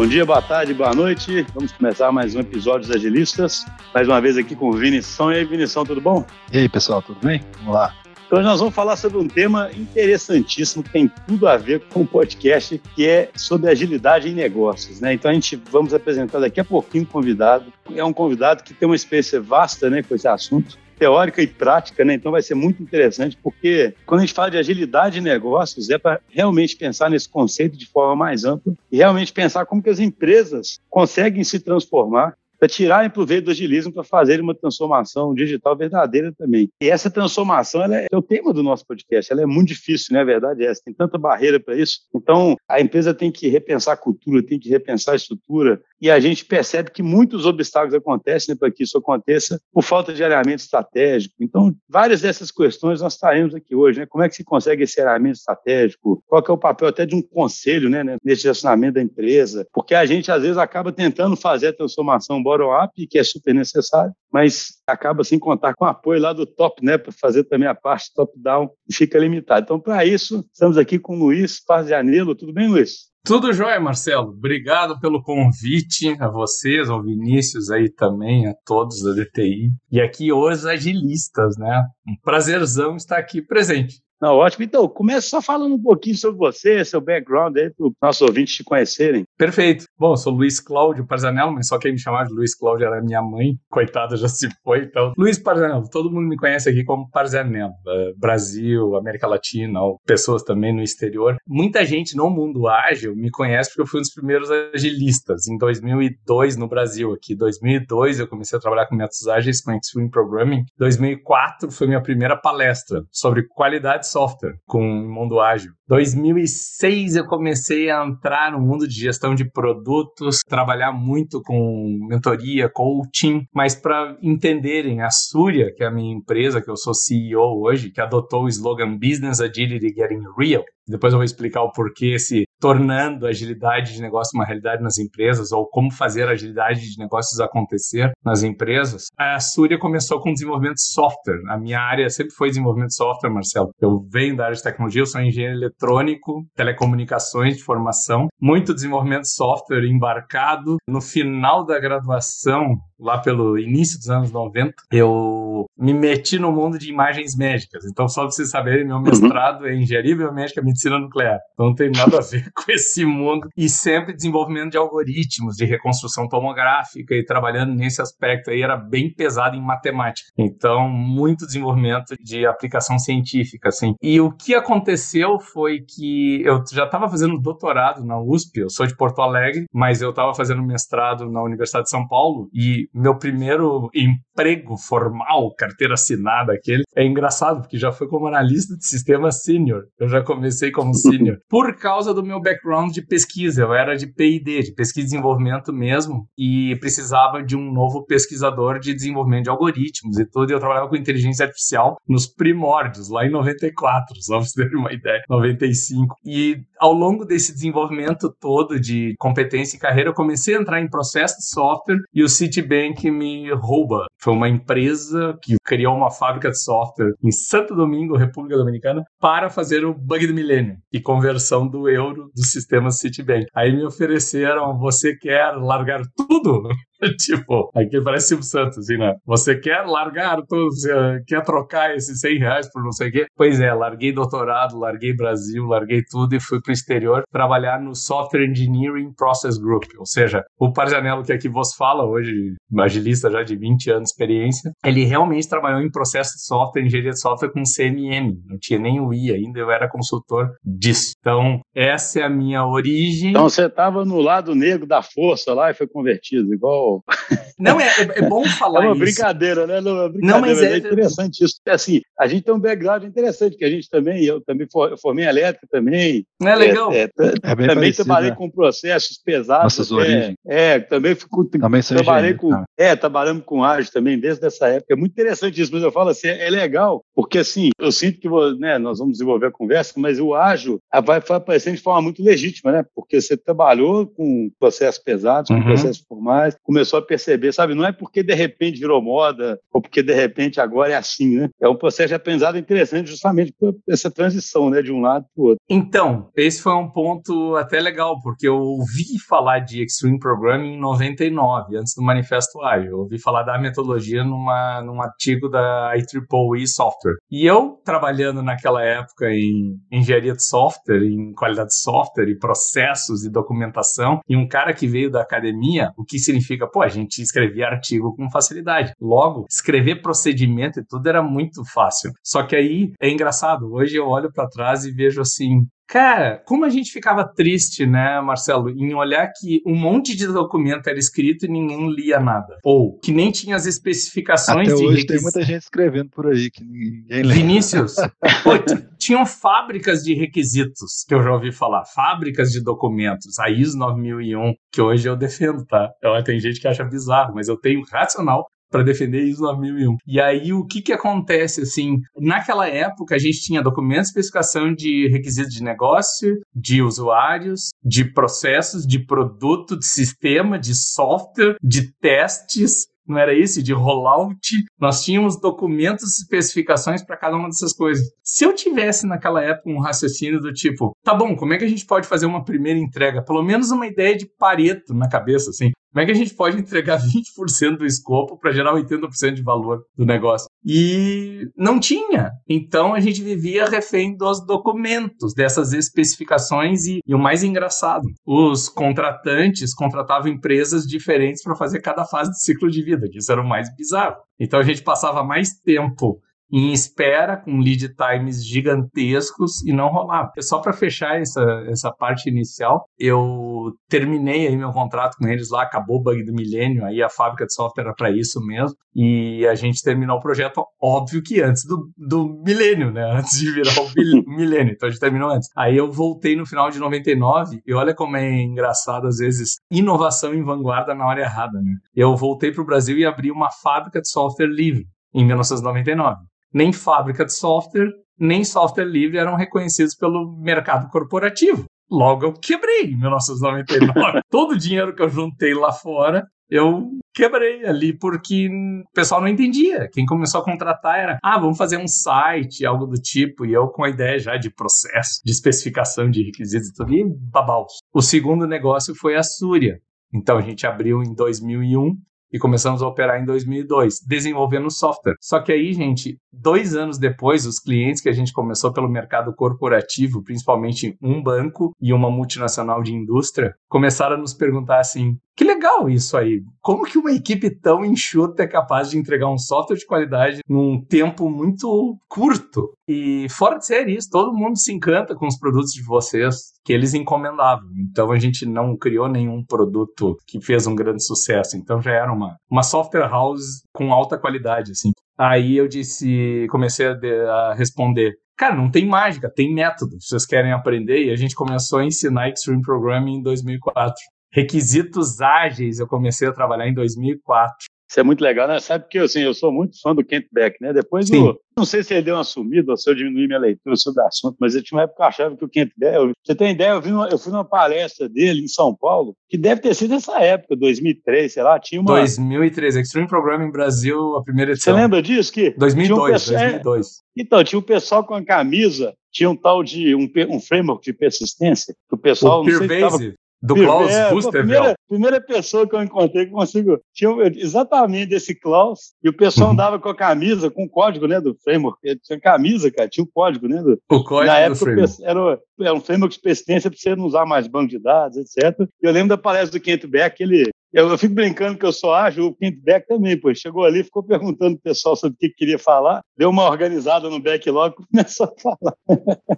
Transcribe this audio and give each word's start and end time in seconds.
Bom 0.00 0.06
dia, 0.06 0.24
boa 0.24 0.40
tarde, 0.40 0.72
boa 0.72 0.94
noite. 0.94 1.44
Vamos 1.54 1.72
começar 1.72 2.10
mais 2.10 2.34
um 2.34 2.40
episódio 2.40 2.88
dos 2.88 2.96
Agilistas. 2.96 3.66
Mais 3.92 4.08
uma 4.08 4.18
vez 4.18 4.38
aqui 4.38 4.56
com 4.56 4.70
o 4.70 4.72
Vinição. 4.72 5.30
E 5.30 5.36
aí, 5.36 5.44
Vinição, 5.44 5.84
tudo 5.84 6.00
bom? 6.00 6.24
E 6.50 6.56
aí, 6.56 6.70
pessoal, 6.70 7.02
tudo 7.02 7.20
bem? 7.22 7.44
Vamos 7.58 7.74
lá. 7.74 7.94
Então, 8.26 8.40
nós 8.42 8.60
vamos 8.60 8.74
falar 8.74 8.96
sobre 8.96 9.18
um 9.18 9.28
tema 9.28 9.70
interessantíssimo 9.76 10.82
que 10.82 10.88
tem 10.88 11.12
tudo 11.26 11.46
a 11.46 11.58
ver 11.58 11.80
com 11.92 12.00
o 12.00 12.06
podcast, 12.06 12.80
que 12.94 13.06
é 13.06 13.28
sobre 13.34 13.70
agilidade 13.70 14.30
em 14.30 14.32
negócios. 14.32 15.02
Né? 15.02 15.12
Então, 15.12 15.30
a 15.30 15.34
gente 15.34 15.60
vamos 15.70 15.92
apresentar 15.92 16.38
daqui 16.38 16.60
a 16.60 16.64
pouquinho 16.64 17.04
um 17.04 17.06
convidado. 17.06 17.70
É 17.94 18.02
um 18.02 18.14
convidado 18.14 18.62
que 18.62 18.72
tem 18.72 18.88
uma 18.88 18.96
experiência 18.96 19.38
vasta 19.38 19.90
né, 19.90 20.02
com 20.02 20.14
esse 20.14 20.26
assunto 20.26 20.78
teórica 21.00 21.40
e 21.40 21.46
prática, 21.46 22.04
né? 22.04 22.12
Então 22.12 22.30
vai 22.30 22.42
ser 22.42 22.54
muito 22.54 22.82
interessante, 22.82 23.34
porque 23.42 23.94
quando 24.04 24.20
a 24.20 24.24
gente 24.26 24.34
fala 24.34 24.50
de 24.50 24.58
agilidade 24.58 25.14
de 25.14 25.22
negócios, 25.22 25.88
é 25.88 25.96
para 25.96 26.20
realmente 26.28 26.76
pensar 26.76 27.08
nesse 27.08 27.26
conceito 27.26 27.74
de 27.74 27.86
forma 27.86 28.14
mais 28.14 28.44
ampla 28.44 28.74
e 28.92 28.98
realmente 28.98 29.32
pensar 29.32 29.64
como 29.64 29.82
que 29.82 29.88
as 29.88 29.98
empresas 29.98 30.78
conseguem 30.90 31.42
se 31.42 31.58
transformar 31.58 32.34
para 32.60 32.68
tirarem 32.68 33.08
proveito 33.08 33.46
do 33.46 33.50
agilismo 33.50 33.90
para 33.90 34.04
fazerem 34.04 34.42
uma 34.42 34.54
transformação 34.54 35.34
digital 35.34 35.74
verdadeira 35.74 36.30
também. 36.36 36.70
E 36.82 36.90
essa 36.90 37.10
transformação 37.10 37.82
é, 37.82 38.06
é, 38.12 38.16
o 38.16 38.20
tema 38.20 38.52
do 38.52 38.62
nosso 38.62 38.86
podcast, 38.86 39.32
ela 39.32 39.40
é 39.40 39.46
muito 39.46 39.68
difícil, 39.68 40.12
né? 40.12 40.20
A 40.20 40.24
verdade 40.24 40.62
é 40.62 40.66
essa, 40.66 40.82
tem 40.84 40.92
tanta 40.92 41.16
barreira 41.16 41.58
para 41.58 41.74
isso. 41.74 42.00
Então, 42.14 42.56
a 42.68 42.78
empresa 42.78 43.14
tem 43.14 43.32
que 43.32 43.48
repensar 43.48 43.94
a 43.94 43.96
cultura, 43.96 44.42
tem 44.42 44.60
que 44.60 44.68
repensar 44.68 45.12
a 45.12 45.16
estrutura, 45.16 45.80
e 46.00 46.10
a 46.10 46.18
gente 46.18 46.44
percebe 46.44 46.90
que 46.90 47.02
muitos 47.02 47.44
obstáculos 47.44 47.94
acontecem 47.94 48.54
né, 48.54 48.58
para 48.58 48.70
que 48.70 48.82
isso 48.82 48.96
aconteça 48.96 49.60
por 49.72 49.82
falta 49.82 50.12
de 50.12 50.24
alinhamento 50.24 50.62
estratégico. 50.62 51.34
Então, 51.40 51.74
várias 51.88 52.22
dessas 52.22 52.50
questões 52.50 53.00
nós 53.00 53.14
estaremos 53.14 53.54
aqui 53.54 53.74
hoje, 53.74 54.00
né? 54.00 54.06
Como 54.06 54.24
é 54.24 54.28
que 54.28 54.36
se 54.36 54.44
consegue 54.44 54.84
esse 54.84 55.00
alinhamento 55.00 55.38
estratégico? 55.38 56.22
Qual 56.26 56.42
é 56.46 56.52
o 56.52 56.58
papel 56.58 56.88
até 56.88 57.04
de 57.04 57.14
um 57.14 57.22
conselho, 57.22 57.90
né, 57.90 58.16
nesse 58.24 58.44
relacionamento 58.44 58.94
da 58.94 59.02
empresa? 59.02 59.66
Porque 59.72 59.94
a 59.94 60.06
gente, 60.06 60.30
às 60.32 60.42
vezes, 60.42 60.56
acaba 60.56 60.90
tentando 60.92 61.36
fazer 61.36 61.68
a 61.68 61.72
transformação 61.72 62.42
bottom-up, 62.42 63.06
que 63.06 63.18
é 63.18 63.24
super 63.24 63.54
necessário, 63.54 64.12
mas 64.32 64.80
acaba 64.86 65.22
sem 65.22 65.38
contar 65.38 65.74
com 65.74 65.84
o 65.84 65.88
apoio 65.88 66.20
lá 66.20 66.32
do 66.32 66.46
top, 66.46 66.84
né, 66.84 66.96
para 66.96 67.12
fazer 67.12 67.44
também 67.44 67.68
a 67.68 67.74
parte 67.74 68.12
top-down 68.14 68.70
e 68.88 68.94
fica 68.94 69.18
limitado. 69.18 69.64
Então, 69.64 69.80
para 69.80 70.04
isso, 70.04 70.44
estamos 70.52 70.78
aqui 70.78 70.98
com 70.98 71.16
o 71.16 71.18
Luiz 71.18 71.62
Parzianello. 71.62 72.34
Tudo 72.34 72.52
bem, 72.52 72.68
Luiz? 72.68 73.09
Tudo 73.22 73.52
jóia, 73.52 73.78
Marcelo. 73.78 74.30
Obrigado 74.30 74.98
pelo 74.98 75.22
convite 75.22 76.16
a 76.18 76.28
vocês, 76.28 76.88
ao 76.88 77.02
Vinícius 77.02 77.70
aí 77.70 77.92
também, 77.92 78.46
a 78.46 78.54
todos 78.64 79.02
da 79.02 79.12
DTI. 79.12 79.70
E 79.92 80.00
aqui 80.00 80.32
os 80.32 80.64
agilistas, 80.64 81.56
né? 81.58 81.84
Um 82.08 82.16
prazerzão 82.22 82.96
estar 82.96 83.18
aqui 83.18 83.42
presente. 83.42 84.00
Não, 84.20 84.36
ótimo. 84.36 84.64
Então, 84.64 84.86
começa 84.86 85.28
só 85.28 85.40
falando 85.40 85.74
um 85.74 85.82
pouquinho 85.82 86.16
sobre 86.16 86.36
você, 86.36 86.84
seu 86.84 87.00
background 87.00 87.56
aí, 87.56 87.70
para 87.70 87.86
os 87.86 87.92
nossos 88.02 88.22
ouvintes 88.22 88.54
te 88.54 88.62
conhecerem. 88.62 89.24
Perfeito. 89.38 89.86
Bom, 89.98 90.12
eu 90.12 90.16
sou 90.16 90.32
Luiz 90.32 90.60
Cláudio 90.60 91.06
Parzanello, 91.06 91.52
mas 91.52 91.68
só 91.68 91.78
quem 91.78 91.92
me 91.92 91.98
chamava 91.98 92.28
de 92.28 92.34
Luiz 92.34 92.54
Cláudio 92.54 92.86
era 92.86 93.02
minha 93.02 93.22
mãe. 93.22 93.56
Coitada, 93.70 94.16
já 94.16 94.28
se 94.28 94.48
foi. 94.62 94.80
Então, 94.80 95.14
Luiz 95.16 95.38
Parzanello, 95.38 95.88
todo 95.88 96.10
mundo 96.10 96.28
me 96.28 96.36
conhece 96.36 96.68
aqui 96.68 96.84
como 96.84 97.10
Parzanello. 97.10 97.72
Uh, 97.86 98.18
Brasil, 98.18 98.94
América 98.96 99.26
Latina, 99.26 99.80
pessoas 100.06 100.42
também 100.42 100.74
no 100.74 100.82
exterior. 100.82 101.36
Muita 101.46 101.84
gente 101.86 102.14
no 102.14 102.28
mundo 102.28 102.68
ágil 102.68 103.16
me 103.16 103.30
conhece 103.30 103.70
porque 103.70 103.82
eu 103.82 103.86
fui 103.86 104.00
um 104.00 104.02
dos 104.02 104.12
primeiros 104.12 104.50
agilistas 104.50 105.48
em 105.48 105.56
2002 105.56 106.56
no 106.56 106.68
Brasil. 106.68 107.12
Aqui, 107.12 107.32
em 107.32 107.36
2002 107.36 108.20
eu 108.20 108.28
comecei 108.28 108.58
a 108.58 108.60
trabalhar 108.60 108.86
com 108.86 108.94
métodos 108.94 109.26
ágeis 109.28 109.62
com 109.62 109.72
Extreme 109.72 110.10
Programming. 110.10 110.64
2004 110.76 111.70
foi 111.70 111.86
minha 111.86 112.02
primeira 112.02 112.36
palestra 112.36 113.02
sobre 113.10 113.46
qualidade 113.48 114.09
software 114.10 114.56
com 114.66 114.82
mundo 114.82 115.40
ágil. 115.40 115.72
2006 115.88 117.16
eu 117.16 117.26
comecei 117.26 117.90
a 117.90 118.04
entrar 118.04 118.52
no 118.52 118.60
mundo 118.60 118.86
de 118.86 118.94
gestão 118.94 119.34
de 119.34 119.44
produtos, 119.44 120.40
trabalhar 120.48 120.92
muito 120.92 121.42
com 121.42 122.06
mentoria, 122.08 122.70
coaching, 122.72 123.44
mas 123.52 123.74
para 123.74 124.16
entenderem 124.22 125.02
a 125.02 125.10
Surya, 125.10 125.72
que 125.74 125.82
é 125.82 125.86
a 125.86 125.90
minha 125.90 126.14
empresa, 126.14 126.62
que 126.62 126.70
eu 126.70 126.76
sou 126.76 126.94
CEO 126.94 127.60
hoje, 127.60 127.90
que 127.90 128.00
adotou 128.00 128.44
o 128.44 128.48
slogan 128.48 128.96
Business 128.96 129.40
Agility 129.40 129.88
Getting 129.88 130.22
Real, 130.38 130.64
depois 130.90 131.12
eu 131.12 131.18
vou 131.18 131.24
explicar 131.24 131.62
o 131.62 131.72
porquê 131.72 132.18
se 132.18 132.44
tornando 132.60 133.26
a 133.26 133.30
agilidade 133.30 133.94
de 133.94 134.02
negócio 134.02 134.36
uma 134.36 134.44
realidade 134.44 134.82
nas 134.82 134.98
empresas 134.98 135.50
ou 135.50 135.66
como 135.66 135.90
fazer 135.90 136.28
a 136.28 136.32
agilidade 136.32 136.80
de 136.80 136.98
negócios 136.98 137.40
acontecer 137.40 138.12
nas 138.24 138.42
empresas. 138.42 139.06
A 139.18 139.40
Surya 139.40 139.78
começou 139.78 140.20
com 140.20 140.32
desenvolvimento 140.32 140.74
de 140.74 140.92
software. 140.92 141.40
A 141.48 141.58
minha 141.58 141.80
área 141.80 142.08
sempre 142.10 142.34
foi 142.34 142.48
desenvolvimento 142.48 142.90
de 142.90 142.96
software, 142.96 143.30
Marcelo. 143.30 143.70
Eu 143.80 144.06
venho 144.12 144.36
da 144.36 144.44
área 144.44 144.56
de 144.56 144.62
tecnologia, 144.62 145.02
eu 145.02 145.06
sou 145.06 145.20
engenheiro 145.20 145.56
eletrônico, 145.56 146.44
telecomunicações 146.54 147.56
de 147.56 147.64
formação, 147.64 148.28
muito 148.40 148.74
desenvolvimento 148.74 149.22
de 149.22 149.34
software 149.34 149.86
embarcado. 149.86 150.76
No 150.86 151.00
final 151.00 151.64
da 151.64 151.78
graduação, 151.80 152.76
lá 153.00 153.18
pelo 153.18 153.58
início 153.58 153.98
dos 153.98 154.10
anos 154.10 154.30
90, 154.30 154.74
eu 154.92 155.66
me 155.76 155.92
meti 155.94 156.38
no 156.38 156.52
mundo 156.52 156.78
de 156.78 156.90
imagens 156.90 157.36
médicas. 157.36 157.84
Então, 157.84 158.08
só 158.08 158.22
para 158.22 158.30
vocês 158.30 158.50
saberem, 158.50 158.86
meu 158.86 158.96
uhum. 158.96 159.02
mestrado 159.02 159.66
é 159.66 159.74
engenharia 159.74 160.16
biomédica 160.16 160.60
e 160.60 160.64
medicina 160.64 160.98
nuclear. 160.98 161.38
Então, 161.54 161.66
não 161.66 161.74
tem 161.74 161.90
nada 161.90 162.18
a 162.18 162.20
ver 162.20 162.50
com 162.54 162.70
esse 162.70 163.04
mundo. 163.04 163.48
E 163.56 163.68
sempre 163.68 164.14
desenvolvimento 164.14 164.72
de 164.72 164.76
algoritmos, 164.78 165.56
de 165.56 165.64
reconstrução 165.64 166.28
tomográfica 166.28 167.14
e 167.14 167.24
trabalhando 167.24 167.74
nesse 167.74 168.02
aspecto 168.02 168.50
aí 168.50 168.62
era 168.62 168.76
bem 168.76 169.12
pesado 169.12 169.56
em 169.56 169.62
matemática. 169.62 170.30
Então, 170.36 170.88
muito 170.88 171.46
desenvolvimento 171.46 172.14
de 172.20 172.46
aplicação 172.46 172.98
científica, 172.98 173.68
assim. 173.68 173.94
E 174.02 174.20
o 174.20 174.30
que 174.30 174.54
aconteceu 174.54 175.38
foi 175.38 175.80
que 175.80 176.42
eu 176.44 176.62
já 176.70 176.84
estava 176.84 177.08
fazendo 177.08 177.38
doutorado 177.38 178.04
na 178.04 178.20
USP, 178.20 178.60
eu 178.60 178.70
sou 178.70 178.86
de 178.86 178.96
Porto 178.96 179.22
Alegre, 179.22 179.64
mas 179.72 180.02
eu 180.02 180.10
estava 180.10 180.34
fazendo 180.34 180.62
mestrado 180.62 181.30
na 181.30 181.42
Universidade 181.42 181.84
de 181.84 181.90
São 181.90 182.06
Paulo 182.06 182.48
e 182.52 182.89
meu 182.92 183.16
primeiro 183.18 183.88
emprego 183.94 184.76
formal, 184.76 185.54
carteira 185.56 185.94
assinada 185.94 186.52
aquele, 186.52 186.82
é 186.96 187.04
engraçado, 187.04 187.60
porque 187.60 187.78
já 187.78 187.92
foi 187.92 188.08
como 188.08 188.26
analista 188.26 188.76
de 188.76 188.86
sistema 188.86 189.30
sênior. 189.30 189.84
Eu 189.98 190.08
já 190.08 190.22
comecei 190.22 190.70
como 190.70 190.92
sênior. 190.94 191.38
Por 191.48 191.76
causa 191.76 192.12
do 192.12 192.22
meu 192.22 192.40
background 192.40 192.92
de 192.92 193.04
pesquisa, 193.04 193.62
eu 193.62 193.74
era 193.74 193.96
de 193.96 194.06
P&D, 194.06 194.62
de 194.62 194.74
pesquisa 194.74 195.06
e 195.06 195.10
desenvolvimento 195.10 195.72
mesmo, 195.72 196.26
e 196.36 196.76
precisava 196.80 197.42
de 197.42 197.56
um 197.56 197.72
novo 197.72 198.04
pesquisador 198.04 198.78
de 198.78 198.94
desenvolvimento 198.94 199.44
de 199.44 199.50
algoritmos 199.50 200.18
e 200.18 200.26
tudo, 200.28 200.50
e 200.50 200.54
eu 200.54 200.60
trabalhava 200.60 200.88
com 200.88 200.96
inteligência 200.96 201.46
artificial 201.46 201.96
nos 202.08 202.26
primórdios, 202.26 203.08
lá 203.08 203.24
em 203.24 203.30
94, 203.30 204.16
só 204.20 204.36
pra 204.36 204.44
vocês 204.44 204.52
terem 204.52 204.78
uma 204.78 204.92
ideia, 204.92 205.22
95. 205.28 206.14
E 206.24 206.56
ao 206.80 206.92
longo 206.92 207.24
desse 207.24 207.52
desenvolvimento 207.52 208.34
todo 208.40 208.80
de 208.80 209.14
competência 209.18 209.76
e 209.76 209.80
carreira, 209.80 210.10
eu 210.10 210.14
comecei 210.14 210.56
a 210.56 210.60
entrar 210.60 210.80
em 210.80 210.88
processo 210.88 211.36
de 211.36 211.48
software 211.48 211.98
e 212.14 212.22
o 212.22 212.28
Citibank 212.28 213.10
me 213.10 213.52
rouba. 213.52 214.06
Foi 214.18 214.32
uma 214.32 214.48
empresa 214.48 215.36
que 215.42 215.56
criou 215.64 215.94
uma 215.94 216.10
fábrica 216.10 216.50
de 216.50 216.58
software 216.58 217.12
em 217.22 217.30
Santo 217.30 217.74
Domingo, 217.74 218.16
República 218.16 218.56
Dominicana, 218.56 219.04
para 219.20 219.50
fazer 219.50 219.84
o 219.84 219.94
bug 219.94 220.26
do 220.26 220.34
milênio 220.34 220.76
e 220.92 221.00
conversão 221.00 221.68
do 221.68 221.88
euro 221.88 222.30
do 222.34 222.44
sistema 222.44 222.90
Citibank. 222.90 223.46
Aí 223.54 223.74
me 223.74 223.84
ofereceram, 223.84 224.78
você 224.78 225.14
quer 225.16 225.52
largar 225.56 226.00
tudo? 226.16 226.62
tipo, 227.18 227.70
aqui 227.74 228.00
parece 228.02 228.28
Silvio 228.28 228.44
Santos, 228.44 228.78
assim, 228.78 228.96
né? 228.96 229.14
Você 229.26 229.58
quer 229.58 229.82
largar 229.86 230.42
tudo, 230.48 230.70
você 230.70 231.22
quer 231.26 231.42
trocar 231.42 231.94
esses 231.94 232.20
100 232.20 232.38
reais 232.38 232.70
por 232.72 232.82
não 232.82 232.92
sei 232.92 233.08
o 233.08 233.12
quê? 233.12 233.26
Pois 233.36 233.60
é, 233.60 233.72
larguei 233.72 234.12
doutorado, 234.12 234.78
larguei 234.78 235.14
Brasil, 235.14 235.64
larguei 235.66 236.02
tudo 236.10 236.34
e 236.34 236.40
fui 236.40 236.60
para 236.60 236.70
o 236.70 236.74
exterior 236.74 237.22
trabalhar 237.32 237.80
no 237.80 237.94
Software 237.94 238.46
Engineering 238.46 239.12
Process 239.16 239.58
Group, 239.58 239.84
ou 239.98 240.06
seja, 240.06 240.42
o 240.58 240.72
Parzanello 240.72 241.22
que 241.22 241.32
aqui 241.32 241.48
vos 241.48 241.74
fala 241.74 242.04
hoje, 242.04 242.54
agilista 242.78 243.30
já 243.30 243.42
de 243.42 243.56
20 243.56 243.90
anos 243.90 244.04
de 244.04 244.10
experiência, 244.10 244.72
ele 244.84 245.04
realmente 245.04 245.48
trabalhou 245.48 245.80
em 245.80 245.90
processo 245.90 246.34
de 246.34 246.44
software, 246.44 246.82
engenharia 246.82 247.12
de 247.12 247.20
software 247.20 247.50
com 247.50 247.62
CMM, 247.62 248.34
não 248.46 248.58
tinha 248.58 248.78
nem 248.78 249.00
o 249.00 249.12
I 249.12 249.32
ainda, 249.32 249.58
eu 249.58 249.70
era 249.70 249.88
consultor 249.88 250.50
disso. 250.64 251.12
Então, 251.20 251.60
essa 251.74 252.20
é 252.20 252.22
a 252.22 252.30
minha 252.30 252.66
origem. 252.66 253.30
Então, 253.30 253.48
você 253.48 253.66
estava 253.66 254.04
no 254.04 254.20
lado 254.20 254.54
negro 254.54 254.86
da 254.86 255.02
força 255.02 255.52
lá 255.54 255.70
e 255.70 255.74
foi 255.74 255.86
convertido, 255.86 256.52
igual 256.54 256.89
não, 257.58 257.80
é, 257.80 257.86
é, 257.86 258.18
é 258.18 258.28
bom 258.28 258.44
falar 258.44 258.84
É 258.84 258.86
uma 258.88 258.92
isso. 258.92 259.04
brincadeira, 259.04 259.66
né? 259.66 259.80
Não, 259.80 260.04
é 260.04 260.08
brincadeira, 260.08 260.32
não, 260.32 260.40
mas 260.40 260.62
é... 260.62 260.74
é 260.74 260.78
interessante 260.78 261.44
isso. 261.44 261.56
Assim, 261.68 262.00
a 262.18 262.26
gente 262.26 262.44
tem 262.44 262.54
um 262.54 262.58
background 262.58 263.04
interessante, 263.04 263.56
que 263.56 263.64
a 263.64 263.70
gente 263.70 263.88
também, 263.88 264.24
eu 264.24 264.40
também 264.40 264.66
formei 265.00 265.26
elétrica 265.26 265.66
também. 265.70 266.24
Não 266.40 266.50
é 266.50 266.56
legal? 266.56 266.92
É, 266.92 267.02
é, 267.02 267.06
é 267.06 267.30
também 267.40 267.66
parecido, 267.66 268.04
trabalhei 268.04 268.30
né? 268.30 268.36
com 268.36 268.50
processos 268.50 269.18
pesados. 269.18 269.64
Nossas 269.64 269.92
origens. 269.92 270.34
É, 270.46 270.78
também 270.78 271.14
fico, 271.14 271.44
também 271.44 271.82
trabalhei 271.82 272.34
com, 272.34 272.50
tá? 272.50 272.64
é, 272.76 272.96
trabalhamos 272.96 273.44
com 273.44 273.62
ágil 273.62 273.92
também 273.92 274.18
desde 274.18 274.46
essa 274.46 274.68
época. 274.68 274.94
É 274.94 274.96
muito 274.96 275.12
interessante 275.12 275.60
isso, 275.60 275.72
mas 275.72 275.82
eu 275.82 275.92
falo 275.92 276.10
assim, 276.10 276.28
é, 276.28 276.48
legal, 276.50 277.04
porque 277.14 277.38
assim, 277.38 277.70
eu 277.78 277.92
sinto 277.92 278.20
que 278.20 278.28
né, 278.58 278.78
nós 278.78 278.98
vamos 278.98 279.12
desenvolver 279.12 279.46
a 279.46 279.52
conversa, 279.52 279.94
mas 279.96 280.18
o 280.18 280.34
ágil 280.34 280.78
vai, 280.92 281.20
vai 281.20 281.36
aparecendo 281.36 281.76
de 281.76 281.82
forma 281.82 282.02
muito 282.02 282.22
legítima, 282.22 282.72
né? 282.72 282.84
Porque 282.94 283.20
você 283.20 283.36
trabalhou 283.36 284.06
com 284.06 284.50
processos 284.58 285.02
pesados, 285.02 285.48
com 285.48 285.54
uhum. 285.54 285.64
processos 285.64 286.04
formais, 286.08 286.56
começou 286.62 286.79
começou 286.80 286.98
a 286.98 287.02
perceber, 287.02 287.52
sabe? 287.52 287.74
Não 287.74 287.84
é 287.84 287.92
porque 287.92 288.22
de 288.22 288.34
repente 288.34 288.80
virou 288.80 289.02
moda 289.02 289.58
ou 289.72 289.82
porque 289.82 290.02
de 290.02 290.14
repente 290.14 290.60
agora 290.60 290.92
é 290.92 290.96
assim, 290.96 291.36
né? 291.36 291.48
É 291.60 291.68
um 291.68 291.76
processo 291.76 292.08
de 292.08 292.14
aprendizado 292.14 292.56
interessante 292.56 293.10
justamente 293.10 293.52
por 293.58 293.74
essa 293.88 294.10
transição, 294.10 294.70
né, 294.70 294.80
de 294.80 294.90
um 294.90 295.00
lado 295.00 295.26
para 295.34 295.42
o 295.42 295.46
outro. 295.48 295.60
Então, 295.68 296.30
esse 296.36 296.62
foi 296.62 296.72
um 296.72 296.90
ponto 296.90 297.54
até 297.56 297.80
legal, 297.80 298.18
porque 298.22 298.48
eu 298.48 298.56
ouvi 298.56 299.18
falar 299.28 299.58
de 299.60 299.82
Extreme 299.82 300.18
Programming 300.18 300.74
em 300.74 300.80
99, 300.80 301.76
antes 301.76 301.94
do 301.94 302.02
Manifesto 302.02 302.62
Ágil. 302.62 302.90
Eu 302.90 302.98
ouvi 303.00 303.20
falar 303.20 303.42
da 303.42 303.58
metodologia 303.58 304.24
numa, 304.24 304.82
num 304.82 305.02
artigo 305.02 305.48
da 305.48 305.92
IEEE 305.94 306.66
Software. 306.66 307.16
E 307.30 307.44
eu, 307.44 307.78
trabalhando 307.84 308.42
naquela 308.42 308.82
época 308.82 309.26
em 309.30 309.76
engenharia 309.92 310.32
de 310.32 310.44
software, 310.44 311.02
em 311.02 311.32
qualidade 311.34 311.68
de 311.68 311.80
software 311.80 312.28
e 312.28 312.38
processos 312.38 313.24
e 313.24 313.30
documentação, 313.30 314.20
e 314.28 314.36
um 314.36 314.48
cara 314.48 314.72
que 314.72 314.86
veio 314.86 315.10
da 315.10 315.20
academia, 315.20 315.90
o 315.96 316.04
que 316.04 316.18
significa, 316.18 316.69
pô, 316.70 316.82
a 316.82 316.88
gente 316.88 317.20
escrevia 317.20 317.66
artigo 317.66 318.14
com 318.14 318.30
facilidade. 318.30 318.92
Logo, 319.00 319.46
escrever 319.50 320.02
procedimento 320.02 320.80
e 320.80 320.84
tudo 320.84 321.08
era 321.08 321.22
muito 321.22 321.64
fácil. 321.64 322.12
Só 322.22 322.42
que 322.42 322.56
aí 322.56 322.92
é 323.00 323.08
engraçado, 323.10 323.72
hoje 323.72 323.96
eu 323.96 324.06
olho 324.06 324.32
para 324.32 324.48
trás 324.48 324.84
e 324.84 324.92
vejo 324.92 325.20
assim, 325.20 325.66
Cara, 325.90 326.40
como 326.46 326.64
a 326.64 326.68
gente 326.68 326.92
ficava 326.92 327.24
triste, 327.24 327.84
né, 327.84 328.20
Marcelo, 328.20 328.70
em 328.70 328.94
olhar 328.94 329.28
que 329.36 329.60
um 329.66 329.74
monte 329.74 330.14
de 330.14 330.24
documento 330.28 330.86
era 330.86 330.96
escrito 330.96 331.46
e 331.46 331.48
ninguém 331.48 331.90
lia 331.90 332.20
nada. 332.20 332.58
Ou 332.62 332.96
que 333.00 333.10
nem 333.10 333.32
tinha 333.32 333.56
as 333.56 333.66
especificações 333.66 334.68
Até 334.68 334.76
de 334.76 334.86
hoje 334.86 335.04
tem 335.04 335.20
muita 335.20 335.42
gente 335.42 335.62
escrevendo 335.62 336.08
por 336.10 336.28
aí 336.28 336.48
que 336.48 336.62
ninguém 336.62 337.24
lê. 337.24 337.34
Vinícius, 337.34 337.96
pô, 338.44 338.52
tinham 338.98 339.26
fábricas 339.26 340.04
de 340.04 340.14
requisitos, 340.14 341.04
que 341.08 341.12
eu 341.12 341.24
já 341.24 341.32
ouvi 341.32 341.50
falar, 341.50 341.84
fábricas 341.84 342.52
de 342.52 342.62
documentos, 342.62 343.40
a 343.40 343.50
ISO 343.50 343.76
9001, 343.76 344.54
que 344.70 344.80
hoje 344.80 345.08
eu 345.08 345.16
defendo, 345.16 345.66
tá? 345.66 345.90
Eu, 346.00 346.22
tem 346.22 346.38
gente 346.38 346.60
que 346.60 346.68
acha 346.68 346.84
bizarro, 346.84 347.34
mas 347.34 347.48
eu 347.48 347.56
tenho 347.56 347.82
racional 347.90 348.46
para 348.70 348.82
defender 348.82 349.22
ISO 349.24 349.42
9001. 349.42 349.96
E 350.06 350.20
aí 350.20 350.52
o 350.52 350.64
que 350.64 350.80
que 350.80 350.92
acontece 350.92 351.62
assim? 351.62 351.96
Naquela 352.16 352.68
época 352.68 353.14
a 353.14 353.18
gente 353.18 353.40
tinha 353.40 353.62
documento 353.62 354.02
de 354.02 354.08
especificação 354.08 354.72
de 354.72 355.08
requisitos 355.08 355.52
de 355.52 355.62
negócio, 355.62 356.36
de 356.54 356.82
usuários, 356.82 357.70
de 357.84 358.04
processos, 358.12 358.86
de 358.86 359.04
produto, 359.04 359.78
de 359.78 359.86
sistema, 359.86 360.58
de 360.58 360.74
software, 360.74 361.56
de 361.62 361.92
testes, 361.98 362.86
não 363.10 363.18
era 363.18 363.34
isso? 363.34 363.62
De 363.62 363.72
rollout. 363.72 364.38
Nós 364.78 365.02
tínhamos 365.02 365.38
documentos 365.40 366.18
e 366.18 366.22
especificações 366.22 367.02
para 367.02 367.16
cada 367.16 367.36
uma 367.36 367.48
dessas 367.48 367.72
coisas. 367.72 368.06
Se 368.22 368.44
eu 368.44 368.54
tivesse 368.54 369.06
naquela 369.06 369.42
época 369.42 369.68
um 369.68 369.80
raciocínio 369.80 370.40
do 370.40 370.52
tipo, 370.52 370.92
tá 371.02 371.12
bom, 371.12 371.34
como 371.34 371.52
é 371.52 371.58
que 371.58 371.64
a 371.64 371.68
gente 371.68 371.84
pode 371.84 372.06
fazer 372.06 372.26
uma 372.26 372.44
primeira 372.44 372.78
entrega? 372.78 373.22
Pelo 373.24 373.42
menos 373.42 373.70
uma 373.70 373.86
ideia 373.86 374.16
de 374.16 374.26
pareto 374.38 374.94
na 374.94 375.08
cabeça, 375.08 375.50
assim. 375.50 375.72
Como 375.92 376.02
é 376.02 376.06
que 376.06 376.12
a 376.12 376.14
gente 376.14 376.34
pode 376.34 376.56
entregar 376.56 377.00
20% 377.00 377.78
do 377.78 377.84
escopo 377.84 378.38
para 378.38 378.52
gerar 378.52 378.74
80% 378.74 379.34
de 379.34 379.42
valor 379.42 379.82
do 379.96 380.06
negócio? 380.06 380.48
E 380.64 381.48
não 381.56 381.80
tinha. 381.80 382.30
Então 382.48 382.94
a 382.94 383.00
gente 383.00 383.22
vivia 383.22 383.68
refém 383.68 384.16
dos 384.16 384.44
documentos, 384.46 385.34
dessas 385.34 385.72
especificações 385.72 386.86
e, 386.86 387.00
e 387.04 387.14
o 387.14 387.18
mais 387.18 387.42
engraçado, 387.42 388.04
os 388.24 388.68
contratantes 388.68 389.74
contratavam 389.74 390.28
empresas 390.28 390.84
diferentes 390.84 391.42
para 391.42 391.56
fazer 391.56 391.80
cada 391.80 392.04
fase 392.04 392.30
de 392.30 392.40
ciclo 392.40 392.70
de 392.70 392.82
vida, 392.82 393.08
que 393.10 393.18
isso 393.18 393.32
era 393.32 393.40
o 393.40 393.48
mais 393.48 393.74
bizarro. 393.74 394.16
Então 394.38 394.60
a 394.60 394.64
gente 394.64 394.82
passava 394.82 395.24
mais 395.24 395.50
tempo 395.64 396.20
em 396.52 396.72
espera, 396.72 397.36
com 397.36 397.58
lead 397.58 397.94
times 397.94 398.44
gigantescos 398.44 399.64
e 399.64 399.72
não 399.72 399.88
rolava. 399.88 400.32
Só 400.40 400.58
para 400.58 400.72
fechar 400.72 401.20
essa, 401.20 401.42
essa 401.68 401.92
parte 401.92 402.28
inicial, 402.28 402.84
eu 402.98 403.72
terminei 403.88 404.48
aí 404.48 404.56
meu 404.56 404.72
contrato 404.72 405.16
com 405.16 405.28
eles 405.28 405.50
lá, 405.50 405.62
acabou 405.62 405.98
o 405.98 406.02
bug 406.02 406.24
do 406.24 406.32
milênio, 406.32 406.84
aí 406.84 407.02
a 407.02 407.08
fábrica 407.08 407.46
de 407.46 407.54
software 407.54 407.84
era 407.84 407.94
para 407.94 408.10
isso 408.10 408.40
mesmo, 408.44 408.76
e 408.94 409.46
a 409.46 409.54
gente 409.54 409.82
terminou 409.82 410.16
o 410.16 410.20
projeto, 410.20 410.64
óbvio 410.82 411.22
que 411.22 411.40
antes 411.40 411.64
do, 411.64 411.88
do 411.96 412.42
milênio, 412.44 412.90
né? 412.90 413.04
Antes 413.12 413.38
de 413.38 413.52
virar 413.52 413.72
o 413.80 413.90
milênio, 414.30 414.72
então 414.72 414.88
a 414.88 414.90
gente 414.90 415.00
terminou 415.00 415.30
antes. 415.30 415.48
Aí 415.56 415.76
eu 415.76 415.90
voltei 415.90 416.34
no 416.34 416.46
final 416.46 416.70
de 416.70 416.78
99, 416.78 417.60
e 417.66 417.72
olha 417.72 417.94
como 417.94 418.16
é 418.16 418.42
engraçado, 418.42 419.06
às 419.06 419.18
vezes, 419.18 419.60
inovação 419.70 420.34
em 420.34 420.42
vanguarda 420.42 420.94
na 420.94 421.06
hora 421.06 421.20
errada, 421.20 421.60
né? 421.60 421.72
Eu 421.94 422.16
voltei 422.16 422.50
para 422.50 422.62
o 422.62 422.66
Brasil 422.66 422.98
e 422.98 423.06
abri 423.06 423.30
uma 423.30 423.50
fábrica 423.62 424.00
de 424.00 424.08
software 424.08 424.48
livre 424.48 424.86
em 425.14 425.24
1999 425.24 426.30
nem 426.52 426.72
fábrica 426.72 427.24
de 427.24 427.34
software, 427.34 427.90
nem 428.18 428.44
software 428.44 428.84
livre 428.84 429.18
eram 429.18 429.34
reconhecidos 429.34 429.94
pelo 429.94 430.36
mercado 430.38 430.90
corporativo. 430.90 431.64
Logo 431.90 432.24
eu 432.24 432.32
quebrei 432.32 432.84
em 432.84 432.96
1999. 432.96 434.20
Todo 434.30 434.52
o 434.52 434.58
dinheiro 434.58 434.94
que 434.94 435.02
eu 435.02 435.08
juntei 435.08 435.54
lá 435.54 435.72
fora, 435.72 436.24
eu 436.48 436.90
quebrei 437.14 437.64
ali, 437.64 437.96
porque 437.96 438.48
o 438.48 438.92
pessoal 438.94 439.20
não 439.20 439.28
entendia. 439.28 439.88
Quem 439.92 440.04
começou 440.04 440.40
a 440.40 440.44
contratar 440.44 440.98
era, 440.98 441.18
ah, 441.22 441.38
vamos 441.38 441.56
fazer 441.56 441.78
um 441.78 441.88
site, 441.88 442.66
algo 442.66 442.86
do 442.86 443.00
tipo, 443.00 443.46
e 443.46 443.52
eu 443.52 443.68
com 443.68 443.84
a 443.84 443.88
ideia 443.88 444.18
já 444.18 444.36
de 444.36 444.52
processo, 444.52 445.20
de 445.24 445.32
especificação 445.32 446.10
de 446.10 446.24
requisitos 446.24 446.68
e 446.68 446.74
tudo, 446.74 446.92
e 446.92 447.04
babaus. 447.04 447.72
O 447.94 448.02
segundo 448.02 448.46
negócio 448.46 448.94
foi 448.94 449.16
a 449.16 449.22
Súria. 449.22 449.80
Então 450.12 450.38
a 450.38 450.42
gente 450.42 450.66
abriu 450.66 451.02
em 451.02 451.14
2001 451.14 451.96
e 452.32 452.38
começamos 452.38 452.82
a 452.82 452.86
operar 452.86 453.20
em 453.20 453.24
2002, 453.24 454.00
desenvolvendo 454.06 454.70
software. 454.70 455.16
Só 455.20 455.40
que 455.40 455.52
aí, 455.52 455.72
gente, 455.72 456.18
dois 456.32 456.76
anos 456.76 456.98
depois, 456.98 457.46
os 457.46 457.58
clientes 457.58 458.00
que 458.00 458.08
a 458.08 458.12
gente 458.12 458.32
começou 458.32 458.72
pelo 458.72 458.88
mercado 458.88 459.34
corporativo, 459.34 460.22
principalmente 460.22 460.96
um 461.02 461.22
banco 461.22 461.72
e 461.80 461.92
uma 461.92 462.10
multinacional 462.10 462.82
de 462.82 462.94
indústria, 462.94 463.54
começaram 463.68 464.16
a 464.16 464.18
nos 464.18 464.34
perguntar 464.34 464.80
assim: 464.80 465.16
que 465.40 465.44
legal 465.44 465.88
isso 465.88 466.18
aí. 466.18 466.42
Como 466.60 466.84
que 466.84 466.98
uma 466.98 467.12
equipe 467.12 467.48
tão 467.48 467.82
enxuta 467.82 468.42
é 468.42 468.46
capaz 468.46 468.90
de 468.90 468.98
entregar 468.98 469.26
um 469.26 469.38
software 469.38 469.78
de 469.78 469.86
qualidade 469.86 470.40
num 470.46 470.84
tempo 470.84 471.30
muito 471.30 471.98
curto? 472.06 472.74
E 472.86 473.26
fora 473.30 473.56
de 473.56 473.64
ser 473.64 473.88
isso, 473.88 474.10
todo 474.10 474.36
mundo 474.36 474.58
se 474.58 474.70
encanta 474.70 475.14
com 475.14 475.26
os 475.26 475.38
produtos 475.38 475.72
de 475.72 475.82
vocês 475.82 476.52
que 476.62 476.74
eles 476.74 476.92
encomendavam. 476.92 477.70
Então 477.78 478.12
a 478.12 478.18
gente 478.18 478.44
não 478.44 478.76
criou 478.76 479.08
nenhum 479.08 479.42
produto 479.42 480.14
que 480.26 480.42
fez 480.42 480.66
um 480.66 480.74
grande 480.74 481.02
sucesso. 481.02 481.56
Então 481.56 481.80
já 481.80 481.92
era 481.92 482.12
uma, 482.12 482.36
uma 482.50 482.62
software 482.62 483.08
house 483.08 483.62
com 483.72 483.94
alta 483.94 484.18
qualidade, 484.18 484.72
assim. 484.72 484.90
Aí 485.16 485.56
eu 485.56 485.66
disse, 485.66 486.46
comecei 486.50 486.88
a, 486.88 486.92
de, 486.92 487.18
a 487.24 487.54
responder, 487.54 488.12
Cara, 488.36 488.56
não 488.56 488.70
tem 488.70 488.86
mágica, 488.86 489.30
tem 489.30 489.52
método. 489.52 489.96
Vocês 490.00 490.24
querem 490.24 490.50
aprender? 490.50 491.04
E 491.04 491.10
a 491.10 491.16
gente 491.16 491.34
começou 491.34 491.78
a 491.78 491.84
ensinar 491.84 492.30
Extreme 492.30 492.62
Programming 492.62 493.16
em 493.16 493.22
2004 493.22 493.94
requisitos 494.32 495.20
ágeis 495.20 495.78
eu 495.78 495.86
comecei 495.86 496.28
a 496.28 496.32
trabalhar 496.32 496.68
em 496.68 496.74
2004. 496.74 497.66
Isso 497.90 497.98
é 497.98 498.04
muito 498.04 498.22
legal, 498.22 498.46
né? 498.46 498.60
Sabe 498.60 498.86
que 498.88 498.98
assim, 498.98 499.22
eu 499.22 499.34
sou 499.34 499.50
muito 499.50 499.80
fã 499.82 499.92
do 499.92 500.04
Kent 500.04 500.26
Beck, 500.32 500.56
né? 500.60 500.72
Depois 500.72 501.10
eu 501.10 501.36
não 501.56 501.64
sei 501.64 501.82
se 501.82 501.92
ele 501.92 502.02
deu 502.02 502.14
uma 502.14 502.22
sumida 502.22 502.70
ou 502.70 502.76
se 502.76 502.88
eu 502.88 502.94
diminui 502.94 503.26
minha 503.26 503.40
leitura 503.40 503.74
sobre 503.74 504.00
o 504.00 504.06
assunto, 504.06 504.36
mas 504.38 504.54
eu 504.54 504.62
tinha 504.62 504.78
uma 504.78 504.84
época 504.84 504.98
que 504.98 505.02
eu 505.02 505.06
achava 505.06 505.36
que 505.36 505.44
o 505.44 505.48
Kent 505.48 505.72
Beck. 505.76 505.96
Eu, 505.96 506.12
você 506.24 506.32
tem 506.36 506.52
ideia? 506.52 506.70
Eu, 506.70 506.80
vi 506.80 506.92
uma, 506.92 507.08
eu 507.08 507.18
fui 507.18 507.32
numa 507.32 507.44
palestra 507.44 508.08
dele 508.08 508.44
em 508.44 508.46
São 508.46 508.72
Paulo, 508.72 509.16
que 509.28 509.36
deve 509.36 509.60
ter 509.60 509.74
sido 509.74 509.90
nessa 509.90 510.20
época, 510.20 510.54
2003, 510.54 511.32
sei 511.32 511.42
lá. 511.42 511.58
Tinha 511.58 511.80
uma. 511.80 511.96
2003, 511.96 512.76
Extreme 512.76 513.08
Programming 513.08 513.50
Brasil, 513.50 514.16
a 514.16 514.22
primeira 514.22 514.52
edição. 514.52 514.72
Você 514.72 514.80
lembra 514.80 515.02
disso? 515.02 515.32
Que 515.32 515.50
2002, 515.58 516.00
um 516.00 516.12
pessoal, 516.12 516.38
2002. 516.38 516.86
É, 516.86 517.20
então, 517.20 517.42
tinha 517.42 517.58
um 517.58 517.62
pessoal 517.62 518.04
com 518.04 518.14
a 518.14 518.24
camisa 518.24 518.94
tinha 519.12 519.28
um 519.28 519.36
tal 519.36 519.62
de 519.62 519.94
um, 519.94 520.08
um 520.28 520.40
framework 520.40 520.84
de 520.84 520.92
persistência 520.92 521.74
que 521.88 521.94
o 521.94 521.98
pessoal 521.98 522.42
o 522.42 522.44
não 522.44 522.58
sei 522.58 522.80
tava, 522.80 522.98
do 523.42 523.54
Klaus 523.54 523.90
é, 523.90 524.02
A 524.02 524.30
primeira, 524.30 524.74
primeira 524.88 525.20
pessoa 525.20 525.66
que 525.66 525.74
eu 525.74 525.82
encontrei 525.82 526.26
que 526.26 526.32
consigo. 526.32 526.78
Tinha 526.92 527.10
exatamente 527.36 528.14
esse 528.14 528.34
Klaus, 528.34 528.92
e 529.02 529.08
o 529.08 529.16
pessoal 529.16 529.48
uhum. 529.48 529.54
andava 529.54 529.78
com 529.78 529.88
a 529.88 529.94
camisa, 529.94 530.50
com 530.50 530.64
o 530.64 530.68
código 530.68 531.06
né, 531.06 531.20
do 531.20 531.34
framework. 531.42 531.78
Tinha 532.02 532.20
camisa, 532.20 532.70
cara, 532.70 532.88
tinha 532.88 533.04
o 533.04 533.10
código, 533.12 533.48
né? 533.48 533.62
Do, 533.62 533.80
o 533.90 534.04
código 534.04 534.26
na 534.26 534.38
época. 534.38 534.70
Era, 535.02 535.40
era 535.60 535.74
um 535.74 535.80
framework 535.80 536.14
de 536.14 536.20
persistência 536.20 536.70
para 536.70 536.78
você 536.78 536.94
não 536.94 537.06
usar 537.06 537.24
mais 537.24 537.46
banco 537.46 537.68
de 537.68 537.78
dados, 537.78 538.16
etc. 538.18 538.60
E 538.82 538.86
eu 538.86 538.92
lembro 538.92 539.08
da 539.08 539.18
palestra 539.18 539.58
do 539.58 539.62
Kent 539.62 539.86
Beck, 539.86 540.20
ele, 540.20 540.50
eu, 540.72 540.88
eu, 540.88 540.98
fico 540.98 541.14
brincando 541.14 541.58
que 541.58 541.66
eu 541.66 541.72
sou 541.72 541.92
ágil, 541.92 542.26
o 542.26 542.34
Kent 542.34 542.56
Beck 542.62 542.86
também, 542.86 543.18
pô. 543.18 543.34
Chegou 543.34 543.64
ali, 543.64 543.82
ficou 543.82 544.02
perguntando 544.02 544.56
pro 544.56 544.70
pessoal 544.70 544.94
sobre 544.94 545.14
o 545.14 545.18
que 545.18 545.30
queria 545.30 545.58
falar, 545.58 546.00
deu 546.16 546.30
uma 546.30 546.48
organizada 546.48 547.08
no 547.08 547.20
backlog 547.20 547.74
e 547.74 547.86
começou 547.86 548.26
a 548.26 548.40
falar. 548.40 548.76